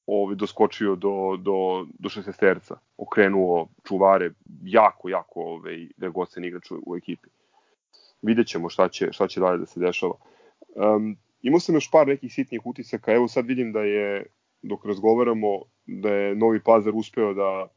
ovaj, 0.06 0.36
doskočio 0.36 0.96
do, 0.96 1.36
do, 1.38 1.86
do 1.98 2.08
šestesterca, 2.08 2.76
okrenuo 2.98 3.68
čuvare, 3.88 4.30
jako, 4.62 5.08
jako 5.08 5.40
ovaj, 5.40 5.88
dragocen 5.96 6.44
igrač 6.44 6.70
u, 6.70 6.82
u 6.86 6.96
ekipi. 6.96 7.28
Vidjet 8.22 8.46
ćemo 8.46 8.68
šta 8.68 8.88
će, 8.88 9.12
šta 9.12 9.28
će 9.28 9.40
dalje 9.40 9.58
da 9.58 9.66
se 9.66 9.80
dešava. 9.80 10.14
Um, 10.74 11.16
imao 11.42 11.60
sam 11.60 11.74
još 11.74 11.90
par 11.90 12.06
nekih 12.06 12.34
sitnih 12.34 12.66
utisaka, 12.66 13.12
evo 13.12 13.28
sad 13.28 13.46
vidim 13.46 13.72
da 13.72 13.80
je 13.80 14.26
dok 14.64 14.84
razgovaramo 14.84 15.62
da 15.86 16.08
je 16.08 16.34
Novi 16.34 16.60
Pazar 16.64 16.92
uspeo 16.96 17.34
da, 17.34 17.68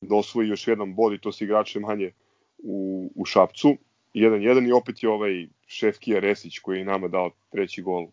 da 0.00 0.14
osvoji 0.14 0.48
još 0.48 0.68
jedan 0.68 0.94
bod 0.94 1.12
i 1.12 1.18
to 1.18 1.32
se 1.32 1.44
igrače 1.44 1.80
manje 1.80 2.12
u, 2.58 3.10
u 3.14 3.24
Šapcu. 3.24 3.76
1-1 4.14 4.68
i 4.68 4.72
opet 4.72 5.02
je 5.02 5.08
ovaj 5.08 5.46
Šefkija 5.66 6.20
Resić 6.20 6.58
koji 6.58 6.78
je 6.78 6.84
nama 6.84 7.08
dao 7.08 7.30
treći 7.50 7.82
gol 7.82 8.06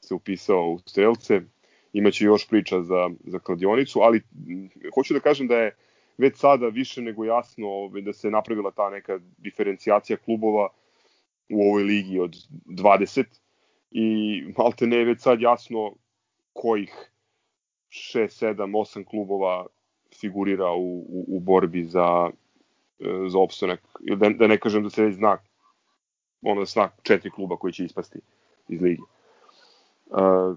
se 0.00 0.14
upisao 0.14 0.70
u 0.70 0.78
strelce. 0.78 1.40
Imaće 1.92 2.24
još 2.24 2.48
priča 2.48 2.82
za, 2.82 3.10
za 3.24 3.38
kladionicu, 3.38 4.00
ali 4.00 4.22
hoću 4.94 5.14
da 5.14 5.20
kažem 5.20 5.48
da 5.48 5.56
je 5.56 5.76
već 6.18 6.36
sada 6.36 6.68
više 6.68 7.02
nego 7.02 7.24
jasno 7.24 7.68
ovaj, 7.68 8.02
da 8.02 8.12
se 8.12 8.30
napravila 8.30 8.70
ta 8.70 8.90
neka 8.90 9.18
diferencijacija 9.38 10.16
klubova 10.16 10.68
u 11.48 11.68
ovoj 11.68 11.82
ligi 11.82 12.18
od 12.18 12.36
20 12.66 13.24
i 13.90 14.42
malte 14.58 14.86
ne 14.86 14.96
je 14.96 15.04
već 15.04 15.20
sad 15.20 15.40
jasno 15.40 15.94
kojih 16.52 17.10
6, 17.90 18.46
7, 18.46 18.72
8 18.72 19.04
klubova 19.04 19.66
figurira 20.20 20.72
u, 20.72 20.98
u, 20.98 21.24
u 21.28 21.40
borbi 21.40 21.84
za, 21.84 22.30
e, 23.00 23.28
za 23.28 23.38
opstanak. 23.38 23.80
Da, 24.00 24.28
da 24.28 24.46
ne 24.46 24.58
kažem 24.58 24.82
da 24.82 24.90
se 24.90 25.04
već 25.04 25.14
zna 25.14 25.38
ono 26.42 26.60
da 26.60 26.64
zna 26.64 26.88
četiri 27.02 27.30
kluba 27.30 27.56
koji 27.56 27.72
će 27.72 27.84
ispasti 27.84 28.18
iz 28.68 28.82
ligi. 28.82 29.02
Uh, 30.06 30.56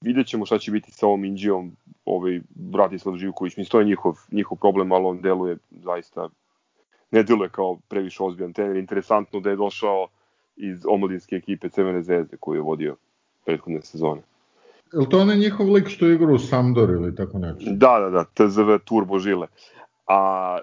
vidjet 0.00 0.26
ćemo 0.26 0.46
šta 0.46 0.58
će 0.58 0.70
biti 0.70 0.90
sa 0.90 1.06
ovom 1.06 1.24
Inđijom, 1.24 1.76
ovaj 2.04 2.40
Bratislav 2.48 3.16
Živković, 3.16 3.56
mislim 3.56 3.70
to 3.70 3.80
je 3.80 3.86
njihov, 3.86 4.14
njihov 4.30 4.58
problem, 4.58 4.92
ali 4.92 5.04
on 5.04 5.20
deluje 5.20 5.56
zaista, 5.70 6.28
ne 7.10 7.22
deluje 7.22 7.50
kao 7.50 7.78
previše 7.88 8.22
ozbiljan 8.22 8.52
trener. 8.52 8.76
Interesantno 8.76 9.40
da 9.40 9.50
je 9.50 9.56
došao 9.56 10.08
iz 10.56 10.86
omladinske 10.88 11.36
ekipe 11.36 11.68
Crvene 11.68 12.02
zvezde 12.02 12.36
koju 12.36 12.56
je 12.56 12.62
vodio 12.62 12.96
prethodne 13.44 13.82
sezone. 13.82 14.22
Je 14.92 15.08
to 15.10 15.18
onaj 15.18 15.36
njihov 15.36 15.72
lik 15.72 15.88
što 15.88 16.08
igra 16.08 16.32
u 16.32 16.38
Samdor 16.38 16.90
ili 16.90 17.14
tako 17.14 17.38
nešto? 17.38 17.70
Da, 17.70 17.98
da, 18.00 18.10
da, 18.10 18.24
TZV 18.24 18.76
Turbo 18.84 19.18
Žile. 19.18 19.46
A 20.06 20.58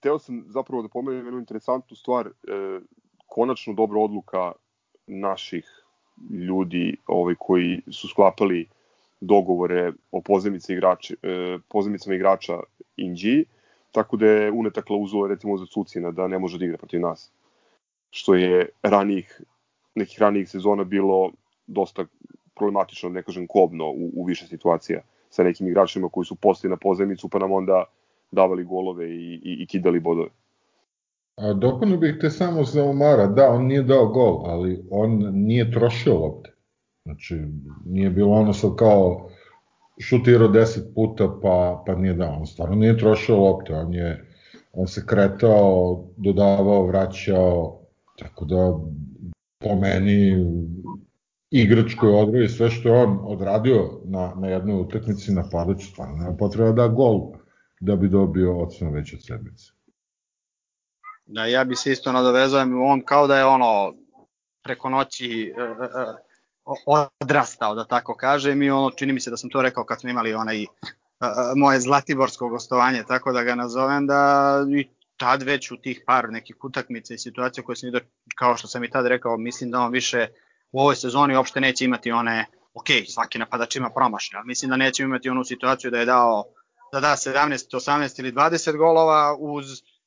teo 0.00 0.18
sam 0.18 0.44
zapravo 0.48 0.82
da 0.82 0.88
pomenem 0.88 1.24
jednu 1.24 1.38
interesantnu 1.38 1.96
stvar, 1.96 2.26
e, 2.26 2.30
konačno 3.26 3.74
dobra 3.74 4.00
odluka 4.00 4.52
naših 5.06 5.64
ljudi 6.30 6.96
ovaj, 7.06 7.34
koji 7.38 7.80
su 7.90 8.08
sklapali 8.08 8.68
dogovore 9.20 9.92
o 10.12 10.20
pozemice 10.20 10.72
igrača, 10.72 11.14
e, 11.22 11.58
pozemicama 11.68 12.14
igrača 12.14 12.60
Inđi, 12.96 13.44
tako 13.92 14.16
da 14.16 14.26
je 14.26 14.50
uneta 14.52 14.82
klauzula 14.82 15.28
recimo 15.28 15.56
za 15.56 15.66
Cucina 15.66 16.10
da 16.10 16.28
ne 16.28 16.38
može 16.38 16.58
da 16.58 16.64
igra 16.64 16.78
protiv 16.78 17.00
nas. 17.00 17.30
Što 18.10 18.34
je 18.34 18.68
ranijih, 18.82 19.40
nekih 19.94 20.18
ranijih 20.20 20.50
sezona 20.50 20.84
bilo 20.84 21.32
dosta 21.66 22.06
problematično, 22.56 23.08
ne 23.08 23.22
kažem 23.22 23.46
kobno 23.46 23.90
u, 23.90 24.10
u 24.14 24.24
više 24.24 24.46
situacija 24.46 25.00
sa 25.30 25.42
nekim 25.42 25.68
igračima 25.68 26.08
koji 26.08 26.24
su 26.24 26.34
postali 26.34 26.70
na 26.70 26.76
pozemicu 26.76 27.28
pa 27.28 27.38
nam 27.38 27.52
onda 27.52 27.84
davali 28.30 28.64
golove 28.64 29.10
i, 29.10 29.34
i, 29.34 29.62
i 29.62 29.66
kidali 29.66 30.00
bodove. 30.00 30.28
A 31.36 31.52
dokono 31.52 31.96
bih 31.96 32.16
te 32.20 32.30
samo 32.30 32.64
za 32.64 32.84
Omara, 32.84 33.26
da, 33.26 33.50
on 33.50 33.66
nije 33.66 33.82
dao 33.82 34.06
gol, 34.06 34.46
ali 34.46 34.84
on 34.90 35.30
nije 35.32 35.70
trošio 35.70 36.14
lopte. 36.14 36.52
Znači, 37.04 37.34
nije 37.84 38.10
bilo 38.10 38.32
ono 38.32 38.52
sad 38.52 38.76
kao 38.76 39.28
šutirao 40.00 40.48
10 40.48 40.94
puta 40.94 41.38
pa, 41.42 41.82
pa 41.86 41.94
nije 41.94 42.14
dao. 42.14 42.36
On 42.38 42.46
stvarno 42.46 42.74
nije 42.74 42.98
trošio 42.98 43.36
lopte, 43.36 43.74
on 43.74 43.94
je 43.94 44.26
on 44.72 44.86
se 44.86 45.06
kretao, 45.06 46.04
dodavao, 46.16 46.86
vraćao, 46.86 47.80
tako 48.18 48.44
da 48.44 48.78
po 49.58 49.74
meni 49.74 50.34
igrač 51.50 51.94
koji 51.94 52.14
odradi 52.14 52.48
sve 52.48 52.70
što 52.70 52.88
je 52.88 53.02
on 53.02 53.18
odradio 53.22 54.00
na, 54.04 54.32
na 54.36 54.48
jednoj 54.48 54.80
utakmici 54.80 55.32
na 55.32 55.48
padaću, 55.52 55.86
stvarno 55.86 56.16
nema 56.16 56.36
potreba 56.36 56.72
da 56.72 56.88
gol 56.88 57.20
da 57.80 57.96
bi 57.96 58.08
dobio 58.08 58.58
ocenu 58.58 58.92
već 58.92 59.12
od 59.12 59.24
sedmice. 59.24 59.72
Da, 61.26 61.44
ja 61.44 61.64
bi 61.64 61.76
se 61.76 61.92
isto 61.92 62.12
nadovezao, 62.12 62.66
on 62.84 63.02
kao 63.04 63.26
da 63.26 63.38
je 63.38 63.44
ono 63.44 63.94
preko 64.62 64.88
noći 64.90 65.54
e, 65.58 65.62
e, 65.62 65.64
e 65.64 66.26
odrastao, 67.20 67.74
da 67.74 67.84
tako 67.84 68.16
kažem, 68.16 68.62
i 68.62 68.70
ono, 68.70 68.90
čini 68.90 69.12
mi 69.12 69.20
se 69.20 69.30
da 69.30 69.36
sam 69.36 69.50
to 69.50 69.62
rekao 69.62 69.84
kad 69.84 70.00
smo 70.00 70.10
imali 70.10 70.34
onaj 70.34 70.62
e, 70.62 70.66
moje 71.56 71.80
zlatiborsko 71.80 72.48
gostovanje, 72.48 73.04
tako 73.08 73.32
da 73.32 73.42
ga 73.42 73.54
nazovem, 73.54 74.06
da 74.06 74.64
i 74.78 74.88
tad 75.16 75.42
već 75.42 75.70
u 75.70 75.76
tih 75.76 76.02
par 76.06 76.30
nekih 76.30 76.56
utakmica 76.64 77.14
i 77.14 77.18
situacija 77.18 77.64
koje 77.64 77.76
sam 77.76 77.86
vidio, 77.86 78.00
kao 78.38 78.56
što 78.56 78.68
sam 78.68 78.84
i 78.84 78.90
tad 78.90 79.06
rekao, 79.06 79.36
mislim 79.36 79.70
da 79.70 79.80
on 79.80 79.92
više 79.92 80.26
u 80.72 80.80
ovoj 80.80 80.96
sezoni 80.96 81.36
uopšte 81.36 81.60
neće 81.60 81.84
imati 81.84 82.12
one, 82.12 82.46
ok, 82.74 82.86
svaki 83.08 83.38
napadač 83.38 83.76
ima 83.76 83.90
promašaj, 83.90 84.38
ali 84.38 84.46
mislim 84.46 84.70
da 84.70 84.76
neće 84.76 85.02
imati 85.02 85.30
onu 85.30 85.44
situaciju 85.44 85.90
da 85.90 85.98
je 85.98 86.04
dao 86.06 86.44
da 86.92 87.00
da 87.00 87.08
17, 87.08 87.76
18 87.76 88.20
ili 88.20 88.32
20 88.32 88.76
golova 88.76 89.36
uz 89.38 89.66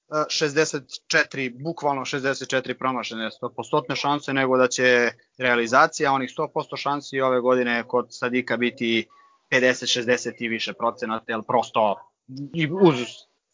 64, 0.09 1.63
bukvalno 1.63 2.01
64 2.01 2.73
promašene 2.73 3.29
100% 3.41 3.95
šanse, 3.95 4.33
nego 4.33 4.57
da 4.57 4.67
će 4.67 5.11
realizacija 5.37 6.13
onih 6.13 6.29
100% 6.37 6.77
šansi 6.77 7.21
ove 7.21 7.41
godine 7.41 7.83
kod 7.87 8.07
Sadika 8.09 8.57
biti 8.57 9.07
50, 9.51 9.99
60 9.99 10.33
i 10.39 10.47
više 10.47 10.73
procenata, 10.73 11.25
jer 11.27 11.41
prosto 11.47 11.95
i 12.53 12.69
uz 12.81 12.97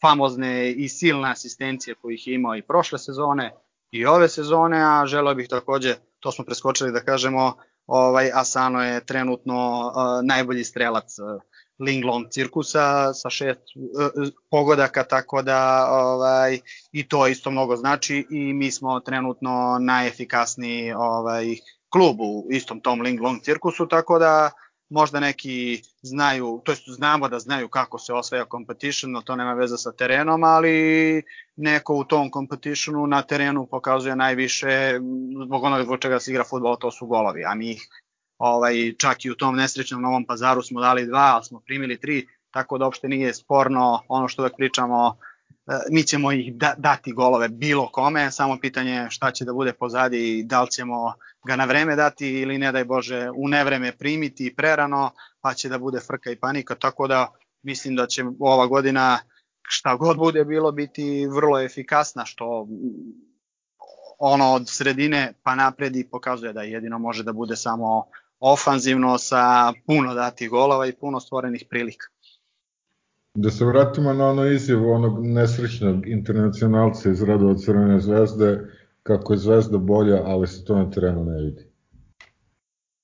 famozne 0.00 0.72
i 0.72 0.88
silne 0.88 1.30
asistencije 1.30 1.94
kojih 1.94 2.26
je 2.26 2.34
imao 2.34 2.56
i 2.56 2.62
prošle 2.62 2.98
sezone 2.98 3.52
i 3.90 4.06
ove 4.06 4.28
sezone, 4.28 4.82
a 4.82 5.06
želeo 5.06 5.34
bih 5.34 5.48
takođe, 5.48 5.94
to 6.26 6.32
smo 6.32 6.44
preskočili 6.44 6.92
da 6.92 7.00
kažemo, 7.00 7.54
ovaj 7.86 8.30
Asano 8.34 8.82
je 8.82 9.04
trenutno 9.06 9.86
uh, 9.86 9.92
najbolji 10.26 10.64
strelac 10.64 11.18
uh, 11.18 11.42
Linglong 11.78 12.26
cirkusa 12.30 13.14
sa 13.14 13.30
šest 13.30 13.60
uh, 13.60 14.28
pogodaka, 14.50 15.04
tako 15.04 15.42
da 15.42 15.86
ovaj, 15.90 16.58
i 16.92 17.08
to 17.08 17.26
isto 17.26 17.50
mnogo 17.50 17.76
znači 17.76 18.26
i 18.30 18.52
mi 18.52 18.70
smo 18.70 19.00
trenutno 19.00 19.78
najefikasniji 19.80 20.92
ovaj, 20.92 21.46
klub 21.88 22.20
u 22.20 22.46
istom 22.50 22.80
tom 22.80 23.00
Linglong 23.00 23.42
cirkusu, 23.42 23.86
tako 23.88 24.18
da 24.18 24.50
možda 24.88 25.20
neki 25.20 25.82
znaju, 26.02 26.62
to 26.64 26.72
jest 26.72 26.88
znamo 26.88 27.28
da 27.28 27.38
znaju 27.38 27.68
kako 27.68 27.98
se 27.98 28.12
osvaja 28.12 28.44
competition, 28.50 29.12
no 29.12 29.22
to 29.22 29.36
nema 29.36 29.54
veze 29.54 29.76
sa 29.78 29.92
terenom, 29.92 30.44
ali 30.44 31.22
neko 31.56 31.94
u 31.94 32.04
tom 32.04 32.30
competitionu 32.32 33.06
na 33.06 33.22
terenu 33.22 33.66
pokazuje 33.66 34.16
najviše 34.16 35.00
zbog 35.46 35.64
onoga 35.64 35.84
zbog 35.84 35.98
čega 35.98 36.20
se 36.20 36.30
igra 36.30 36.44
futbol, 36.44 36.76
to 36.76 36.90
su 36.90 37.06
golovi, 37.06 37.44
a 37.44 37.54
mi 37.54 37.70
ih 37.70 37.88
ovaj, 38.38 38.94
čak 38.98 39.24
i 39.24 39.30
u 39.30 39.34
tom 39.34 39.56
nesrećnom 39.56 40.02
Novom 40.02 40.24
pazaru 40.26 40.62
smo 40.62 40.80
dali 40.80 41.06
dva, 41.06 41.30
ali 41.34 41.44
smo 41.44 41.60
primili 41.60 42.00
tri, 42.00 42.26
tako 42.50 42.78
da 42.78 42.84
uopšte 42.84 43.08
nije 43.08 43.34
sporno 43.34 44.02
ono 44.08 44.28
što 44.28 44.42
uvek 44.42 44.56
pričamo, 44.56 45.16
mi 45.90 46.02
ćemo 46.02 46.32
ih 46.32 46.54
da, 46.54 46.74
dati 46.78 47.12
golove 47.12 47.48
bilo 47.48 47.88
kome, 47.92 48.30
samo 48.30 48.58
pitanje 48.60 49.06
šta 49.10 49.30
će 49.30 49.44
da 49.44 49.52
bude 49.52 49.72
pozadi 49.72 50.38
i 50.38 50.44
da 50.44 50.62
li 50.62 50.70
ćemo 50.70 51.14
ga 51.46 51.56
na 51.56 51.64
vreme 51.64 51.96
dati 51.96 52.28
ili 52.28 52.58
ne 52.58 52.72
daj 52.72 52.84
Bože 52.84 53.30
u 53.36 53.48
nevreme 53.48 53.92
primiti 53.92 54.54
prerano, 54.56 55.10
pa 55.40 55.54
će 55.54 55.68
da 55.68 55.78
bude 55.78 56.00
frka 56.00 56.30
i 56.30 56.36
panika, 56.36 56.74
tako 56.74 57.08
da 57.08 57.32
mislim 57.62 57.96
da 57.96 58.06
će 58.06 58.24
ova 58.40 58.66
godina 58.66 59.18
šta 59.62 59.96
god 59.96 60.16
bude 60.16 60.44
bilo 60.44 60.72
biti 60.72 61.26
vrlo 61.26 61.60
efikasna, 61.60 62.24
što 62.24 62.68
ono 64.18 64.52
od 64.52 64.68
sredine 64.68 65.32
pa 65.42 65.54
napred 65.54 65.96
i 65.96 66.08
pokazuje 66.10 66.52
da 66.52 66.62
jedino 66.62 66.98
može 66.98 67.22
da 67.22 67.32
bude 67.32 67.56
samo 67.56 68.04
ofanzivno 68.40 69.18
sa 69.18 69.72
puno 69.86 70.14
datih 70.14 70.50
golova 70.50 70.86
i 70.86 70.96
puno 70.96 71.20
stvorenih 71.20 71.64
prilika. 71.70 72.06
Da 73.36 73.50
se 73.50 73.64
vratimo 73.64 74.12
na 74.12 74.28
ono 74.28 74.46
izjavu 74.46 74.90
onog 74.90 75.26
nesrećnog 75.26 76.08
internacionalca 76.08 77.10
iz 77.10 77.22
Radova 77.22 77.54
Crvene 77.54 78.00
zvezde, 78.00 78.60
kako 79.02 79.32
je 79.32 79.38
zvezda 79.38 79.78
bolja, 79.78 80.22
ali 80.24 80.46
se 80.46 80.64
to 80.64 80.76
na 80.76 80.90
terenu 80.90 81.24
ne 81.24 81.42
vidi. 81.42 81.66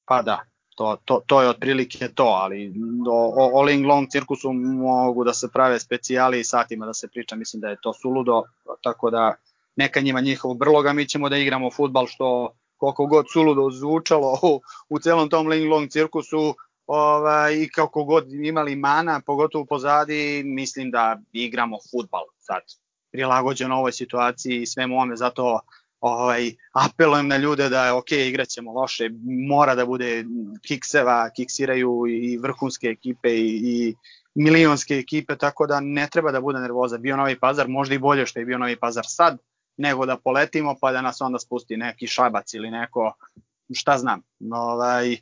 Pa 0.04 0.22
da, 0.22 0.40
to, 0.76 0.96
to, 1.04 1.20
to 1.26 1.42
je 1.42 1.48
otprilike 1.48 2.08
to, 2.08 2.24
ali 2.24 2.74
o, 3.10 3.50
o 3.58 3.62
Ling 3.62 3.86
Long 3.86 4.08
cirkusu 4.10 4.52
mogu 4.52 5.24
da 5.24 5.32
se 5.32 5.48
prave 5.52 5.80
specijali 5.80 6.40
i 6.40 6.44
satima 6.44 6.86
da 6.86 6.94
se 6.94 7.08
priča, 7.08 7.36
mislim 7.36 7.60
da 7.60 7.68
je 7.68 7.80
to 7.82 7.92
suludo, 7.92 8.42
tako 8.82 9.10
da 9.10 9.34
neka 9.76 10.00
njima 10.00 10.20
njihovog 10.20 10.58
brloga, 10.58 10.92
mi 10.92 11.08
ćemo 11.08 11.28
da 11.28 11.36
igramo 11.36 11.70
futbal 11.70 12.06
što 12.06 12.52
koliko 12.76 13.06
god 13.06 13.24
suludo 13.32 13.70
zvučalo 13.70 14.38
u, 14.42 14.60
u 14.88 14.98
celom 14.98 15.28
tom 15.28 15.46
Ling 15.46 15.72
Long 15.72 15.90
cirkusu 15.90 16.54
ovaj, 16.94 17.54
i 17.54 17.68
kako 17.68 18.04
god 18.04 18.32
imali 18.32 18.76
mana, 18.76 19.20
pogotovo 19.26 19.64
pozadi, 19.64 20.42
mislim 20.44 20.90
da 20.90 21.18
igramo 21.32 21.78
futbal 21.90 22.24
sad 22.38 22.62
prilagođeno 23.12 23.76
ovoj 23.76 23.92
situaciji 23.92 24.62
i 24.62 24.66
svemu 24.66 24.98
ome, 24.98 25.16
zato 25.16 25.60
ovaj, 26.00 26.52
apelujem 26.72 27.28
na 27.28 27.36
ljude 27.36 27.68
da 27.68 27.96
ok, 27.96 28.12
igraćemo 28.12 28.72
loše, 28.72 29.10
mora 29.48 29.74
da 29.74 29.86
bude 29.86 30.24
kikseva, 30.66 31.30
kiksiraju 31.36 32.04
i 32.08 32.38
vrhunske 32.38 32.86
ekipe 32.86 33.28
i, 33.34 33.60
i 33.64 33.94
milionske 34.34 34.94
ekipe, 34.94 35.36
tako 35.36 35.66
da 35.66 35.80
ne 35.80 36.08
treba 36.12 36.32
da 36.32 36.40
bude 36.40 36.60
nervoza. 36.60 36.98
Bio 36.98 37.16
Novi 37.16 37.38
Pazar, 37.38 37.68
možda 37.68 37.94
i 37.94 37.98
bolje 37.98 38.26
što 38.26 38.38
je 38.38 38.46
bio 38.46 38.58
Novi 38.58 38.76
Pazar 38.76 39.04
sad, 39.08 39.38
nego 39.76 40.06
da 40.06 40.16
poletimo 40.16 40.76
pa 40.80 40.92
da 40.92 41.00
nas 41.00 41.20
onda 41.20 41.38
spusti 41.38 41.76
neki 41.76 42.06
šabac 42.06 42.54
ili 42.54 42.70
neko, 42.70 43.12
šta 43.74 43.98
znam. 43.98 44.22
Ovaj, 44.52 45.16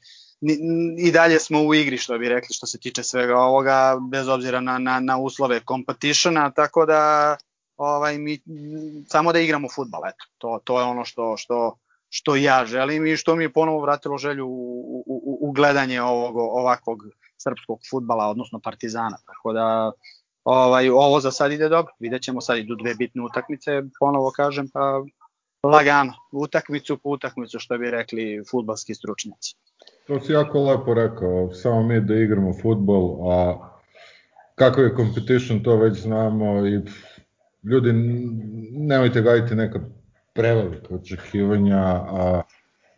I 0.98 1.11
dalje 1.12 1.38
smo 1.38 1.62
u 1.62 1.74
igri, 1.74 1.98
što 1.98 2.18
bi 2.18 2.29
rekli, 2.29 2.55
što 2.55 2.66
se 2.66 2.79
tiče 2.79 3.03
svega 3.03 3.37
ovoga, 3.37 3.98
bez 4.11 4.29
obzira 4.29 4.61
na, 4.61 4.79
na, 4.79 5.00
na 5.00 5.18
uslove 5.18 5.61
competitiona, 5.68 6.50
tako 6.50 6.87
da 6.87 7.37
ovaj, 7.76 8.18
mi, 8.18 8.38
samo 9.09 9.33
da 9.33 9.38
igramo 9.38 9.68
futbal, 9.74 10.03
eto. 10.07 10.24
To, 10.38 10.61
to 10.64 10.81
je 10.81 10.85
ono 10.85 11.05
što, 11.05 11.37
što, 11.37 11.76
što 12.09 12.37
ja 12.37 12.64
želim 12.66 13.07
i 13.07 13.16
što 13.16 13.37
mi 13.37 13.44
je 13.44 13.53
ponovo 13.53 13.81
vratilo 13.81 14.18
želju 14.18 14.46
u, 14.46 15.05
u, 15.07 15.38
u 15.40 15.53
gledanje 15.53 16.03
ovog, 16.03 16.37
ovakvog 16.37 16.98
srpskog 17.38 17.81
futbala, 17.90 18.29
odnosno 18.29 18.61
partizana. 18.64 19.16
Tako 19.26 19.53
da 19.53 19.92
ovaj, 20.44 20.90
ovo 20.90 21.20
za 21.20 21.31
sad 21.31 21.53
ide 21.53 21.68
dobro. 21.68 21.92
Vidjet 21.98 22.22
ćemo 22.22 22.40
sad 22.40 22.59
idu 22.59 22.74
dve 22.74 22.94
bitne 22.94 23.22
utakmice, 23.22 23.70
ponovo 24.00 24.33
kažem, 24.37 24.68
pa 24.72 25.03
lagano, 25.62 26.12
utakmicu 26.33 26.96
po 26.96 27.11
utakmicu, 27.11 27.59
što 27.59 27.79
bi 27.79 27.90
rekli 27.90 28.42
futbalski 28.51 28.94
stručnjaci. 28.94 29.57
To 30.07 30.20
si 30.20 30.33
jako 30.33 30.64
lepo 30.64 30.94
rekao, 30.94 31.53
samo 31.53 31.83
mi 31.83 32.01
da 32.01 32.14
igramo 32.14 32.53
futbol, 32.62 33.33
a 33.33 33.59
kakav 34.55 34.85
je 34.85 34.96
competition, 34.96 35.62
to 35.62 35.77
već 35.77 36.01
znamo 36.01 36.66
i 36.66 36.81
ljudi, 37.64 37.92
nemojte 38.73 39.23
gajiti 39.23 39.55
neka 39.55 39.81
prevelika 40.33 40.94
očekivanja, 40.94 41.79
a 41.79 42.42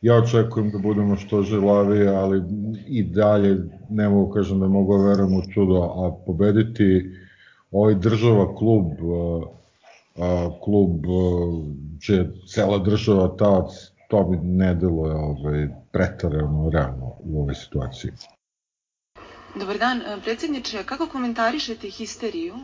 ja 0.03 0.17
očekujem 0.17 0.71
da 0.71 0.79
budemo 0.79 1.17
što 1.17 1.43
želavi, 1.43 2.09
ali 2.09 2.43
i 2.87 3.03
dalje 3.03 3.57
ne 3.91 4.09
mogu 4.09 4.33
kažem 4.33 4.61
da 4.61 4.69
mogu 4.69 4.97
verujem 4.97 5.35
u 5.37 5.43
čudo, 5.55 5.83
a 5.83 6.25
pobediti 6.27 7.11
ovaj 7.71 7.95
država 7.95 8.57
klub, 8.57 8.87
klub 10.65 11.05
će 12.01 12.27
cela 12.47 12.79
država 12.79 13.37
tac, 13.37 13.67
to 14.09 14.25
bi 14.25 14.37
ne 14.37 14.75
delo 14.75 15.07
je 15.07 15.15
ovaj, 15.15 15.69
pretarano 15.93 16.71
realno 16.71 17.17
u 17.19 17.41
ovoj 17.43 17.55
situaciji. 17.55 18.13
Dobar 19.61 19.79
dan, 19.79 20.01
predsjedniče, 20.25 20.85
kako 20.85 21.07
komentarišete 21.07 21.89
histeriju 21.89 22.55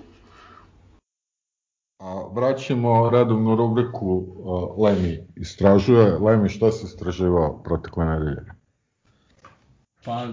A, 1.99 2.29
vraćamo 2.33 3.11
redovnu 3.11 3.57
rubriku 3.57 4.27
a, 4.47 4.83
Lemi 4.83 5.27
istražuje. 5.37 6.19
Lemi, 6.19 6.49
šta 6.49 6.73
se 6.73 6.87
istraživao 6.87 7.63
protekle 7.63 8.05
nedelje? 8.05 8.58
Pa 10.09 10.29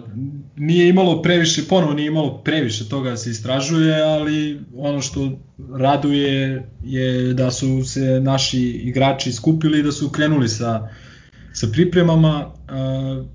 nije 0.55 0.89
imalo 0.89 1.21
previše, 1.21 1.67
ponovo 1.69 1.93
nije 1.93 2.07
imalo 2.07 2.38
previše 2.38 2.89
toga 2.89 3.09
da 3.09 3.17
se 3.17 3.29
istražuje, 3.29 4.03
ali 4.03 4.59
ono 4.75 5.01
što 5.01 5.31
raduje 5.73 6.63
je 6.83 7.33
da 7.33 7.51
su 7.51 7.83
se 7.83 8.19
naši 8.19 8.61
igrači 8.61 9.31
skupili 9.31 9.83
da 9.83 9.91
su 9.91 10.09
krenuli 10.09 10.49
sa, 10.49 10.89
sa 11.53 11.67
pripremama. 11.73 12.51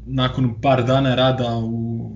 nakon 0.06 0.60
par 0.62 0.84
dana 0.86 1.14
rada 1.14 1.58
u 1.58 2.10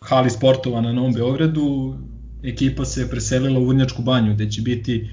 hali 0.00 0.30
sportova 0.30 0.80
na 0.80 0.92
Novom 0.92 1.12
Beogradu, 1.12 1.98
ekipa 2.44 2.84
se 2.84 3.10
preselila 3.10 3.60
u 3.60 3.66
Vrnjačku 3.66 4.02
banju, 4.02 4.34
gde 4.34 4.50
će 4.50 4.62
biti 4.62 5.10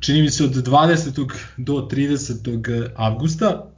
čini 0.00 0.22
mi 0.22 0.30
se 0.30 0.44
od 0.44 0.50
20. 0.50 1.32
do 1.56 1.88
30. 1.90 2.88
avgusta. 2.96 3.73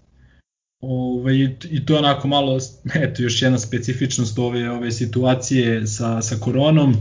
Ove, 0.80 1.38
I 1.70 1.86
to 1.86 1.92
je 1.92 1.98
onako 1.98 2.28
malo, 2.28 2.58
eto, 2.94 3.22
još 3.22 3.42
jedna 3.42 3.58
specifičnost 3.58 4.38
ove, 4.38 4.70
ove 4.70 4.92
situacije 4.92 5.86
sa, 5.86 6.22
sa 6.22 6.36
koronom. 6.36 6.96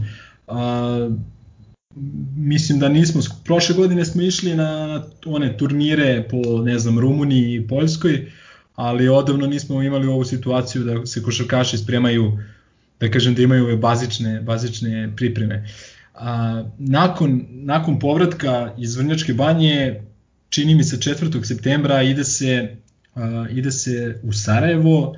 A, 0.46 1.10
mislim 2.36 2.78
da 2.78 2.88
nismo, 2.88 3.20
prošle 3.44 3.74
godine 3.74 4.04
smo 4.04 4.22
išli 4.22 4.54
na 4.54 5.02
one 5.26 5.56
turnire 5.56 6.28
po, 6.30 6.62
ne 6.62 6.78
znam, 6.78 6.98
Rumuniji 6.98 7.54
i 7.54 7.68
Poljskoj, 7.68 8.32
ali 8.74 9.08
odavno 9.08 9.46
nismo 9.46 9.82
imali 9.82 10.06
ovu 10.06 10.24
situaciju 10.24 10.84
da 10.84 11.06
se 11.06 11.22
košarkaši 11.22 11.78
spremaju, 11.78 12.38
da 13.00 13.10
kažem 13.10 13.34
da 13.34 13.42
imaju 13.42 13.64
ove 13.64 13.76
bazične, 13.76 14.40
bazične 14.40 15.12
pripreme. 15.16 15.68
A, 16.14 16.64
nakon, 16.78 17.46
nakon 17.50 17.98
povratka 17.98 18.74
iz 18.78 18.96
Vrnjačke 18.96 19.34
banje 19.34 20.02
čini 20.48 20.74
mi 20.74 20.84
se 20.84 20.96
4. 20.96 21.44
septembra 21.44 22.02
ide 22.02 22.24
se, 22.24 22.76
ide 23.50 23.72
se 23.72 24.20
u 24.22 24.32
Sarajevo 24.32 25.16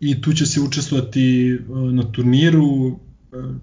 i 0.00 0.22
tu 0.22 0.32
će 0.32 0.46
se 0.46 0.60
učestvovati 0.60 1.58
na 1.68 2.12
turniru 2.12 3.00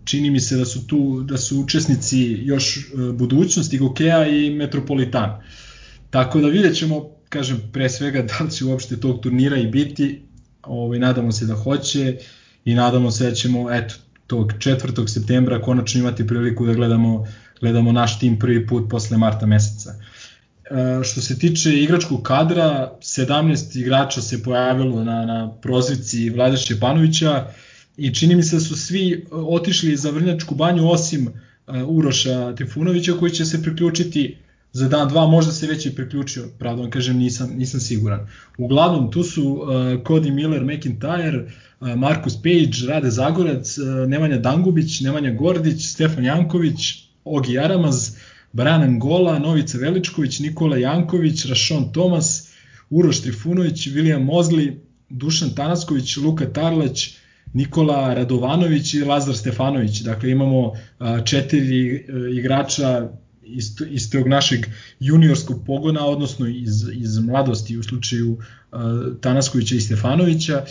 čini 0.03 0.29
mi 0.29 0.39
se 0.39 0.57
da 0.57 0.65
su 0.65 0.87
tu 0.87 1.23
da 1.23 1.37
su 1.37 1.59
učesnici 1.59 2.21
još 2.43 2.91
budućnosti 3.13 3.77
Gokeja 3.77 4.27
i 4.27 4.49
Metropolitan. 4.49 5.41
Tako 6.09 6.41
da 6.41 6.47
vidjet 6.47 6.75
ćemo, 6.75 7.09
kažem, 7.29 7.61
pre 7.73 7.89
svega 7.89 8.21
da 8.21 8.43
li 8.43 8.51
će 8.51 8.65
uopšte 8.65 8.99
tog 8.99 9.19
turnira 9.21 9.57
i 9.57 9.67
biti, 9.67 10.21
ovaj, 10.63 10.99
nadamo 10.99 11.31
se 11.31 11.45
da 11.45 11.55
hoće 11.55 12.17
i 12.65 12.75
nadamo 12.75 13.11
se 13.11 13.29
da 13.29 13.31
ćemo 13.31 13.71
eto, 13.71 13.95
tog 14.27 14.53
4. 14.53 15.07
septembra 15.07 15.61
konačno 15.61 15.99
imati 15.99 16.27
priliku 16.27 16.65
da 16.65 16.73
gledamo, 16.73 17.27
gledamo 17.59 17.91
naš 17.91 18.19
tim 18.19 18.39
prvi 18.39 18.67
put 18.67 18.89
posle 18.89 19.17
marta 19.17 19.45
meseca. 19.45 19.89
E, 19.89 20.20
što 21.03 21.21
se 21.21 21.39
tiče 21.39 21.83
igračkog 21.83 22.23
kadra, 22.23 22.97
17 23.01 23.79
igrača 23.79 24.21
se 24.21 24.43
pojavilo 24.43 25.03
na, 25.03 25.25
na 25.25 25.51
prozivci 25.61 26.29
Vlada 26.29 26.57
Šćepanovića 26.57 27.47
i 27.97 28.13
čini 28.13 28.35
mi 28.35 28.43
se 28.43 28.55
da 28.55 28.59
su 28.59 28.75
svi 28.75 29.25
otišli 29.31 29.95
za 29.95 30.09
Vrnjačku 30.09 30.55
banju 30.55 30.89
osim 30.89 31.27
uh, 31.27 31.75
Uroša 31.87 32.55
Trifunovića 32.55 33.13
koji 33.19 33.31
će 33.31 33.45
se 33.45 33.63
priključiti 33.63 34.37
za 34.73 34.87
dan 34.87 35.09
dva, 35.09 35.27
možda 35.27 35.51
se 35.51 35.67
već 35.67 35.85
i 35.85 35.95
priključio, 35.95 36.47
pravda 36.59 36.81
vam 36.81 36.91
kažem 36.91 37.17
nisam, 37.17 37.49
nisam 37.57 37.79
siguran. 37.79 38.27
Uglavnom 38.57 39.11
tu 39.11 39.23
su 39.23 39.43
uh, 39.43 39.69
Cody 40.03 40.31
Miller, 40.31 40.63
McIntyre, 40.63 41.43
uh, 41.79 41.95
Markus 41.95 42.35
Page, 42.35 42.87
Rade 42.87 43.09
Zagorac, 43.09 43.77
uh, 43.77 44.09
Nemanja 44.09 44.37
Dangubić, 44.37 45.01
Nemanja 45.01 45.31
Gordić, 45.31 45.85
Stefan 45.85 46.23
Janković, 46.23 46.77
Ogi 47.23 47.59
Aramaz, 47.59 48.15
Brian 48.53 48.81
Angola, 48.81 49.39
Novica 49.39 49.77
Veličković, 49.77 50.39
Nikola 50.39 50.77
Janković, 50.77 51.45
Rašon 51.45 51.91
Tomas, 51.93 52.51
Uroš 52.89 53.21
Trifunović, 53.21 53.87
William 53.87 54.23
Mozli, 54.23 54.79
Dušan 55.09 55.49
Tanasković, 55.55 56.17
Luka 56.17 56.45
Tarlać, 56.45 57.15
Nikola 57.53 58.13
Radovanović 58.13 58.93
i 58.93 59.03
Lazar 59.03 59.35
Stefanović. 59.35 60.01
Dakle, 60.01 60.31
imamo 60.31 60.73
četiri 61.25 61.95
e, 61.95 62.01
igrača 62.37 63.09
iz, 63.43 63.65
iz 63.89 64.11
tog 64.11 64.27
našeg 64.27 64.65
juniorskog 64.99 65.63
pogona, 65.65 66.05
odnosno 66.05 66.47
iz, 66.47 66.85
iz 66.93 67.19
mladosti 67.19 67.77
u 67.77 67.83
slučaju 67.83 68.37
Tanaskovića 69.21 69.75
i 69.75 69.79
Stefanovića 69.79 70.65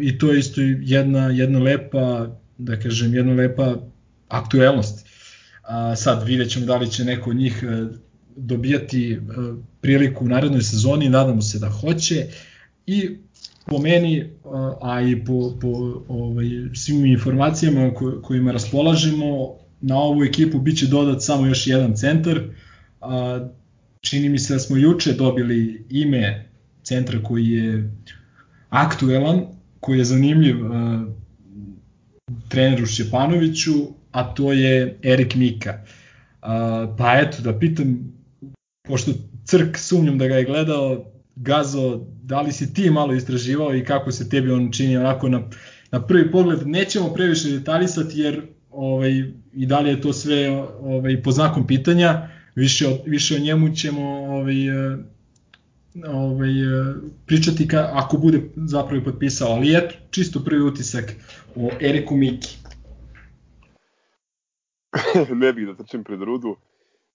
i 0.00 0.18
to 0.18 0.32
je 0.32 0.38
isto 0.38 0.60
jedna, 0.80 1.30
jedna 1.30 1.58
lepa, 1.58 2.36
da 2.58 2.80
kažem, 2.80 3.14
jedna 3.14 3.32
lepa 3.32 3.76
aktuelnost. 4.28 5.06
Uh, 5.70 5.98
sad 5.98 6.26
vidjet 6.26 6.50
ćemo 6.50 6.66
da 6.66 6.76
li 6.76 6.90
će 6.90 7.04
neko 7.04 7.30
od 7.30 7.36
njih 7.36 7.64
uh, 7.64 7.96
dobijati 8.36 9.18
uh, 9.18 9.58
priliku 9.80 10.24
u 10.24 10.28
narednoj 10.28 10.62
sezoni, 10.62 11.08
nadamo 11.08 11.42
se 11.42 11.58
da 11.58 11.70
hoće 11.70 12.26
i 12.86 13.16
po 13.66 13.78
meni, 13.78 14.30
a 14.82 15.00
i 15.02 15.24
po, 15.24 15.58
po 15.60 16.02
ovaj, 16.08 16.46
svim 16.74 17.06
informacijama 17.06 17.94
ko, 17.94 18.20
kojima 18.22 18.52
raspolažemo, 18.52 19.60
na 19.80 19.96
ovu 19.96 20.24
ekipu 20.24 20.58
biće 20.58 20.86
dodat 20.86 21.22
samo 21.22 21.46
još 21.46 21.66
jedan 21.66 21.96
centar. 21.96 22.40
A, 23.00 23.48
čini 24.00 24.28
mi 24.28 24.38
se 24.38 24.52
da 24.52 24.58
smo 24.58 24.76
juče 24.76 25.12
dobili 25.12 25.86
ime 25.90 26.48
centra 26.82 27.22
koji 27.22 27.48
je 27.48 27.94
aktuelan, 28.68 29.46
koji 29.80 29.98
je 29.98 30.04
zanimljiv 30.04 30.72
a, 30.72 31.04
treneru 32.48 32.86
Šćepanoviću, 32.86 33.72
a 34.12 34.34
to 34.34 34.52
je 34.52 34.98
Erik 35.02 35.34
Mika. 35.34 35.84
A, 36.42 36.94
pa 36.98 37.18
eto, 37.20 37.42
da 37.42 37.58
pitam, 37.58 38.12
pošto 38.82 39.12
Crk 39.44 39.78
sumnjam 39.78 40.18
da 40.18 40.26
ga 40.26 40.34
je 40.36 40.44
gledao, 40.44 41.12
Gazo, 41.36 42.06
da 42.22 42.40
li 42.40 42.52
si 42.52 42.74
ti 42.74 42.90
malo 42.90 43.14
istraživao 43.14 43.74
i 43.74 43.84
kako 43.84 44.12
se 44.12 44.28
tebi 44.28 44.50
on 44.50 44.72
čini 44.72 44.96
onako 44.96 45.28
na, 45.28 45.42
na 45.90 46.02
prvi 46.06 46.30
pogled? 46.30 46.68
Nećemo 46.68 47.12
previše 47.14 47.50
detaljisati 47.50 48.20
jer 48.20 48.42
ovaj, 48.70 49.10
i 49.52 49.66
dalje 49.66 49.90
je 49.90 50.00
to 50.00 50.12
sve 50.12 50.50
ovaj, 50.80 51.22
po 51.22 51.32
znakom 51.32 51.66
pitanja, 51.66 52.28
više, 52.54 52.88
o, 52.88 52.98
više 53.06 53.36
o 53.36 53.38
njemu 53.38 53.74
ćemo 53.74 54.02
ovaj, 54.10 54.56
ovaj, 56.06 56.50
pričati 57.26 57.68
ka, 57.68 57.90
ako 57.92 58.16
bude 58.16 58.40
zapravo 58.56 59.04
potpisao, 59.04 59.52
ali 59.52 59.76
eto, 59.76 59.94
čisto 60.10 60.44
prvi 60.44 60.62
utisak 60.62 61.14
o 61.56 61.70
Eriku 61.80 62.16
Miki. 62.16 62.59
ne 65.42 65.52
bih 65.52 65.66
da 65.66 65.74
trčim 65.74 66.04
pred 66.04 66.22
rudu, 66.22 66.56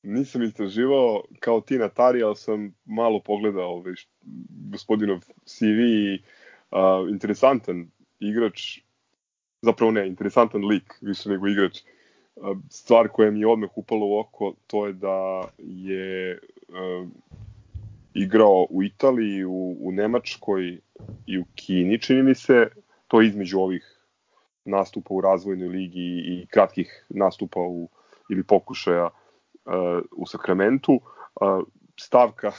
nisam 0.04 0.44
istraživao 0.44 1.24
kao 1.40 1.62
ti 1.62 1.78
Natari, 1.78 2.24
ali 2.24 2.36
sam 2.36 2.74
malo 2.86 3.20
pogledao 3.20 3.70
ovaj, 3.70 3.94
gospodinov 4.72 5.20
CV 5.46 5.80
i 5.80 6.24
uh, 6.72 7.10
interesantan 7.10 7.88
igrač, 8.20 8.80
zapravo 9.62 9.92
ne, 9.92 10.08
interesantan 10.08 10.66
lik, 10.66 10.94
više 11.02 11.30
nego 11.30 11.48
igrač. 11.48 11.80
Uh, 12.36 12.58
stvar 12.70 13.08
koja 13.08 13.32
mi 13.32 13.40
je 13.40 13.48
odmah 13.48 13.70
upala 13.76 14.06
u 14.06 14.20
oko, 14.20 14.54
to 14.68 14.88
je 14.88 14.94
da 14.94 15.42
je 15.58 16.40
uh, 16.68 17.08
igrao 18.14 18.68
u 18.70 18.84
Italiji, 18.84 19.46
u, 19.46 19.78
u 19.80 19.92
Nemačkoj 19.92 20.80
i 21.28 21.40
u 21.40 21.46
Kini, 21.56 22.02
čini 22.02 22.24
mi 22.24 22.36
se, 22.36 22.68
to 23.08 23.22
između 23.22 23.60
ovih 23.60 23.95
nastupa 24.66 25.14
u 25.14 25.22
razvojnoj 25.22 25.68
ligi 25.68 26.24
i 26.28 26.48
kratkih 26.52 27.06
nastupa 27.10 27.60
u, 27.60 27.90
ili 28.30 28.44
pokušaja 28.44 29.06
uh, 29.06 29.72
u 30.12 30.26
Sakramentu. 30.26 30.94
Uh, 30.94 31.64
stavka 32.00 32.52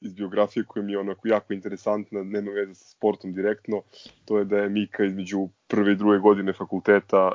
iz 0.00 0.14
biografije 0.14 0.64
koja 0.68 0.82
mi 0.82 0.92
je 0.92 0.98
onako 0.98 1.28
jako 1.28 1.52
interesantna, 1.52 2.22
nema 2.22 2.50
veze 2.50 2.74
sa 2.74 2.88
sportom 2.88 3.32
direktno, 3.32 3.82
to 4.24 4.38
je 4.38 4.44
da 4.44 4.56
je 4.58 4.68
Mika 4.68 5.04
između 5.04 5.48
prve 5.66 5.92
i 5.92 5.96
druge 5.96 6.18
godine 6.18 6.52
fakulteta 6.52 7.32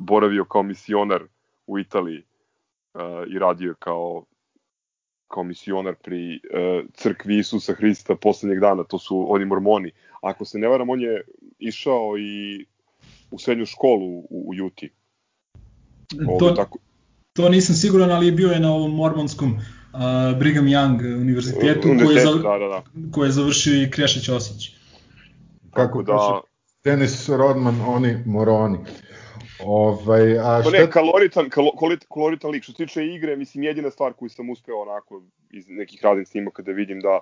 boravio 0.00 0.44
kao 0.44 0.62
misionar 0.62 1.22
u 1.66 1.78
Italiji 1.78 2.22
uh, 2.94 3.02
i 3.28 3.38
radio 3.38 3.74
kao 3.78 4.24
kao 5.28 5.42
misionar 5.42 5.94
pri 5.94 6.34
uh, 6.34 6.84
crkvi 6.92 7.38
Isusa 7.38 7.72
Hrista 7.72 8.16
poslednjeg 8.16 8.60
dana, 8.60 8.84
to 8.84 8.98
su 8.98 9.26
oni 9.28 9.44
mormoni. 9.44 9.92
Ako 10.22 10.44
se 10.44 10.58
ne 10.58 10.68
varam, 10.68 10.90
on 10.90 11.00
je 11.00 11.22
išao 11.58 12.18
i 12.18 12.66
u 13.32 13.38
srednju 13.38 13.66
školu 13.66 14.06
u, 14.06 14.44
u 14.48 14.54
Juti. 14.54 14.90
to, 16.38 16.50
tako... 16.50 16.78
to 17.32 17.48
nisam 17.48 17.74
siguran, 17.74 18.10
ali 18.10 18.32
bio 18.32 18.48
je 18.48 18.60
na 18.60 18.74
ovom 18.74 18.94
mormonskom 18.94 19.52
uh, 19.52 20.00
Brigham 20.38 20.66
Young 20.66 21.20
univerzitetu 21.20 21.88
koji 22.04 22.16
je, 22.16 22.22
za, 22.22 22.30
da, 22.30 22.58
da, 22.58 22.68
da. 22.68 22.82
koji 23.12 23.28
je 23.28 23.32
završio 23.32 23.82
i 23.82 23.90
Krešić 23.90 24.28
Osić. 24.28 24.70
Kako 25.70 26.02
da... 26.02 26.40
Denis 26.84 27.28
Rodman, 27.28 27.80
oni 27.86 28.18
moroni. 28.26 28.78
Ovaj, 29.64 30.38
a 30.38 30.62
šta... 30.62 30.70
Ne, 30.70 30.90
kaloritan, 30.90 31.50
kaloritan, 31.50 32.08
kaloritan 32.14 32.50
lik. 32.50 32.62
Što 32.62 32.72
se 32.72 32.76
tiče 32.76 33.06
igre, 33.06 33.36
mislim, 33.36 33.64
jedina 33.64 33.90
stvar 33.90 34.12
koju 34.12 34.28
sam 34.28 34.50
uspeo 34.50 34.76
onako 34.76 35.22
iz 35.50 35.68
nekih 35.68 36.00
radnih 36.02 36.28
snimaka 36.28 36.62
da 36.62 36.72
vidim 36.72 37.00
da 37.00 37.20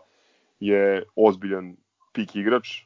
je 0.60 1.02
ozbiljan 1.16 1.76
pik 2.12 2.36
igrač. 2.36 2.82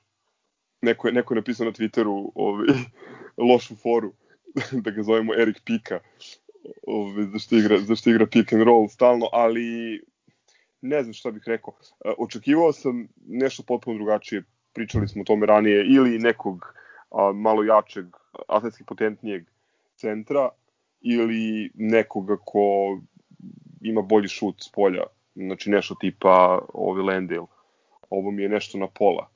Neko 0.84 1.08
je, 1.08 1.12
neko 1.12 1.34
je 1.34 1.36
napisao 1.36 1.66
na 1.66 1.72
Twitteru 1.72 2.30
ovaj, 2.34 2.66
lošu 3.50 3.76
foru, 3.76 4.12
da 4.84 4.90
ga 4.90 5.02
zovemo 5.02 5.34
Erik 5.34 5.60
Pika 5.64 6.00
ove, 6.86 7.26
zašto, 7.26 7.56
igra, 7.56 7.78
zašto 7.78 8.10
igra 8.10 8.26
pick 8.26 8.52
and 8.52 8.62
roll 8.62 8.88
stalno, 8.88 9.28
ali 9.32 10.00
ne 10.80 11.02
znam 11.02 11.12
šta 11.12 11.30
bih 11.30 11.42
rekao. 11.46 11.74
E, 12.04 12.12
očekivao 12.18 12.72
sam 12.72 13.08
nešto 13.26 13.62
potpuno 13.62 13.96
drugačije, 13.96 14.42
pričali 14.72 15.08
smo 15.08 15.22
o 15.22 15.24
tome 15.24 15.46
ranije, 15.46 15.86
ili 15.86 16.18
nekog 16.18 16.74
a, 17.10 17.32
malo 17.32 17.64
jačeg, 17.64 18.06
atletski 18.48 18.84
potentnijeg 18.84 19.44
centra, 19.96 20.48
ili 21.00 21.70
nekoga 21.74 22.36
ko 22.44 22.98
ima 23.80 24.02
bolji 24.02 24.28
šut 24.28 24.62
s 24.62 24.72
polja, 24.72 25.02
znači 25.34 25.70
nešto 25.70 25.94
tipa 26.00 26.58
ovi 26.74 27.02
Landale. 27.02 27.46
Ovo 28.10 28.30
mi 28.30 28.42
je 28.42 28.48
nešto 28.48 28.78
na 28.78 28.86
pola. 28.86 29.28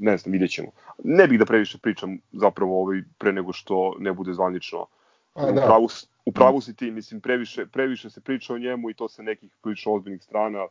Ne 0.00 0.16
znam, 0.16 0.32
vidjet 0.32 0.50
ćemo. 0.50 0.68
Ne 1.04 1.26
bih 1.28 1.38
da 1.38 1.44
previše 1.44 1.78
pričam 1.78 2.18
zapravo 2.32 2.80
ovaj 2.82 3.02
pre 3.18 3.32
nego 3.32 3.52
što 3.52 3.96
ne 3.98 4.12
bude 4.12 4.32
zvanično 4.32 4.86
A, 5.34 5.52
da. 5.52 5.64
Upravu, 5.64 5.88
upravu 6.24 6.60
si 6.60 6.74
ti, 6.76 6.90
mislim, 6.90 7.20
previše, 7.20 7.66
previše 7.66 8.10
se 8.10 8.20
priča 8.20 8.54
o 8.54 8.58
njemu 8.58 8.90
i 8.90 8.94
to 8.94 9.08
sa 9.08 9.22
nekih 9.22 9.50
prilično 9.62 9.92
ozbiljnih 9.92 10.22
strana. 10.22 10.66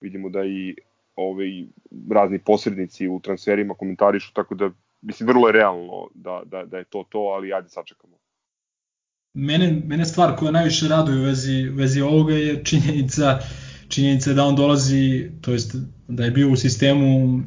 Vidimo 0.00 0.28
da 0.28 0.44
i 0.44 0.76
ovaj, 1.16 1.64
razni 2.10 2.38
posrednici 2.38 3.08
u 3.08 3.20
transferima 3.20 3.74
komentarišu, 3.74 4.32
tako 4.32 4.54
da, 4.54 4.70
mislim, 5.02 5.26
vrlo 5.26 5.48
je 5.48 5.52
realno 5.52 6.08
da, 6.14 6.42
da, 6.44 6.64
da 6.64 6.78
je 6.78 6.84
to 6.84 7.04
to, 7.08 7.18
ali 7.18 7.52
ajde 7.52 7.68
sačekamo. 7.68 8.16
Mene, 9.34 9.82
mene 9.86 10.04
stvar 10.04 10.36
koja 10.36 10.50
najviše 10.50 10.88
raduje 10.88 11.18
u 11.18 11.24
vezi, 11.24 11.68
u 11.72 11.74
vezi 11.74 12.00
ovoga 12.00 12.34
je 12.34 12.64
činjenica, 12.64 13.38
činjenica 13.88 14.32
da 14.32 14.44
on 14.44 14.56
dolazi, 14.56 15.30
to 15.40 15.52
jest 15.52 15.76
da 16.08 16.24
je 16.24 16.30
bio 16.30 16.50
u 16.50 16.56
sistemu 16.56 17.24
uh, 17.24 17.42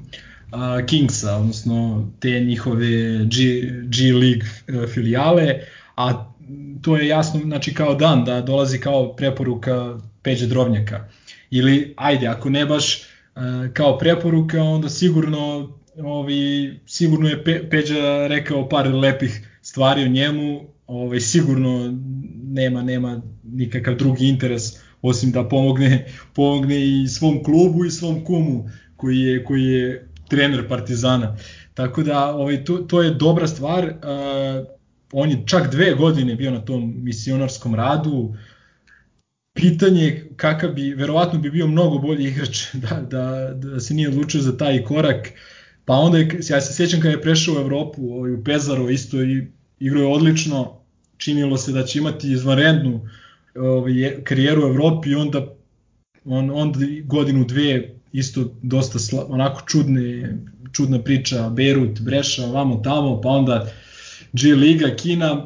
Kingsa, 0.87 1.35
odnosno 1.35 2.07
te 2.19 2.39
njihove 2.39 2.87
G, 3.25 3.61
G 3.83 4.13
League 4.13 4.47
uh, 4.67 4.89
filijale, 4.89 5.59
a 5.97 6.33
to 6.81 6.97
je 6.97 7.07
jasno 7.07 7.39
znači 7.39 7.73
kao 7.73 7.95
dan 7.95 8.25
da 8.25 8.41
dolazi 8.41 8.79
kao 8.79 9.15
preporuka 9.15 9.99
Peđe 10.21 10.47
Drobnjaka. 10.47 11.07
Ili, 11.51 11.93
ajde, 11.97 12.27
ako 12.27 12.49
ne 12.49 12.65
baš 12.65 13.01
uh, 13.01 13.41
kao 13.73 13.97
preporuka, 13.97 14.63
onda 14.63 14.89
sigurno 14.89 15.69
ovi, 15.97 16.79
sigurno 16.85 17.29
je 17.29 17.43
Pe, 17.43 17.69
Peđa 17.69 18.27
rekao 18.27 18.69
par 18.69 18.87
lepih 18.87 19.47
stvari 19.61 20.03
o 20.03 20.07
njemu, 20.07 20.61
ovaj, 20.87 21.19
sigurno 21.19 21.97
nema 22.43 22.81
nema 22.81 23.21
nikakav 23.43 23.95
drugi 23.95 24.27
interes 24.27 24.63
osim 25.01 25.31
da 25.31 25.49
pomogne 25.49 26.05
pomogne 26.33 26.87
i 26.87 27.07
svom 27.07 27.43
klubu 27.43 27.85
i 27.85 27.91
svom 27.91 28.25
kumu 28.25 28.69
koji 28.95 29.19
je 29.19 29.43
koji 29.43 29.63
je 29.63 30.08
trener 30.29 30.67
Partizana. 30.67 31.37
Tako 31.73 32.03
da 32.03 32.35
ovaj 32.35 32.63
to, 32.65 32.77
to 32.77 33.01
je 33.01 33.11
dobra 33.11 33.47
stvar. 33.47 33.85
Uh, 33.85 34.67
on 35.11 35.29
je 35.29 35.43
čak 35.45 35.71
dve 35.71 35.93
godine 35.93 36.35
bio 36.35 36.51
na 36.51 36.61
tom 36.61 36.93
misionarskom 37.03 37.75
radu. 37.75 38.35
Pitanje 39.53 40.25
kakav 40.35 40.73
bi, 40.73 40.93
verovatno 40.93 41.39
bi 41.39 41.51
bio 41.51 41.67
mnogo 41.67 41.97
bolji 41.97 42.27
igrač 42.27 42.65
da, 42.83 43.01
da, 43.01 43.53
da 43.53 43.79
se 43.79 43.93
nije 43.93 44.09
odlučio 44.09 44.41
za 44.41 44.57
taj 44.57 44.83
korak. 44.83 45.29
Pa 45.85 45.93
onda 45.93 46.17
je, 46.17 46.39
ja 46.49 46.61
se 46.61 46.73
sjećam 46.73 47.01
kada 47.01 47.11
je 47.11 47.21
prešao 47.21 47.55
u 47.55 47.57
Evropu, 47.57 48.13
ovaj, 48.13 48.31
u 48.31 48.43
Pezaru 48.43 48.89
isto 48.89 49.23
i 49.23 49.47
igrao 49.79 50.01
je 50.01 50.13
odlično, 50.13 50.81
činilo 51.17 51.57
se 51.57 51.71
da 51.71 51.83
će 51.83 51.99
imati 51.99 52.31
izvanrednu 52.31 53.07
ovaj, 53.55 54.23
karijeru 54.23 54.63
u 54.63 54.67
Evropi 54.67 55.09
i 55.09 55.15
onda 55.15 55.55
on, 56.25 56.51
onda 56.51 56.79
godinu 57.03 57.45
dve 57.45 57.98
isto 58.11 58.53
dosta 58.61 58.99
sla, 58.99 59.25
onako 59.29 59.61
čudne, 59.67 60.37
čudna 60.71 60.99
priča, 60.99 61.49
Beirut, 61.49 61.99
Breša, 62.01 62.45
vamo 62.45 62.81
tamo, 62.83 63.21
pa 63.21 63.29
onda 63.29 63.71
G 64.33 64.55
Liga, 64.55 64.95
Kina, 64.95 65.45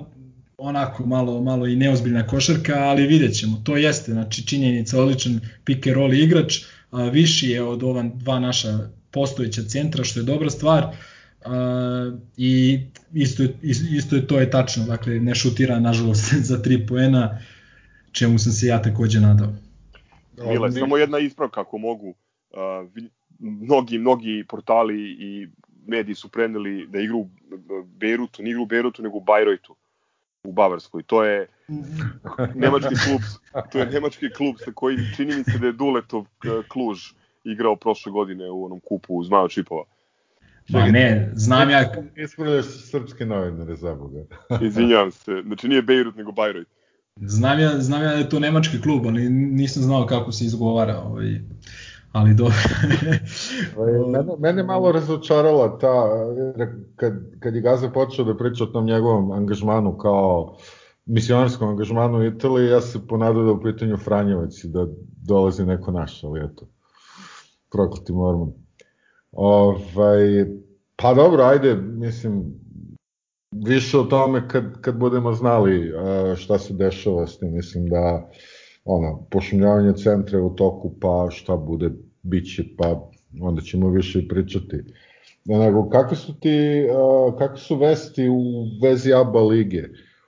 onako 0.57 1.05
malo 1.05 1.41
malo 1.41 1.67
i 1.67 1.75
neozbiljna 1.75 2.27
košarka, 2.27 2.73
ali 2.75 3.07
vidjet 3.07 3.35
ćemo, 3.35 3.61
to 3.63 3.77
jeste, 3.77 4.11
znači 4.11 4.47
činjenica, 4.47 5.01
odličan 5.01 5.39
pick 5.63 5.87
and 5.87 5.95
roll 5.95 6.13
igrač, 6.13 6.59
a, 6.91 7.03
viši 7.03 7.49
je 7.49 7.63
od 7.63 7.83
ova 7.83 8.03
dva 8.15 8.39
naša 8.39 8.79
postojeća 9.11 9.63
centra, 9.63 10.03
što 10.03 10.19
je 10.19 10.23
dobra 10.23 10.49
stvar, 10.49 10.95
a, 11.45 12.11
i 12.37 12.79
isto, 13.13 13.43
isto 13.97 14.15
je 14.15 14.27
to 14.27 14.39
je 14.39 14.49
tačno, 14.49 14.85
dakle 14.85 15.19
ne 15.19 15.35
šutira 15.35 15.79
nažalost 15.79 16.33
za 16.49 16.57
3 16.57 16.87
poena, 16.87 17.39
čemu 18.11 18.39
sam 18.39 18.51
se 18.51 18.67
ja 18.67 18.81
takođe 18.81 19.19
nadao. 19.19 19.53
Mile, 20.37 20.71
samo 20.71 20.97
jedna 20.97 21.19
ispravka 21.19 21.61
ako 21.61 21.77
mogu. 21.77 22.15
Mnogi, 23.39 23.97
mnogi 23.97 24.45
portali 24.49 25.15
i 25.19 25.47
mediji 25.87 26.15
su 26.15 26.29
preneli 26.29 26.87
da 26.87 26.99
igru 26.99 27.19
u 27.19 27.29
Beirutu, 27.85 28.43
ne 28.43 28.49
igru 28.49 28.63
u 28.63 28.65
Beirutu, 28.65 29.03
nego 29.03 29.17
u 29.17 29.21
Bajrojtu 29.21 29.75
u 30.43 30.51
Bavarskoj. 30.51 31.03
To 31.03 31.23
je 31.23 31.47
nemački 32.55 32.95
klub, 33.05 33.21
to 33.71 33.79
je 33.79 33.85
nemački 33.95 34.29
klub 34.29 34.55
sa 34.65 34.71
kojim 34.71 34.99
čini 35.15 35.35
mi 35.35 35.43
se 35.43 35.57
da 35.57 35.67
je 35.67 35.73
Duletov 35.73 36.25
Kluž 36.67 37.11
igrao 37.43 37.75
prošle 37.75 38.11
godine 38.11 38.49
u 38.49 38.65
onom 38.65 38.79
kupu 38.79 39.23
Zmaja 39.23 39.47
Čipova. 39.47 39.83
Ma 40.69 40.87
ne, 40.87 41.31
znam 41.35 41.69
ja... 41.69 41.93
Ispravljaš 42.15 42.65
srpske 42.65 43.25
novinare, 43.25 43.75
za 43.75 43.95
Boga. 43.95 44.25
Izvinjavam 44.67 45.11
se, 45.11 45.41
znači 45.45 45.67
nije 45.67 45.81
Beirut 45.81 46.15
nego 46.15 46.31
Bajrojt. 46.31 46.67
Znam 47.15 47.59
ja, 47.59 47.79
znam 47.79 48.03
ja 48.03 48.09
da 48.09 48.17
je 48.17 48.29
to 48.29 48.39
nemački 48.39 48.81
klub, 48.81 49.07
ali 49.07 49.29
nisam 49.29 49.83
znao 49.83 50.05
kako 50.05 50.31
se 50.31 50.45
izgovara. 50.45 50.99
Ovaj, 50.99 51.39
ali 52.13 52.33
do... 52.33 52.43
Ovaj, 53.77 53.93
mene, 54.11 54.33
mene 54.39 54.63
malo 54.63 54.91
razočarala 54.91 55.77
ta, 55.79 56.09
kad, 56.95 57.13
kad 57.39 57.55
je 57.55 57.61
Gaza 57.61 57.89
počeo 57.89 58.25
da 58.25 58.37
priča 58.37 58.63
o 58.63 58.67
tom 58.67 58.85
njegovom 58.85 59.31
angažmanu 59.31 59.97
kao 59.97 60.57
misionarskom 61.05 61.69
angažmanu 61.69 62.17
u 62.17 62.25
Italiji, 62.25 62.69
ja 62.69 62.81
se 62.81 63.07
ponadao 63.07 63.43
da 63.43 63.51
u 63.51 63.61
pitanju 63.61 63.97
Franjevac 63.97 64.63
da 64.63 64.87
dolazi 65.27 65.65
neko 65.65 65.91
naš, 65.91 66.23
ali 66.23 66.39
eto, 66.39 66.67
prokleti 67.71 68.13
mormon. 68.13 68.53
Ovaj, 69.31 70.45
pa 70.95 71.13
dobro, 71.13 71.43
ajde, 71.43 71.75
mislim, 71.75 72.43
više 73.51 73.99
o 73.99 74.03
tome 74.03 74.47
kad, 74.49 74.81
kad 74.81 74.97
budemo 74.97 75.33
znali 75.33 75.93
šta 76.35 76.59
se 76.59 76.73
dešava 76.73 77.27
s 77.27 77.39
tim, 77.39 77.53
mislim 77.53 77.89
da 77.89 78.29
ono, 78.85 79.25
pošumljavanje 79.31 79.93
centra 79.93 80.41
u 80.41 80.49
toku, 80.49 80.93
pa 81.01 81.27
šta 81.31 81.55
bude, 81.57 81.91
bit 82.21 82.55
će, 82.55 82.63
pa 82.77 83.09
onda 83.41 83.61
ćemo 83.61 83.89
više 83.89 84.27
pričati. 84.27 84.83
Nego, 85.45 85.89
kakve 85.89 86.17
su 86.17 86.39
ti, 86.39 86.87
kakve 87.37 87.57
su 87.57 87.75
vesti 87.75 88.29
u 88.29 88.65
vezi 88.81 89.13
ABA 89.13 89.41
lige? 89.41 89.83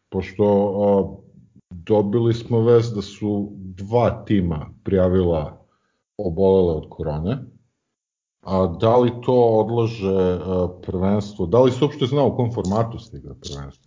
Pošto 0.09 1.23
dobili 1.69 2.33
smo 2.33 2.61
vest 2.61 2.95
da 2.95 3.01
su 3.01 3.51
dva 3.55 4.23
tima 4.25 4.69
prijavila 4.83 5.65
obolele 6.17 6.73
od 6.73 6.85
korone, 6.89 7.37
A 8.45 8.67
da 8.79 8.97
li 8.97 9.11
to 9.25 9.33
odlaže 9.33 10.39
prvenstvo? 10.81 11.45
Da 11.45 11.61
li 11.61 11.71
se 11.71 11.83
uopšte 11.83 12.05
zna 12.05 12.23
u 12.25 12.35
kom 12.35 12.51
formatu 12.53 12.99
se 12.99 13.17
igra 13.17 13.33
prvenstvo? 13.33 13.84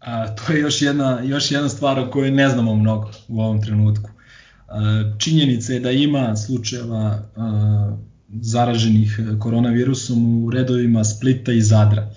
A, 0.00 0.34
to 0.34 0.52
je 0.52 0.60
još 0.60 0.82
jedna, 0.82 1.20
još 1.24 1.50
jedna 1.50 1.68
stvar 1.68 1.98
o 1.98 2.10
kojoj 2.10 2.30
ne 2.30 2.48
znamo 2.48 2.74
mnogo 2.74 3.10
u 3.28 3.40
ovom 3.40 3.62
trenutku. 3.62 4.10
A, 4.68 5.02
činjenica 5.18 5.72
je 5.72 5.80
da 5.80 5.90
ima 5.90 6.36
slučajeva 6.36 7.22
a, 7.36 7.96
zaraženih 8.40 9.20
koronavirusom 9.38 10.44
u 10.44 10.50
redovima 10.50 11.04
Splita 11.04 11.52
i 11.52 11.60
Zadra. 11.60 12.10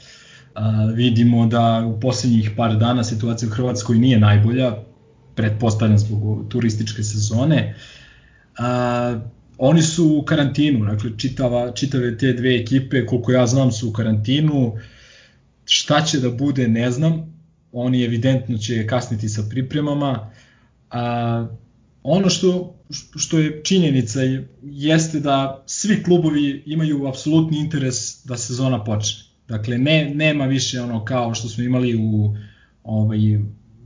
A, 0.56 0.86
vidimo 0.86 1.48
da 1.48 1.86
u 1.86 2.00
poslednjih 2.00 2.52
par 2.58 2.78
dana 2.78 3.04
situacija 3.04 3.50
u 3.50 3.52
Hrvatskoj 3.52 3.98
nije 3.98 4.20
najbolja, 4.20 4.76
pretpostavljam 5.36 5.98
zbog 5.98 6.46
turističke 6.50 7.04
sezone. 7.04 7.76
A, 8.58 9.20
Oni 9.58 9.82
su 9.82 10.18
u 10.18 10.22
karantinu, 10.26 10.86
dakle 10.86 11.12
čitava, 11.18 11.72
čitave 11.72 12.18
te 12.18 12.34
dve 12.34 12.56
ekipe, 12.56 13.06
koliko 13.06 13.32
ja 13.32 13.48
znam 13.48 13.72
su 13.72 13.90
u 13.90 13.92
karantinu, 13.92 14.74
šta 15.66 16.02
će 16.02 16.20
da 16.20 16.30
bude 16.30 16.68
ne 16.68 16.92
znam, 16.92 17.33
oni 17.74 18.04
evidentno 18.04 18.58
će 18.58 18.88
kasniti 18.88 19.30
sa 19.30 19.44
pripremama, 19.50 20.32
a, 20.90 21.48
ono 22.04 22.30
što, 22.30 22.76
što 23.16 23.40
je 23.40 23.62
činjenica 23.64 24.20
jeste 24.64 25.20
da 25.20 25.64
svi 25.66 26.04
klubovi 26.04 26.64
imaju 26.66 27.08
apsolutni 27.08 27.60
interes 27.60 28.26
da 28.26 28.38
sezona 28.38 28.84
počne. 28.84 29.24
Dakle, 29.48 29.78
ne, 29.78 30.12
nema 30.16 30.46
više 30.46 30.82
ono 30.82 31.06
kao 31.06 31.34
što 31.34 31.50
smo 31.50 31.64
imali 31.64 31.96
u 31.96 32.36
ovaj, 32.84 33.20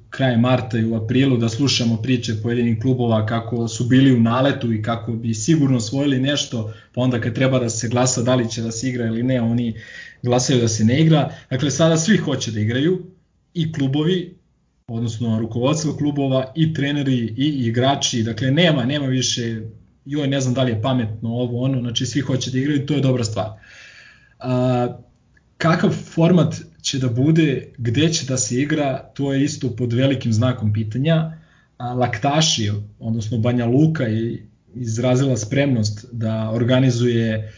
krajem 0.10 0.40
marta 0.40 0.78
i 0.78 0.86
u 0.86 0.96
aprilu 0.96 1.38
da 1.38 1.50
slušamo 1.50 2.02
priče 2.02 2.42
pojedinih 2.44 2.78
klubova 2.82 3.26
kako 3.26 3.68
su 3.68 3.86
bili 3.86 4.16
u 4.16 4.22
naletu 4.22 4.74
i 4.74 4.82
kako 4.82 5.14
bi 5.14 5.34
sigurno 5.34 5.78
osvojili 5.78 6.20
nešto, 6.20 6.74
pa 6.94 7.02
onda 7.02 7.22
kad 7.22 7.36
treba 7.36 7.60
da 7.60 7.70
se 7.70 7.88
glasa 7.88 8.22
da 8.22 8.36
li 8.36 8.50
će 8.50 8.62
da 8.62 8.72
se 8.72 8.90
igra 8.90 9.06
ili 9.06 9.24
ne, 9.24 9.42
oni 9.42 9.74
glasaju 10.24 10.62
da 10.62 10.68
se 10.68 10.86
ne 10.86 11.02
igra. 11.02 11.30
Dakle, 11.50 11.72
sada 11.72 11.98
svi 11.98 12.18
hoće 12.18 12.52
da 12.52 12.60
igraju, 12.60 13.06
i 13.58 13.72
klubovi, 13.72 14.36
odnosno 14.88 15.40
rukovodstvo 15.40 15.94
klubova, 15.94 16.52
i 16.56 16.74
treneri, 16.74 17.34
i 17.38 17.48
igrači, 17.68 18.24
dakle 18.24 18.52
nema, 18.52 18.86
nema 18.86 19.06
više, 19.06 19.62
joj 20.06 20.28
ne 20.28 20.42
znam 20.42 20.54
da 20.54 20.64
li 20.64 20.72
je 20.72 20.82
pametno 20.82 21.30
ovo, 21.30 21.62
ono, 21.62 21.82
znači 21.82 22.06
svi 22.06 22.22
hoće 22.22 22.52
da 22.52 22.58
igraju, 22.58 22.86
to 22.86 22.94
je 22.94 23.02
dobra 23.02 23.24
stvar. 23.24 23.50
A, 24.40 24.98
kakav 25.58 25.92
format 25.92 26.56
će 26.82 27.00
da 27.00 27.10
bude, 27.10 27.74
gde 27.78 28.10
će 28.10 28.26
da 28.26 28.38
se 28.38 28.62
igra, 28.62 29.12
to 29.14 29.34
je 29.34 29.44
isto 29.44 29.76
pod 29.76 29.94
velikim 29.94 30.34
znakom 30.34 30.74
pitanja. 30.74 31.34
A 31.78 31.94
Laktaši, 31.94 32.72
odnosno 33.00 33.38
Banja 33.38 33.66
Luka 33.66 34.04
je 34.04 34.48
izrazila 34.76 35.38
spremnost 35.38 36.06
da 36.12 36.52
organizuje 36.54 37.54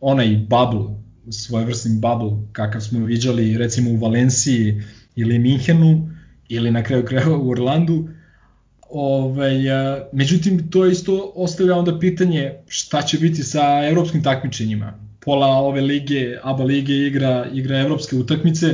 onaj 0.00 0.36
bubble, 0.36 0.94
svojevrsni 1.30 2.00
bubble 2.00 2.46
kakav 2.52 2.80
smo 2.80 3.06
viđali 3.06 3.58
recimo 3.58 3.90
u 3.90 3.96
Valenciji 3.96 4.82
ili 5.16 5.38
Minhenu 5.38 6.10
ili 6.48 6.70
na 6.70 6.82
kraju 6.82 7.04
krajeva 7.04 7.36
u 7.38 7.50
Orlandu. 7.50 8.08
Ovaj, 8.90 9.54
međutim, 10.12 10.70
to 10.70 10.86
isto 10.86 11.32
ostavlja 11.34 11.76
onda 11.76 11.98
pitanje 11.98 12.52
šta 12.68 13.02
će 13.02 13.18
biti 13.18 13.42
sa 13.42 13.88
evropskim 13.88 14.22
takmičenjima 14.22 15.04
pola 15.24 15.46
ove 15.46 15.80
lige, 15.80 16.38
ABA 16.42 16.64
lige 16.64 16.94
igra, 16.94 17.46
igra 17.52 17.78
evropske 17.78 18.16
utakmice, 18.16 18.66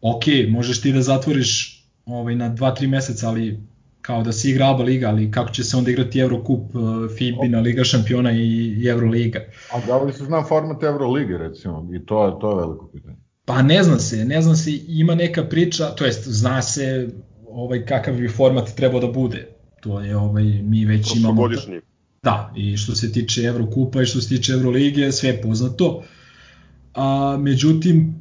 ok, 0.00 0.24
možeš 0.48 0.80
ti 0.80 0.92
da 0.92 1.02
zatvoriš 1.02 1.84
ovaj, 2.06 2.34
na 2.34 2.50
2-3 2.54 2.88
meseca, 2.88 3.28
ali 3.28 3.60
kao 4.02 4.22
da 4.22 4.32
se 4.32 4.50
igra 4.50 4.70
ABA 4.70 4.82
liga, 4.84 5.08
ali 5.08 5.30
kako 5.30 5.50
će 5.50 5.64
se 5.64 5.76
onda 5.76 5.90
igrati 5.90 6.18
Eurocup, 6.18 6.60
eh, 6.74 7.14
FIBINA 7.16 7.60
Liga 7.60 7.84
šampiona 7.84 8.32
i 8.32 8.86
Euroliga. 8.88 9.40
A 9.72 9.80
da 9.86 9.98
li 10.02 10.12
se 10.12 10.24
zna 10.24 10.44
format 10.44 10.82
Eurolige 10.82 11.38
recimo 11.38 11.88
i 11.94 12.06
to 12.06 12.26
je, 12.26 12.32
to 12.40 12.50
je 12.50 12.56
veliko 12.56 12.88
pitanje? 12.92 13.13
Pa 13.44 13.62
ne 13.62 13.82
zna 13.82 13.98
se, 13.98 14.24
ne 14.24 14.42
zna 14.42 14.56
se, 14.56 14.78
ima 14.88 15.14
neka 15.14 15.44
priča, 15.44 15.94
to 15.94 16.04
jest 16.04 16.28
zna 16.28 16.62
se 16.62 17.08
ovaj 17.48 17.86
kakav 17.86 18.14
bi 18.14 18.28
format 18.28 18.74
trebao 18.76 19.00
da 19.00 19.06
bude. 19.06 19.48
To 19.80 20.00
je 20.00 20.16
ovaj 20.16 20.44
mi 20.44 20.84
već 20.84 21.16
imamo 21.16 21.42
godišnji. 21.42 21.80
Da, 22.22 22.52
i 22.56 22.76
što 22.76 22.94
se 22.94 23.12
tiče 23.12 23.42
Evrokupa 23.42 24.02
i 24.02 24.06
što 24.06 24.20
se 24.20 24.28
tiče 24.28 24.52
Evrolige, 24.52 25.12
sve 25.12 25.28
je 25.28 25.42
poznato. 25.42 26.02
A, 26.94 27.36
međutim, 27.40 28.14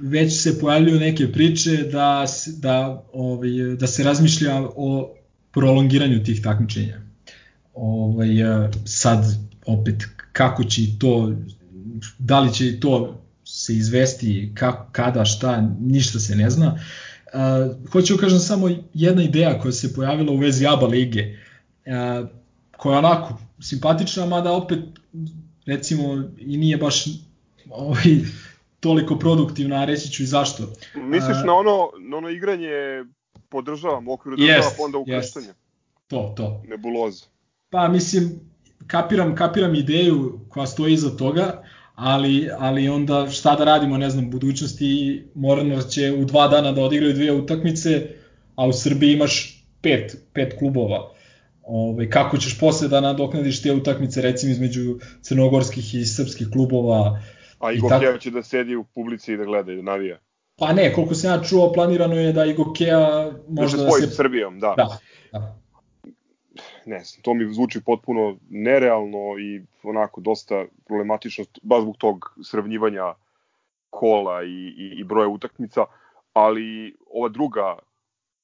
već 0.00 0.42
se 0.42 0.58
pojavljuju 0.60 1.00
neke 1.00 1.32
priče 1.32 1.76
da, 1.76 2.26
da, 2.56 3.04
ovaj, 3.12 3.50
da 3.78 3.86
se 3.86 4.04
razmišlja 4.04 4.62
o 4.76 5.14
prolongiranju 5.52 6.24
tih 6.24 6.42
takmičenja. 6.42 7.00
ovaj, 7.74 8.28
sad 8.84 9.24
opet 9.66 10.04
kako 10.32 10.64
će 10.64 10.82
to, 10.98 11.32
da 12.18 12.40
li 12.40 12.52
će 12.52 12.80
to 12.80 13.23
se 13.44 13.74
izvesti, 13.74 14.52
kako, 14.54 14.86
kada, 14.92 15.24
šta, 15.24 15.68
ništa 15.80 16.18
se 16.18 16.36
ne 16.36 16.50
zna. 16.50 16.78
Uh, 17.34 17.90
hoću 17.92 18.14
da 18.14 18.20
kažem 18.20 18.38
samo 18.38 18.70
jedna 18.94 19.22
ideja 19.22 19.60
koja 19.60 19.72
se 19.72 19.94
pojavila 19.94 20.32
u 20.32 20.36
vezi 20.36 20.66
ABA 20.66 20.86
lige, 20.86 21.36
uh, 21.86 22.28
koja 22.76 22.92
je 22.92 22.98
onako 22.98 23.38
simpatična, 23.60 24.26
mada 24.26 24.52
opet 24.52 24.78
recimo 25.66 26.24
i 26.38 26.56
nije 26.56 26.76
baš 26.76 27.04
ovaj, 27.70 28.04
toliko 28.80 29.18
produktivna, 29.18 29.76
a 29.76 29.84
reći 29.84 30.10
ću 30.10 30.22
i 30.22 30.26
zašto. 30.26 30.72
Misliš 30.94 31.36
uh, 31.40 31.46
na 31.46 31.54
ono, 31.54 31.90
na 32.10 32.16
ono 32.16 32.28
igranje 32.28 33.04
podržavam 33.48 34.08
u 34.08 34.12
okviru 34.12 34.36
država, 34.36 34.58
yes, 34.58 34.76
pa 34.76 34.82
onda 34.82 34.98
ukrštanje? 34.98 35.46
Yes. 35.46 35.54
To, 36.08 36.34
to. 36.36 36.62
Nebuloza. 36.68 37.24
Pa 37.70 37.88
mislim, 37.88 38.40
kapiram, 38.86 39.34
kapiram 39.34 39.74
ideju 39.74 40.40
koja 40.48 40.66
stoji 40.66 40.94
iza 40.94 41.16
toga, 41.16 41.62
ali, 41.94 42.48
ali 42.58 42.88
onda 42.88 43.26
šta 43.30 43.56
da 43.56 43.64
radimo, 43.64 43.98
ne 43.98 44.10
znam, 44.10 44.30
budućnosti 44.30 45.22
Mornar 45.34 45.82
će 45.90 46.12
u 46.12 46.24
dva 46.24 46.48
dana 46.48 46.72
da 46.72 46.82
odigraju 46.82 47.14
dvije 47.14 47.32
utakmice, 47.32 48.08
a 48.56 48.66
u 48.66 48.72
Srbiji 48.72 49.12
imaš 49.12 49.64
pet, 49.82 50.16
pet 50.32 50.54
klubova. 50.58 51.10
Ove, 51.62 51.92
ovaj, 51.92 52.10
kako 52.10 52.38
ćeš 52.38 52.60
posle 52.60 52.88
da 52.88 53.00
nadoknadiš 53.00 53.62
te 53.62 53.72
utakmice 53.72 54.22
recimo 54.22 54.52
između 54.52 54.98
crnogorskih 55.22 55.94
i 55.94 56.04
srpskih 56.04 56.48
klubova. 56.52 57.20
A 57.58 57.72
Igo 57.72 57.88
tako... 57.88 58.18
će 58.18 58.30
da 58.30 58.42
sedi 58.42 58.76
u 58.76 58.84
publici 58.84 59.32
i 59.32 59.36
da 59.36 59.44
gleda 59.44 59.72
i 59.72 59.76
da 59.76 59.82
navija. 59.82 60.18
Pa 60.56 60.72
ne, 60.72 60.92
koliko 60.92 61.14
sam 61.14 61.30
ja 61.30 61.42
čuo, 61.44 61.72
planirano 61.72 62.14
je 62.14 62.32
da 62.32 62.44
Igo 62.44 62.72
Kea 62.72 63.32
možda 63.48 63.82
da 63.82 63.90
se... 63.90 64.00
Da 64.00 64.06
se... 64.06 64.14
Srbijom, 64.14 64.60
da. 64.60 64.74
Da, 64.76 64.98
da 65.32 65.63
ne 66.86 67.04
znam, 67.04 67.22
to 67.22 67.34
mi 67.34 67.54
zvuči 67.54 67.80
potpuno 67.84 68.36
nerealno 68.50 69.38
i 69.38 69.62
onako 69.82 70.20
dosta 70.20 70.64
problematično, 70.86 71.44
baš 71.62 71.82
zbog 71.82 71.96
tog 71.96 72.38
sravnjivanja 72.44 73.14
kola 73.90 74.42
i, 74.42 74.74
i, 74.76 75.00
i 75.00 75.04
broja 75.04 75.28
utakmica, 75.28 75.84
ali 76.32 76.96
ova 77.10 77.28
druga 77.28 77.78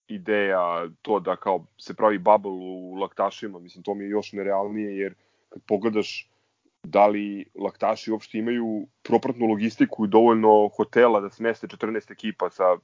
ideja, 0.08 0.88
to 1.02 1.20
da 1.20 1.36
kao 1.36 1.64
se 1.78 1.94
pravi 1.94 2.18
bubble 2.18 2.50
u 2.50 2.94
laktašima, 2.94 3.58
mislim, 3.58 3.84
to 3.84 3.94
mi 3.94 4.04
je 4.04 4.10
još 4.10 4.32
nerealnije, 4.32 4.98
jer 4.98 5.14
kad 5.48 5.62
pogledaš 5.62 6.30
da 6.82 7.06
li 7.06 7.44
laktaši 7.54 8.12
uopšte 8.12 8.38
imaju 8.38 8.86
propratnu 9.02 9.46
logistiku 9.46 10.04
i 10.04 10.08
dovoljno 10.08 10.68
hotela 10.76 11.20
da 11.20 11.30
smeste 11.30 11.66
14 11.66 12.12
ekipa 12.12 12.50
sa 12.50 12.76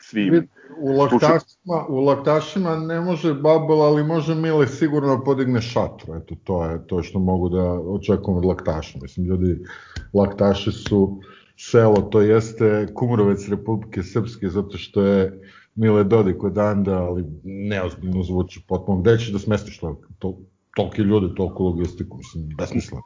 svim. 0.00 0.48
U 0.78 0.92
laktašima, 0.92 1.86
u 1.88 2.00
laktašima 2.00 2.76
ne 2.76 3.00
može 3.00 3.34
Bubble, 3.34 3.80
ali 3.82 4.04
može 4.04 4.34
Mile 4.34 4.66
sigurno 4.66 5.24
podigne 5.24 5.60
šatru. 5.60 6.14
Eto, 6.14 6.34
to 6.44 6.64
je 6.64 6.86
to 6.86 7.02
što 7.02 7.18
mogu 7.18 7.48
da 7.48 7.72
očekujem 7.72 8.38
od 8.38 8.44
laktaša. 8.44 8.98
Mislim, 9.02 9.26
ljudi, 9.26 9.64
laktaši 10.12 10.72
su 10.72 11.20
selo, 11.56 11.96
to 11.96 12.20
jeste 12.20 12.88
Kumrovec 12.94 13.48
Republike 13.48 14.02
Srpske, 14.02 14.48
zato 14.48 14.78
što 14.78 15.02
je 15.02 15.40
Mile 15.74 16.04
Dodik 16.04 16.44
od 16.44 16.58
Anda, 16.58 17.02
ali 17.02 17.24
neozbiljno 17.44 18.22
zvuči 18.22 18.64
potpuno. 18.68 19.00
Gde 19.00 19.18
će 19.18 19.32
da 19.32 19.38
smestiš 19.38 19.78
to? 19.78 20.00
to 20.18 20.38
toliki 20.76 21.02
ljudi, 21.02 21.34
toliko 21.34 21.62
logistiku, 21.62 22.16
mislim, 22.16 22.48
besmisleno. 22.58 23.02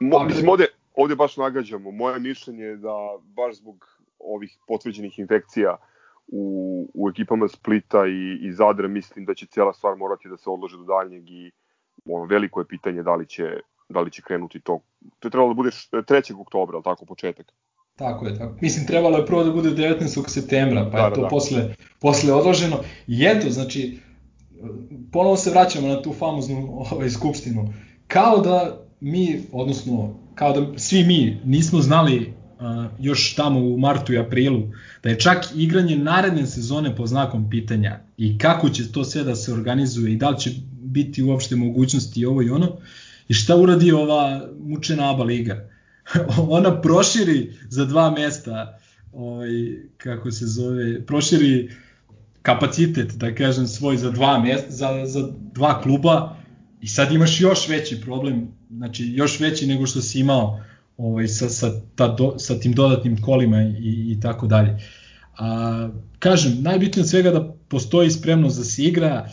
Mo, 0.00 0.24
mislim, 0.24 0.48
ovde, 0.48 0.66
ovde 0.94 1.16
baš 1.16 1.36
nagađamo. 1.36 1.90
Moje 1.90 2.20
mišljenje 2.20 2.64
je 2.64 2.76
da 2.76 2.94
baš 3.36 3.56
zbog 3.56 3.86
ovih 4.18 4.58
potvrđenih 4.68 5.18
infekcija 5.18 5.70
uh, 5.70 5.93
u, 6.26 6.86
u 6.94 7.08
ekipama 7.10 7.48
Splita 7.48 8.06
i, 8.06 8.46
i 8.46 8.52
Zadra 8.52 8.88
mislim 8.88 9.24
da 9.24 9.34
će 9.34 9.46
cijela 9.46 9.72
stvar 9.72 9.96
morati 9.96 10.28
da 10.28 10.36
se 10.36 10.50
odloži 10.50 10.76
do 10.76 10.84
daljnjeg 10.84 11.30
i 11.30 11.50
ono, 12.04 12.24
veliko 12.24 12.60
je 12.60 12.66
pitanje 12.66 13.02
da 13.02 13.14
li 13.14 13.26
će, 13.26 13.60
da 13.88 14.00
li 14.00 14.10
će 14.10 14.22
krenuti 14.22 14.60
to. 14.60 14.80
To 15.18 15.28
je 15.28 15.30
trebalo 15.30 15.48
da 15.48 15.54
bude 15.54 15.70
3. 15.70 16.40
oktobra, 16.40 16.76
ali 16.76 16.84
tako, 16.84 17.04
početak? 17.06 17.52
Tako 17.96 18.26
je, 18.26 18.38
tako. 18.38 18.56
Mislim, 18.60 18.86
trebalo 18.86 19.18
je 19.18 19.26
prvo 19.26 19.44
da 19.44 19.52
bude 19.52 19.70
19. 19.70 20.28
septembra, 20.28 20.88
pa 20.92 20.98
da, 20.98 21.04
je 21.04 21.10
da, 21.10 21.14
to 21.14 21.20
da. 21.20 21.28
Posle, 21.28 21.74
posle 22.00 22.32
odloženo. 22.32 22.76
I 23.06 23.24
eto, 23.24 23.50
znači, 23.50 23.98
ponovo 25.12 25.36
se 25.36 25.50
vraćamo 25.50 25.88
na 25.88 26.02
tu 26.02 26.12
famoznu 26.12 26.68
ovaj, 26.72 27.10
skupštinu. 27.10 27.72
Kao 28.06 28.38
da 28.38 28.86
mi, 29.00 29.42
odnosno, 29.52 30.14
kao 30.34 30.52
da 30.52 30.78
svi 30.78 31.04
mi 31.04 31.40
nismo 31.44 31.80
znali 31.80 32.34
još 33.00 33.34
tamo 33.34 33.60
u 33.60 33.78
martu 33.78 34.12
i 34.12 34.18
aprilu, 34.18 34.62
da 35.02 35.08
je 35.08 35.18
čak 35.18 35.44
igranje 35.54 35.96
naredne 35.96 36.46
sezone 36.46 36.96
po 36.96 37.06
znakom 37.06 37.50
pitanja. 37.50 38.00
I 38.16 38.38
kako 38.38 38.68
će 38.68 38.92
to 38.92 39.04
sve 39.04 39.24
da 39.24 39.34
se 39.36 39.52
organizuje 39.52 40.12
i 40.12 40.16
da 40.16 40.30
li 40.30 40.38
će 40.38 40.50
biti 40.82 41.22
uopšte 41.22 41.56
mogućnosti 41.56 42.20
i 42.20 42.26
ovo 42.26 42.42
i 42.42 42.50
ono, 42.50 42.76
i 43.28 43.34
šta 43.34 43.56
uradi 43.56 43.92
ova 43.92 44.48
mučena 44.60 45.10
ABA 45.10 45.24
liga? 45.24 45.68
Ona 46.48 46.80
proširi 46.80 47.52
za 47.68 47.84
dva 47.84 48.10
mesta, 48.10 48.78
ovaj, 49.12 49.50
kako 49.96 50.30
se 50.30 50.46
zove, 50.46 51.06
proširi 51.06 51.70
kapacitet, 52.42 53.12
da 53.12 53.34
kažem, 53.34 53.66
svoj 53.66 53.96
za 53.96 54.10
dva, 54.10 54.38
mesta, 54.38 54.70
za, 54.70 55.06
za 55.06 55.28
dva 55.52 55.82
kluba. 55.82 56.36
I 56.80 56.86
sad 56.86 57.12
imaš 57.12 57.40
još 57.40 57.68
veći 57.68 58.00
problem, 58.00 58.48
znači 58.70 59.04
još 59.14 59.40
veći 59.40 59.66
nego 59.66 59.86
što 59.86 60.00
si 60.00 60.20
imao 60.20 60.60
ovaj, 60.96 61.28
sa, 61.28 61.48
sa, 61.48 61.70
ta 61.94 62.08
do, 62.08 62.34
sa 62.38 62.58
tim 62.58 62.72
dodatnim 62.72 63.22
kolima 63.22 63.62
i, 63.62 64.12
i 64.12 64.20
tako 64.20 64.46
dalje. 64.46 64.78
A, 65.38 65.88
kažem, 66.18 66.62
najbitnije 66.62 67.02
od 67.02 67.08
svega 67.08 67.30
da 67.30 67.54
postoji 67.68 68.10
spremnost 68.10 68.58
da 68.58 68.64
se 68.64 68.82
igra. 68.82 69.28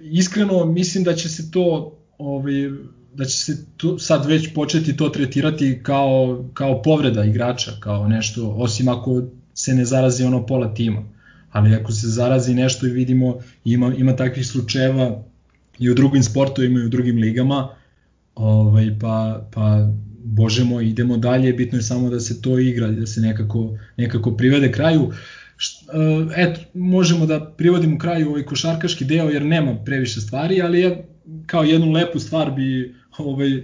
Iskreno 0.00 0.64
mislim 0.64 1.04
da 1.04 1.14
će 1.14 1.28
se 1.28 1.50
to 1.50 1.98
ovaj, 2.18 2.70
da 3.14 3.24
će 3.24 3.36
se 3.36 3.64
to, 3.76 3.98
sad 3.98 4.26
već 4.26 4.54
početi 4.54 4.96
to 4.96 5.08
tretirati 5.08 5.80
kao, 5.82 6.44
kao 6.54 6.82
povreda 6.82 7.24
igrača, 7.24 7.72
kao 7.80 8.08
nešto, 8.08 8.50
osim 8.50 8.88
ako 8.88 9.22
se 9.54 9.74
ne 9.74 9.84
zarazi 9.84 10.24
ono 10.24 10.46
pola 10.46 10.74
tima. 10.74 11.02
Ali 11.52 11.74
ako 11.74 11.92
se 11.92 12.08
zarazi 12.08 12.54
nešto 12.54 12.86
i 12.86 12.90
vidimo, 12.90 13.38
ima, 13.64 13.94
ima 13.94 14.16
takvih 14.16 14.46
slučajeva 14.46 15.22
i 15.78 15.90
u 15.90 15.94
drugim 15.94 16.22
sportovima 16.22 16.80
i 16.80 16.86
u 16.86 16.88
drugim 16.88 17.16
ligama, 17.16 17.68
ovaj, 18.34 18.98
pa, 19.00 19.46
pa 19.54 19.88
bože 20.26 20.64
moj, 20.64 20.88
idemo 20.88 21.16
dalje, 21.16 21.52
bitno 21.52 21.78
je 21.78 21.82
samo 21.82 22.10
da 22.10 22.20
se 22.20 22.42
to 22.42 22.58
igra, 22.58 22.88
da 22.88 23.06
se 23.06 23.20
nekako, 23.20 23.78
nekako 23.96 24.36
privede 24.36 24.72
kraju. 24.72 25.12
E, 25.12 26.42
eto, 26.42 26.60
možemo 26.74 27.26
da 27.26 27.40
privodimo 27.58 27.98
kraju 27.98 28.28
ovaj 28.28 28.42
košarkaški 28.42 29.04
deo 29.04 29.28
jer 29.28 29.44
nema 29.44 29.74
previše 29.84 30.20
stvari, 30.20 30.62
ali 30.62 30.80
je 30.80 31.04
kao 31.46 31.64
jednu 31.64 31.92
lepu 31.92 32.18
stvar 32.18 32.50
bi 32.50 32.94
ovaj, 33.18 33.62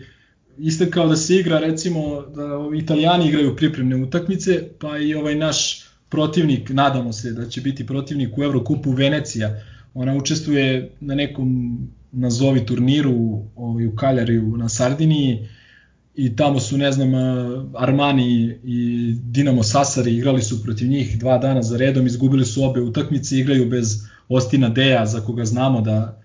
istakao 0.59 1.09
da 1.09 1.17
se 1.17 1.37
igra 1.37 1.59
recimo 1.59 2.23
da 2.23 2.77
italijani 2.79 3.29
igraju 3.29 3.57
pripremne 3.57 3.97
utakmice, 3.97 4.69
pa 4.79 4.99
i 4.99 5.15
ovaj 5.15 5.35
naš 5.35 5.85
protivnik, 6.09 6.71
nadamo 6.71 7.13
se 7.13 7.33
da 7.33 7.49
će 7.49 7.61
biti 7.61 7.87
protivnik 7.87 8.39
u 8.39 8.43
Evrokupu 8.43 8.91
Venecija. 8.91 9.61
Ona 9.95 10.15
učestvuje 10.17 10.91
na 11.01 11.15
nekom 11.15 11.79
nazovi 12.13 12.67
turniru 12.67 13.45
ovaj, 13.57 13.87
u 13.87 13.97
Kaljariju 13.97 14.57
na 14.57 14.69
Sardiniji 14.69 15.49
i 16.15 16.37
tamo 16.37 16.61
su, 16.61 16.79
ne 16.79 16.93
znam, 16.93 17.11
Armani 17.77 18.59
i 18.65 19.13
Dinamo 19.23 19.63
Sasari 19.63 20.17
igrali 20.17 20.43
su 20.43 20.63
protiv 20.63 20.89
njih 20.89 21.19
dva 21.19 21.39
dana 21.39 21.63
za 21.63 21.77
redom, 21.77 22.07
izgubili 22.07 22.45
su 22.45 22.65
obe 22.65 22.81
utakmice, 22.81 23.39
igraju 23.39 23.69
bez 23.69 24.07
Ostina 24.29 24.69
Deja, 24.69 25.07
za 25.07 25.21
koga 25.21 25.45
znamo 25.45 25.81
da, 25.81 26.23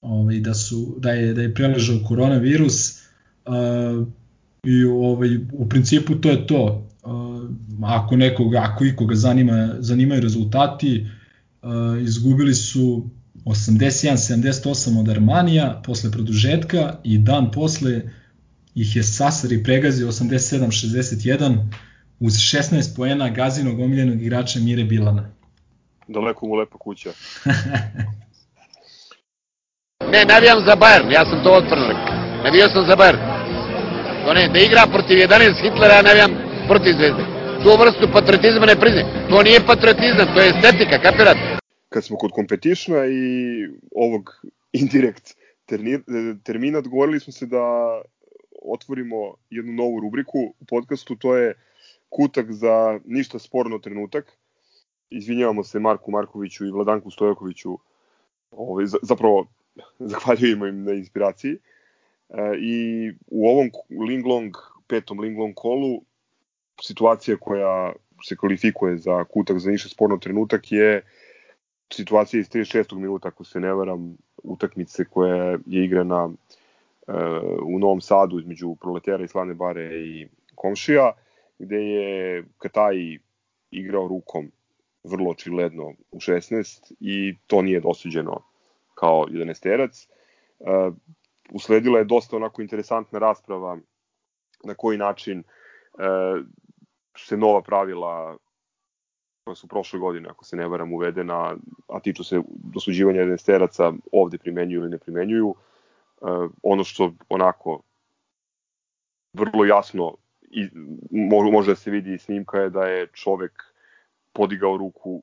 ovaj, 0.00 0.40
da, 0.40 0.54
su, 0.54 0.96
da, 0.98 1.10
je, 1.10 1.34
da 1.34 1.42
je 1.42 1.54
preležao 1.54 1.98
koronavirus. 2.08 3.02
Uh, 3.46 4.08
I 4.64 4.84
ovaj, 4.84 5.36
u 5.52 5.68
principu 5.68 6.14
to 6.14 6.30
je 6.30 6.46
to. 6.46 6.88
Uh, 7.02 7.50
ako 7.82 8.16
nekoga, 8.16 8.58
ako 8.58 8.84
ikoga 8.84 9.14
zanima, 9.14 9.74
zanimaju 9.78 10.20
rezultati, 10.20 11.06
uh, 11.62 12.02
izgubili 12.02 12.54
su 12.54 13.10
81-78 13.44 15.00
od 15.00 15.08
Armanija 15.08 15.82
posle 15.84 16.10
produžetka 16.10 16.96
i 17.04 17.18
dan 17.18 17.50
posle 17.50 18.02
ih 18.74 18.96
je 18.96 19.02
Sasari 19.02 19.62
pregazio 19.62 20.08
87-61 20.08 21.58
uz 22.20 22.32
16 22.32 22.96
poena 22.96 23.28
gazinog 23.28 23.80
omiljenog 23.80 24.22
igrača 24.22 24.60
Mire 24.60 24.84
Bilana. 24.84 25.30
Daleko 26.08 26.46
mu 26.46 26.54
lepa 26.54 26.78
kuća. 26.78 27.10
ne, 30.12 30.24
navijam 30.24 30.58
za 30.66 30.76
Bayern, 30.76 31.12
ja 31.12 31.24
sam 31.24 31.44
to 31.44 31.52
otvorno 31.52 31.86
rekao. 31.86 32.42
Navijao 32.44 32.68
sam 32.68 32.86
za 32.86 32.96
Bayern. 32.96 33.42
To 34.24 34.34
ne, 34.34 34.48
da 34.48 34.58
igra 34.58 34.86
protiv 34.86 35.16
11 35.16 35.62
Hitlera, 35.62 35.94
ja 35.94 36.02
navijam 36.02 36.30
protiv 36.68 36.92
Zvezde. 36.92 37.24
Tu 37.62 37.68
vrstu 37.80 38.08
patriotizma 38.12 38.66
ne 38.66 38.80
priznam. 38.80 39.06
To 39.30 39.42
nije 39.42 39.66
patriotizam, 39.66 40.34
to 40.34 40.40
je 40.40 40.48
estetika, 40.48 40.98
kapirate? 41.02 41.58
Kad 41.88 42.04
smo 42.04 42.16
kod 42.16 42.30
competitiona 42.34 43.06
i 43.06 43.22
ovog 43.94 44.30
indirekt 44.80 45.34
termina, 46.44 46.78
odgovorili 46.78 47.20
smo 47.20 47.32
se 47.32 47.46
da 47.46 47.64
otvorimo 48.64 49.34
jednu 49.50 49.72
novu 49.72 50.00
rubriku 50.00 50.38
u 50.60 50.64
podcastu, 50.64 51.16
to 51.16 51.36
je 51.36 51.54
kutak 52.08 52.52
za 52.52 53.00
ništa 53.04 53.38
sporno 53.38 53.78
trenutak. 53.78 54.38
Izvinjavamo 55.10 55.64
se 55.64 55.78
Marku 55.78 56.10
Markoviću 56.10 56.66
i 56.66 56.70
Vladanku 56.70 57.10
Stojakoviću, 57.10 57.78
ovaj, 58.50 58.86
zapravo 59.02 59.46
zahvaljujemo 60.12 60.66
im 60.66 60.84
na 60.84 60.92
inspiraciji. 60.92 61.52
E, 61.52 61.58
I 62.60 62.76
u 63.26 63.48
ovom 63.48 63.70
Linglong, 64.08 64.56
petom 64.86 65.20
Linglong 65.20 65.54
kolu, 65.54 66.02
situacija 66.82 67.36
koja 67.36 67.92
se 68.24 68.36
kvalifikuje 68.36 68.96
za 68.96 69.24
kutak 69.24 69.58
za 69.58 69.70
niše 69.70 69.88
sporno 69.88 70.16
trenutak 70.16 70.72
je 70.72 71.02
situacija 71.92 72.40
iz 72.40 72.48
36. 72.48 72.94
minuta, 72.96 73.28
ako 73.28 73.44
se 73.44 73.60
ne 73.60 73.72
varam, 73.74 74.16
utakmice 74.42 75.04
koja 75.04 75.58
je 75.66 75.84
igrana 75.84 76.30
u 77.64 77.78
Novom 77.78 78.00
Sadu 78.00 78.38
između 78.38 78.74
Proletera 78.80 79.24
i 79.24 79.28
Slane 79.28 79.54
Bare 79.54 79.84
i 79.84 80.28
Komšija, 80.54 81.12
gde 81.58 81.76
je 81.76 82.44
Kataj 82.58 83.18
igrao 83.70 84.08
rukom 84.08 84.52
vrlo 85.04 85.30
očigledno 85.30 85.92
u 86.10 86.18
16 86.18 86.92
i 87.00 87.36
to 87.46 87.62
nije 87.62 87.80
dosuđeno 87.80 88.42
kao 88.94 89.26
11 89.30 89.62
terac. 89.62 90.08
Uh, 90.58 90.94
usledila 91.52 91.98
je 91.98 92.04
dosta 92.04 92.36
onako 92.36 92.62
interesantna 92.62 93.18
rasprava 93.18 93.78
na 94.64 94.74
koji 94.74 94.98
način 94.98 95.38
uh, 95.38 96.46
se 97.18 97.36
nova 97.36 97.62
pravila 97.62 98.36
koja 99.44 99.54
su 99.54 99.68
prošle 99.68 99.98
godine, 99.98 100.28
ako 100.28 100.44
se 100.44 100.56
ne 100.56 100.68
varam, 100.68 100.92
uvedena, 100.92 101.56
a 101.88 102.00
tiču 102.00 102.24
se 102.24 102.42
dosuđivanja 102.48 103.20
11 103.20 103.46
teraca, 103.46 103.92
ovde 104.12 104.38
primenjuju 104.38 104.80
ili 104.80 104.90
ne 104.90 104.98
primenjuju. 104.98 105.48
Uh, 105.48 105.56
ono 106.62 106.84
što 106.84 107.12
onako 107.28 107.82
vrlo 109.32 109.64
jasno 109.64 110.14
i 110.42 110.68
može 111.52 111.72
da 111.72 111.76
se 111.76 111.90
vidi 111.90 112.18
snimka 112.18 112.58
je 112.58 112.70
da 112.70 112.84
je 112.84 113.06
čovek 113.06 113.52
podigao 114.32 114.76
ruku 114.76 115.22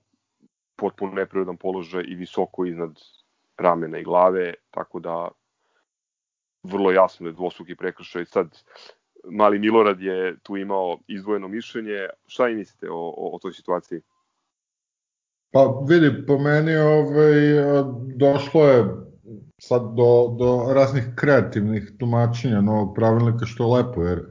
potpuno 0.76 1.14
neprirodan 1.14 1.58
položaj 1.58 2.04
i 2.08 2.16
visoko 2.16 2.66
iznad 2.66 3.00
ramena 3.58 3.97
i 3.97 4.04
glave, 4.04 4.54
tako 4.72 5.00
da 5.00 5.30
vrlo 6.64 6.91
jasno 6.91 7.28
je 7.28 7.34
dvostruki 7.34 7.76
prekršaj. 7.76 8.26
Sad, 8.26 8.64
mali 9.24 9.60
Milorad 9.60 10.02
je 10.02 10.38
tu 10.43 10.58
imao 10.58 11.00
izdvojeno 11.08 11.47
mišljenje. 11.47 12.08
Šta 12.28 12.50
i 12.50 12.56
mislite 12.56 12.89
o, 12.89 12.95
o, 12.95 13.36
o 13.36 13.39
toj 13.41 13.54
situaciji? 13.54 14.02
Pa 15.52 15.60
vidi, 15.88 16.26
po 16.28 16.38
meni 16.38 16.76
ovaj, 16.76 17.36
došlo 18.16 18.64
je 18.66 19.09
sad 19.60 19.82
do, 19.82 20.36
do 20.39 20.74
raznih 20.74 21.03
kreativnih 21.16 21.91
tumačenja 21.99 22.62
novog 22.62 22.95
pravilnika, 22.95 23.45
što 23.45 23.64
je 23.64 23.84
lepo, 23.84 24.03
jer 24.03 24.26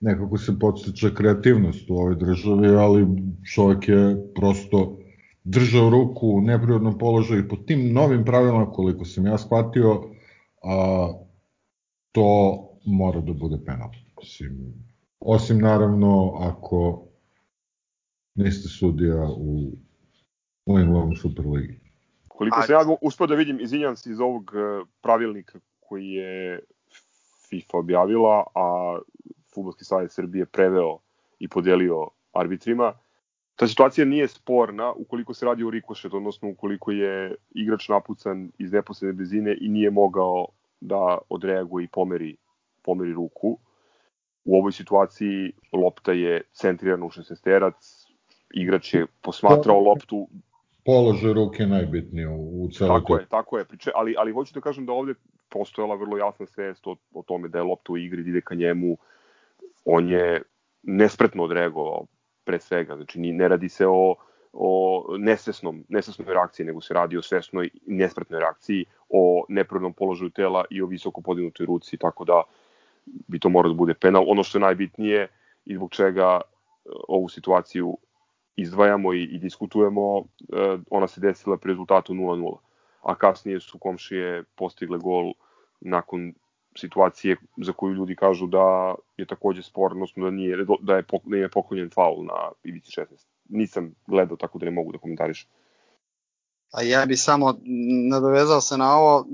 nekako 0.00 0.38
se 0.38 0.58
podstiče 0.58 1.14
kreativnost 1.14 1.90
u 1.90 1.94
ovoj 1.94 2.16
državi, 2.16 2.68
ali 2.68 3.06
čovjek 3.54 3.88
je 3.88 4.16
prosto 4.34 4.98
držao 5.44 5.90
ruku 5.90 6.28
u 6.28 6.40
neprirodnom 6.40 6.98
položaju 6.98 7.48
po 7.48 7.56
tim 7.56 7.92
novim 7.92 8.24
pravilima, 8.24 8.70
koliko 8.70 9.04
sam 9.04 9.26
ja 9.26 9.38
shvatio, 9.38 10.02
a, 10.62 11.12
to 12.12 12.60
mora 12.84 13.20
da 13.20 13.32
bude 13.32 13.58
penal. 13.66 13.90
Osim, 14.16 14.74
osim 15.20 15.58
naravno 15.58 16.32
ako 16.38 17.06
niste 18.34 18.68
sudija 18.68 19.28
u 20.66 20.78
Englandu 20.78 21.16
Superligi. 21.16 21.85
Koliko 22.36 22.62
se 22.62 22.72
ja 22.72 22.80
uspio 23.00 23.26
da 23.26 23.34
vidim, 23.34 23.60
izvinjam 23.60 23.96
se 23.96 24.10
iz 24.10 24.20
ovog 24.20 24.52
e, 24.54 24.84
pravilnika 25.02 25.58
koji 25.80 26.10
je 26.10 26.60
FIFA 27.48 27.78
objavila, 27.78 28.44
a 28.54 28.98
Futbolski 29.54 29.84
savjet 29.84 30.12
Srbije 30.12 30.46
preveo 30.46 30.98
i 31.38 31.48
podelio 31.48 32.08
arbitrima. 32.32 32.92
Ta 33.56 33.66
situacija 33.66 34.04
nije 34.04 34.28
sporna 34.28 34.92
ukoliko 34.92 35.34
se 35.34 35.46
radi 35.46 35.64
o 35.64 35.70
rikošet, 35.70 36.14
odnosno 36.14 36.50
ukoliko 36.50 36.90
je 36.90 37.34
igrač 37.50 37.88
napucan 37.88 38.50
iz 38.58 38.72
neposredne 38.72 39.12
blizine 39.12 39.56
i 39.60 39.68
nije 39.68 39.90
mogao 39.90 40.46
da 40.80 41.18
odreaguje 41.28 41.84
i 41.84 41.88
pomeri, 41.88 42.36
pomeri 42.82 43.12
ruku. 43.12 43.58
U 44.44 44.58
ovoj 44.58 44.72
situaciji 44.72 45.52
lopta 45.72 46.12
je 46.12 46.42
centrirana 46.52 47.06
u 47.06 47.10
šestesterac, 47.10 48.06
igrač 48.50 48.94
je 48.94 49.06
posmatrao 49.22 49.80
loptu 49.80 50.28
položaj 50.86 51.32
ruke 51.32 51.66
najbitnije 51.66 52.28
u, 52.28 52.64
u 52.64 52.68
celoj 52.70 53.00
Tako 53.00 53.16
je, 53.16 53.26
tako 53.26 53.58
je, 53.58 53.64
priče, 53.64 53.90
ali, 53.94 54.14
ali 54.18 54.32
hoću 54.32 54.54
da 54.54 54.60
kažem 54.60 54.86
da 54.86 54.92
ovde 54.92 55.14
postojala 55.48 55.94
vrlo 55.94 56.18
jasna 56.18 56.46
svest 56.46 56.86
o, 56.86 56.96
o 57.14 57.22
tome 57.22 57.48
da 57.48 57.58
je 57.58 57.64
lopta 57.64 57.92
u 57.92 57.96
igri, 57.96 58.22
da 58.22 58.30
ide 58.30 58.40
ka 58.40 58.54
njemu, 58.54 58.96
on 59.84 60.08
je 60.08 60.42
nespretno 60.82 61.44
odreagovao 61.44 62.06
pre 62.44 62.60
svega, 62.60 62.96
znači 62.96 63.20
ne 63.20 63.48
radi 63.48 63.68
se 63.68 63.86
o, 63.86 64.14
o 64.52 65.04
nesvesnom, 65.18 65.84
nesvesnoj 65.88 66.34
reakciji, 66.34 66.66
nego 66.66 66.80
se 66.80 66.94
radi 66.94 67.16
o 67.16 67.22
svesnoj 67.22 67.70
nespretnoj 67.86 68.40
reakciji, 68.40 68.84
o 69.08 69.44
neprirodnom 69.48 69.92
položaju 69.92 70.30
tela 70.30 70.64
i 70.70 70.82
o 70.82 70.86
visoko 70.86 71.20
podignutoj 71.20 71.66
ruci, 71.66 71.96
tako 71.96 72.24
da 72.24 72.42
bi 73.06 73.38
to 73.38 73.48
morao 73.48 73.72
da 73.72 73.76
bude 73.76 73.94
penal. 73.94 74.24
Ono 74.28 74.42
što 74.42 74.58
je 74.58 74.62
najbitnije 74.62 75.28
i 75.64 75.74
zbog 75.74 75.90
čega 75.90 76.40
e, 76.40 76.88
ovu 77.08 77.28
situaciju 77.28 77.96
izdvajamo 78.56 79.14
i, 79.14 79.22
i 79.22 79.38
diskutujemo, 79.38 80.24
e, 80.52 80.78
ona 80.90 81.08
se 81.08 81.20
desila 81.20 81.56
pri 81.56 81.72
rezultatu 81.72 82.14
0-0, 82.14 82.56
a 83.02 83.14
kasnije 83.14 83.60
su 83.60 83.78
komšije 83.78 84.44
postigle 84.54 84.98
gol 84.98 85.32
nakon 85.80 86.34
situacije 86.78 87.36
za 87.56 87.72
koju 87.72 87.94
ljudi 87.94 88.16
kažu 88.16 88.46
da 88.46 88.94
je 89.16 89.26
takođe 89.26 89.62
spor, 89.62 89.92
odnosno 89.92 90.24
da 90.24 90.30
nije 90.30 90.56
da 90.80 90.96
je 90.96 91.04
da 91.24 91.36
je 91.36 91.48
poklonjen 91.48 91.90
faul 91.94 92.24
na 92.24 92.50
ivici 92.64 93.00
16. 93.00 93.04
Nisam 93.48 93.94
gledao 94.06 94.36
tako 94.36 94.58
da 94.58 94.64
ne 94.64 94.70
mogu 94.70 94.92
da 94.92 94.98
komentarišem. 94.98 95.48
A 96.72 96.82
ja 96.82 97.06
bi 97.06 97.16
samo 97.16 97.54
nadovezao 98.10 98.60
se 98.60 98.76
na 98.76 98.96
ovo, 98.98 99.26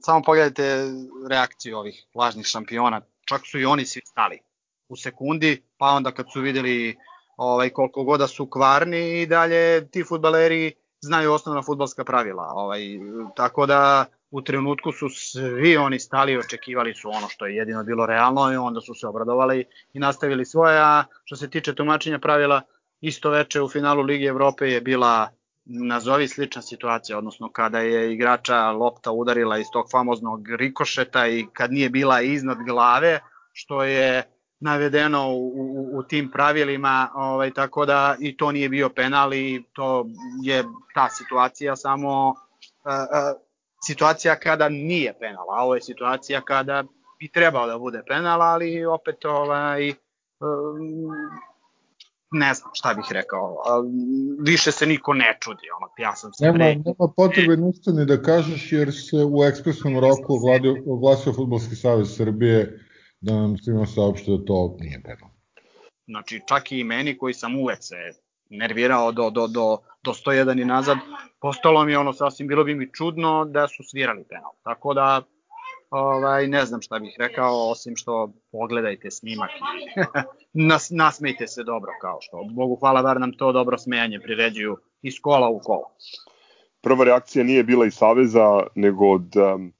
samo 0.00 0.22
pogledajte 0.22 0.86
reakciju 1.28 1.78
ovih 1.78 2.06
lažnih 2.14 2.46
šampiona, 2.46 3.00
čak 3.24 3.40
su 3.46 3.58
i 3.58 3.64
oni 3.64 3.84
svi 3.86 4.00
stali 4.04 4.38
u 4.88 4.96
sekundi, 4.96 5.62
pa 5.76 5.86
onda 5.86 6.12
kad 6.12 6.26
su 6.32 6.40
videli 6.40 6.96
ovaj, 7.40 7.70
koliko 7.70 8.04
god 8.04 8.20
da 8.20 8.26
su 8.26 8.46
kvarni 8.50 9.20
i 9.20 9.26
dalje 9.26 9.88
ti 9.90 10.04
futbaleri 10.04 10.72
znaju 11.00 11.32
osnovna 11.32 11.62
futbalska 11.62 12.04
pravila. 12.04 12.52
Ovaj, 12.54 12.80
tako 13.36 13.66
da 13.66 14.04
u 14.30 14.42
trenutku 14.42 14.92
su 14.92 15.08
svi 15.08 15.76
oni 15.76 15.98
stali 15.98 16.32
i 16.32 16.38
očekivali 16.38 16.94
su 16.94 17.08
ono 17.08 17.28
što 17.28 17.46
je 17.46 17.56
jedino 17.56 17.84
bilo 17.84 18.06
realno 18.06 18.52
i 18.52 18.56
onda 18.56 18.80
su 18.80 18.94
se 18.94 19.06
obradovali 19.06 19.64
i 19.92 19.98
nastavili 19.98 20.44
svoje, 20.44 20.78
a 20.80 21.04
što 21.24 21.36
se 21.36 21.50
tiče 21.50 21.74
tumačenja 21.74 22.18
pravila, 22.18 22.62
isto 23.00 23.30
veče 23.30 23.62
u 23.62 23.68
finalu 23.68 24.02
Lige 24.02 24.26
Evrope 24.26 24.70
je 24.70 24.80
bila 24.80 25.28
nazovi 25.64 26.28
slična 26.28 26.62
situacija, 26.62 27.18
odnosno 27.18 27.52
kada 27.52 27.78
je 27.78 28.12
igrača 28.12 28.70
lopta 28.70 29.10
udarila 29.10 29.58
iz 29.58 29.66
tog 29.72 29.86
famoznog 29.90 30.48
rikošeta 30.48 31.26
i 31.26 31.46
kad 31.52 31.72
nije 31.72 31.90
bila 31.90 32.20
iznad 32.20 32.58
glave, 32.66 33.20
što 33.52 33.84
je 33.84 34.22
navedeno 34.60 35.28
u, 35.28 35.48
u, 35.48 35.98
u 35.98 36.02
tim 36.02 36.30
pravilima, 36.30 37.08
ovaj, 37.14 37.50
tako 37.50 37.86
da 37.86 38.16
i 38.20 38.36
to 38.36 38.52
nije 38.52 38.68
bio 38.68 38.88
penal 38.88 39.34
i 39.34 39.64
to 39.72 40.06
je 40.42 40.64
ta 40.94 41.08
situacija 41.08 41.76
samo 41.76 42.28
uh, 42.28 42.34
uh, 42.84 43.40
situacija 43.86 44.36
kada 44.36 44.68
nije 44.68 45.14
penal, 45.20 45.50
a 45.50 45.64
ovo 45.64 45.74
je 45.74 45.82
situacija 45.82 46.40
kada 46.40 46.84
bi 47.20 47.28
trebao 47.28 47.66
da 47.66 47.78
bude 47.78 48.02
penal, 48.08 48.42
ali 48.42 48.84
opet 48.84 49.24
ovaj, 49.24 49.88
um, 49.88 49.96
ne 52.32 52.54
znam 52.54 52.70
šta 52.74 52.94
bih 52.94 53.04
rekao, 53.10 53.56
više 54.40 54.72
se 54.72 54.86
niko 54.86 55.14
ne 55.14 55.38
čudi, 55.40 55.70
ono, 55.76 55.92
ja 55.98 56.14
sam 56.16 56.32
se 56.32 56.44
nema, 56.44 56.54
pre... 56.54 56.74
Nema 56.74 57.12
potrebe 57.16 57.56
ništa 57.56 57.92
ni 57.92 58.06
da 58.06 58.22
kažeš, 58.22 58.72
jer 58.72 58.92
se 58.92 59.16
u 59.16 59.44
ekspresnom 59.44 59.98
roku 59.98 60.38
oglasio 60.86 61.32
Futbolski 61.32 61.76
savez 61.76 62.16
Srbije 62.16 62.89
da 63.20 63.34
nam 63.34 63.58
svima 63.58 63.86
saopšte 63.86 64.30
da 64.30 64.44
to 64.44 64.76
nije 64.80 65.02
penal. 65.02 65.30
Znači, 66.06 66.40
čak 66.48 66.72
i 66.72 66.84
meni 66.84 67.18
koji 67.18 67.34
sam 67.34 67.56
uvek 67.56 67.78
se 67.80 67.96
nervirao 68.50 69.12
do, 69.12 69.30
do, 69.30 69.46
do, 69.46 69.78
do 70.02 70.12
101 70.12 70.62
i 70.62 70.64
nazad, 70.64 70.96
postalo 71.40 71.84
mi 71.84 71.96
ono 71.96 72.12
sasvim, 72.12 72.48
bilo 72.48 72.64
bi 72.64 72.74
mi 72.74 72.92
čudno 72.92 73.44
da 73.44 73.68
su 73.68 73.82
svirali 73.82 74.24
penal. 74.28 74.52
Tako 74.62 74.94
da, 74.94 75.22
ovaj, 75.90 76.46
ne 76.46 76.64
znam 76.66 76.82
šta 76.82 76.98
bih 76.98 77.16
rekao, 77.18 77.70
osim 77.70 77.96
što 77.96 78.32
pogledajte 78.52 79.10
snimak 79.10 79.50
i 79.50 80.00
nas, 80.68 80.90
nasmejte 80.90 81.46
se 81.46 81.64
dobro, 81.64 81.92
kao 82.00 82.18
što, 82.20 82.44
Bogu 82.50 82.76
hvala, 82.76 83.02
bar 83.02 83.20
nam 83.20 83.32
to 83.32 83.52
dobro 83.52 83.78
smejanje 83.78 84.20
priređuju 84.20 84.76
iz 85.02 85.14
kola 85.22 85.48
u 85.48 85.60
kola. 85.64 85.90
Prva 86.80 87.04
reakcija 87.04 87.44
nije 87.44 87.64
bila 87.64 87.86
iz 87.86 87.94
Saveza, 87.94 88.66
nego 88.74 89.10
od 89.10 89.36
um, 89.36 89.72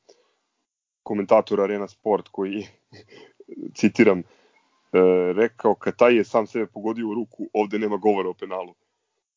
komentatora 1.02 1.64
Arena 1.64 1.88
Sport 1.88 2.28
koji 2.28 2.66
citiram, 3.74 4.18
e, 4.18 4.24
rekao 5.36 5.74
kad 5.74 5.96
taj 5.96 6.16
je 6.16 6.24
sam 6.24 6.46
sebe 6.46 6.66
pogodio 6.66 7.08
u 7.08 7.14
ruku, 7.14 7.48
ovde 7.52 7.78
nema 7.78 7.96
govora 7.96 8.28
o 8.28 8.34
penalu. 8.34 8.74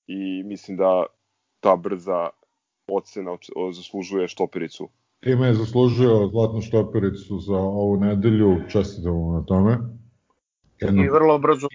I 0.07 0.43
mislim 0.43 0.77
da 0.77 1.05
ta 1.59 1.75
brza 1.75 2.29
ocena 2.87 3.37
zaslužuje 3.73 4.27
štopericu. 4.27 4.89
Time 5.19 5.47
je 5.47 5.53
zaslužio 5.53 6.29
zlatnu 6.31 6.61
štopericu 6.61 7.39
za 7.39 7.57
ovu 7.57 7.97
nedelju, 7.97 8.61
čestitamo 8.69 9.33
na 9.33 9.45
tome. 9.45 9.77
Jedno... 10.79 11.03
I 11.03 11.09
vrlo 11.09 11.37
brzo 11.37 11.67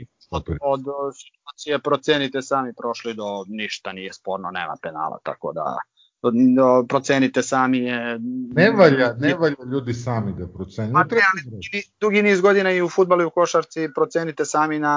od 0.60 0.80
situacije 1.14 1.78
procenite 1.78 2.42
sami 2.42 2.72
prošli 2.74 3.14
do 3.14 3.44
ništa 3.48 3.92
nije 3.92 4.12
sporno, 4.12 4.50
nema 4.50 4.76
penala, 4.82 5.18
tako 5.22 5.52
da 5.52 5.76
procenite 6.88 7.42
sami 7.42 7.78
je... 7.78 8.18
Ne 8.54 8.70
valja, 8.70 9.14
ne 9.18 9.34
valja 9.34 9.56
ljudi 9.72 9.94
sami 9.94 10.32
da 10.38 10.46
procenju. 10.46 10.92
Pa 10.92 11.04
ne, 11.04 11.82
dugi 12.00 12.22
niz 12.22 12.40
godina 12.40 12.72
i 12.72 12.82
u 12.82 12.88
futbalu 12.88 13.22
i 13.22 13.24
u 13.24 13.30
košarci 13.30 13.88
procenite 13.94 14.44
sami 14.44 14.78
na 14.78 14.96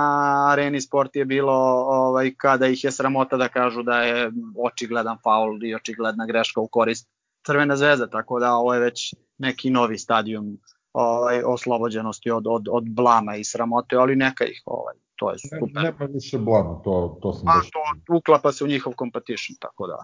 areni 0.52 0.82
sport 0.82 1.16
je 1.16 1.26
bilo 1.26 1.54
ovaj, 1.88 2.34
kada 2.38 2.68
ih 2.68 2.84
je 2.84 2.92
sramota 2.92 3.38
da 3.38 3.48
kažu 3.48 3.84
da 3.84 4.02
je 4.02 4.32
očigledan 4.66 5.18
faul 5.24 5.64
i 5.64 5.76
očigledna 5.76 6.26
greška 6.26 6.62
u 6.62 6.68
korist 6.68 7.10
Crvena 7.46 7.76
zvezda, 7.76 8.08
tako 8.08 8.40
da 8.40 8.54
ovo 8.54 8.74
je 8.74 8.80
već 8.80 9.16
neki 9.38 9.70
novi 9.70 9.98
stadijum 9.98 10.58
ovaj, 10.94 11.44
oslobođenosti 11.44 12.32
od, 12.32 12.48
od, 12.48 12.68
od 12.72 12.84
blama 12.90 13.36
i 13.36 13.44
sramote, 13.44 13.96
ali 13.96 14.16
neka 14.16 14.46
ih, 14.46 14.62
ovaj, 14.66 14.96
to 15.16 15.32
je 15.32 15.38
super. 15.40 15.70
Ne, 15.74 15.84
nema 15.84 16.06
više 16.14 16.38
blama, 16.38 16.82
to, 16.84 17.20
to 17.22 17.34
sam 17.34 17.48
A, 17.48 17.62
to 18.08 18.16
uklapa 18.16 18.52
se 18.52 18.64
u 18.64 18.68
njihov 18.68 18.94
competition, 19.00 19.56
tako 19.60 19.88
da. 19.88 20.04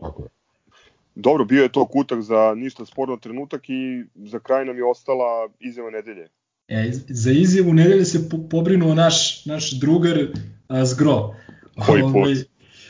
Tako 0.00 0.22
je. 0.22 0.39
Dobro, 1.20 1.44
bio 1.44 1.62
je 1.62 1.72
to 1.72 1.86
kutak 1.86 2.22
za 2.22 2.54
ništa 2.56 2.86
sporno 2.86 3.16
trenutak 3.16 3.68
i 3.68 4.04
za 4.14 4.38
kraj 4.38 4.64
nam 4.64 4.76
je 4.76 4.84
ostala 4.84 5.48
izjava 5.60 5.90
nedelje. 5.90 6.28
E, 6.68 6.90
za 7.08 7.30
izjavu 7.30 7.74
nedelje 7.74 8.04
se 8.04 8.28
po, 8.28 8.38
pobrinuo 8.50 8.94
naš, 8.94 9.46
naš 9.46 9.70
drugar 9.70 10.18
a, 10.68 10.84
Zgro. 10.84 11.34
Koji 11.86 12.02
put? 12.02 12.14
Ovaj, 12.14 12.34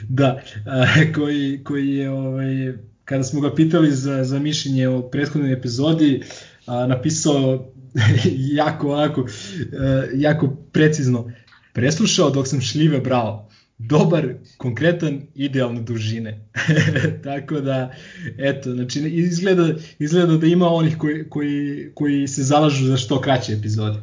da, 0.08 0.42
a, 0.66 0.84
koji, 1.14 1.64
koji 1.64 1.88
je, 1.88 2.10
ovaj, 2.10 2.72
kada 3.04 3.22
smo 3.22 3.40
ga 3.40 3.54
pitali 3.54 3.90
za, 3.90 4.24
za 4.24 4.38
mišljenje 4.38 4.88
o 4.88 5.02
prethodnoj 5.02 5.52
epizodi, 5.52 6.22
a, 6.66 6.86
napisao 6.86 7.72
jako, 8.62 8.96
jako, 8.96 9.26
a, 9.72 10.04
jako 10.14 10.56
precizno. 10.72 11.32
Preslušao 11.72 12.30
dok 12.30 12.48
sam 12.48 12.60
šljive 12.60 13.00
brao 13.00 13.50
dobar, 13.88 14.34
konkretan, 14.60 15.20
idealne 15.34 15.80
dužine. 15.80 16.50
Tako 17.24 17.60
da, 17.60 17.94
eto, 18.38 18.70
znači 18.70 19.00
izgleda, 19.00 19.68
izgleda 19.98 20.36
da 20.36 20.46
ima 20.46 20.68
onih 20.68 20.98
koji, 20.98 21.28
koji, 21.30 21.92
koji 21.94 22.28
se 22.28 22.42
zalažu 22.42 22.86
za 22.86 22.96
što 22.96 23.20
kraće 23.20 23.52
epizode. 23.52 23.98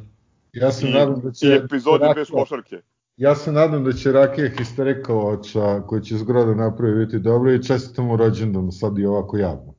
Ja 0.53 0.71
se 0.71 0.87
I, 0.87 0.91
nadam 0.91 1.21
da 1.21 1.31
će... 1.31 1.61
Epizode 1.65 2.05
Rakija, 2.05 2.13
bez 2.13 2.27
košarke. 2.31 2.81
Ja 3.17 3.35
se 3.35 3.51
nadam 3.51 3.83
da 3.83 3.93
će 3.93 4.11
Rakija 4.11 4.49
Histerikovača, 4.57 5.81
koji 5.87 6.01
će 6.01 6.17
zgroda 6.17 6.55
napravi 6.55 7.05
biti 7.05 7.19
dobro 7.19 7.53
i 7.53 7.63
čestitam 7.63 8.09
u 8.11 8.17
rođendan 8.17 8.71
sad 8.71 8.97
i 8.97 9.05
ovako 9.05 9.37
javno. 9.37 9.73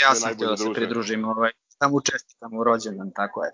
Ja 0.00 0.14
sam 0.14 0.34
htio 0.34 0.48
da 0.48 0.56
se 0.56 0.64
pridružim, 0.74 1.24
ovaj, 1.24 1.50
samo 1.78 2.00
čestitam 2.00 2.54
u 2.54 2.64
rođendan, 2.64 3.10
tako 3.14 3.44
je 3.44 3.50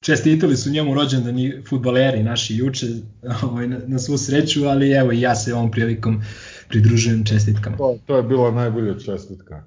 čestitali 0.00 0.56
su 0.56 0.70
njemu 0.70 0.94
rođendani 0.94 1.62
futbaleri 1.68 2.22
naši 2.22 2.56
juče 2.56 2.86
ovaj, 3.42 3.68
na, 3.68 3.78
na 3.86 3.98
svu 3.98 4.18
sreću, 4.18 4.64
ali 4.64 4.90
evo 4.92 5.12
i 5.12 5.20
ja 5.20 5.34
se 5.34 5.54
ovom 5.54 5.70
prilikom 5.70 6.22
pridružujem 6.68 7.24
čestitkama. 7.24 7.76
To, 7.76 7.98
to 8.06 8.16
je 8.16 8.22
bila 8.22 8.50
najbolja 8.50 8.98
čestitka. 8.98 9.64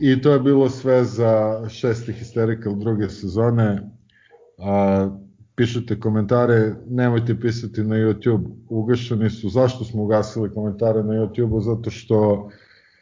I 0.00 0.22
to 0.22 0.32
je 0.32 0.40
bilo 0.40 0.70
sve 0.70 1.04
za 1.04 1.64
šesti 1.68 2.12
Hysterical 2.12 2.78
druge 2.78 3.08
sezone. 3.08 3.90
A, 4.58 5.10
pišite 5.54 6.00
komentare, 6.00 6.74
nemojte 6.88 7.40
pisati 7.40 7.84
na 7.84 7.96
YouTube, 7.96 8.44
ugašeni 8.68 9.30
su. 9.30 9.48
Zašto 9.48 9.84
smo 9.84 10.02
ugasili 10.02 10.54
komentare 10.54 11.02
na 11.02 11.14
YouTube? 11.14 11.60
Zato 11.60 11.90
što 11.90 12.50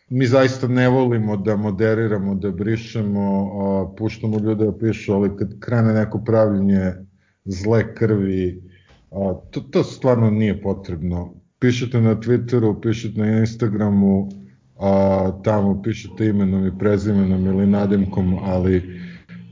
mi 0.08 0.26
zaista 0.26 0.68
ne 0.68 0.88
volimo 0.88 1.36
da 1.36 1.56
moderiramo, 1.56 2.34
da 2.34 2.50
brišemo, 2.50 3.50
a, 3.62 3.94
puštamo 3.98 4.38
ljude 4.38 4.64
da 4.64 4.78
pišu, 4.78 5.12
ali 5.12 5.36
kad 5.36 5.58
krene 5.60 5.92
neko 5.92 6.22
pravljenje 6.24 6.92
zle 7.44 7.94
krvi, 7.94 8.62
to, 9.50 9.60
to 9.60 9.82
stvarno 9.82 10.30
nije 10.30 10.62
potrebno. 10.62 11.34
Pišete 11.58 12.00
na 12.00 12.14
Twitteru, 12.14 12.80
pišete 12.82 13.20
na 13.20 13.38
Instagramu, 13.38 14.28
a, 14.78 15.32
tamo 15.44 15.82
pišete 15.82 16.26
imenom 16.26 16.66
i 16.66 16.78
prezimenom 16.78 17.46
ili 17.46 17.66
nadimkom, 17.66 18.38
ali 18.44 18.82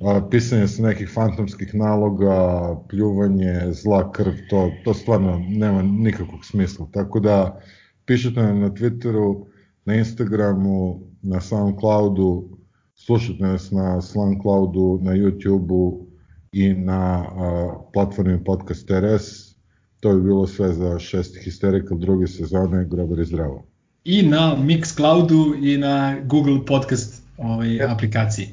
a, 0.03 0.21
pisanje 0.31 0.69
sa 0.69 0.83
nekih 0.83 1.11
fantomskih 1.15 1.75
naloga, 1.75 2.77
pljuvanje, 2.89 3.73
zla 3.73 4.13
krv, 4.13 4.33
to, 4.51 4.71
to 4.85 4.95
stvarno 4.95 5.41
nema 5.49 5.83
nikakvog 5.83 6.45
smisla. 6.45 6.89
Tako 6.93 7.21
da 7.21 7.61
pišete 8.05 8.43
nam 8.43 8.61
na 8.61 8.71
Twitteru, 8.71 9.52
na 9.85 9.95
Instagramu, 9.95 11.01
na 11.23 11.41
SoundCloudu, 11.41 12.49
slušajte 12.95 13.43
nas 13.43 13.71
na 13.71 14.01
SoundCloudu, 14.01 14.99
na 15.03 15.13
YouTubeu 15.13 16.07
i 16.53 16.75
na 16.75 17.27
a, 17.27 17.75
platformi 17.93 18.45
Podcast 18.45 18.91
RS. 18.91 19.53
To 20.01 20.15
bi 20.15 20.23
bilo 20.23 20.47
sve 20.47 20.73
za 20.73 20.99
šesti 20.99 21.39
Hysterical 21.51 21.99
druge 21.99 22.27
sezone, 22.27 22.85
grobar 22.85 23.21
i 23.21 23.25
zdravo. 23.25 23.65
I 24.05 24.23
na 24.23 24.57
Mixcloudu 24.57 25.55
i 25.63 25.79
na 25.79 26.21
Google 26.25 26.67
Podcast 26.67 27.23
ovaj, 27.39 27.77
ja. 27.77 27.93
aplikaciji. 27.93 28.49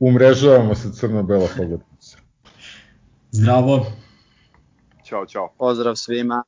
Umrežavamo 0.00 0.74
se 0.74 0.92
crno-bela 0.92 1.48
poglednica. 1.56 2.18
Zdravo. 3.30 3.86
Ćao, 5.04 5.26
čao. 5.26 5.48
Pozdrav 5.58 5.96
svima. 5.96 6.42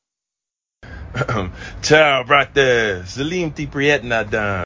Ciao, 1.83 2.25
brate. 2.25 3.03
Salim 3.07 3.53
ti 3.55 3.67
prijetna 3.67 4.25
dan. 4.27 4.64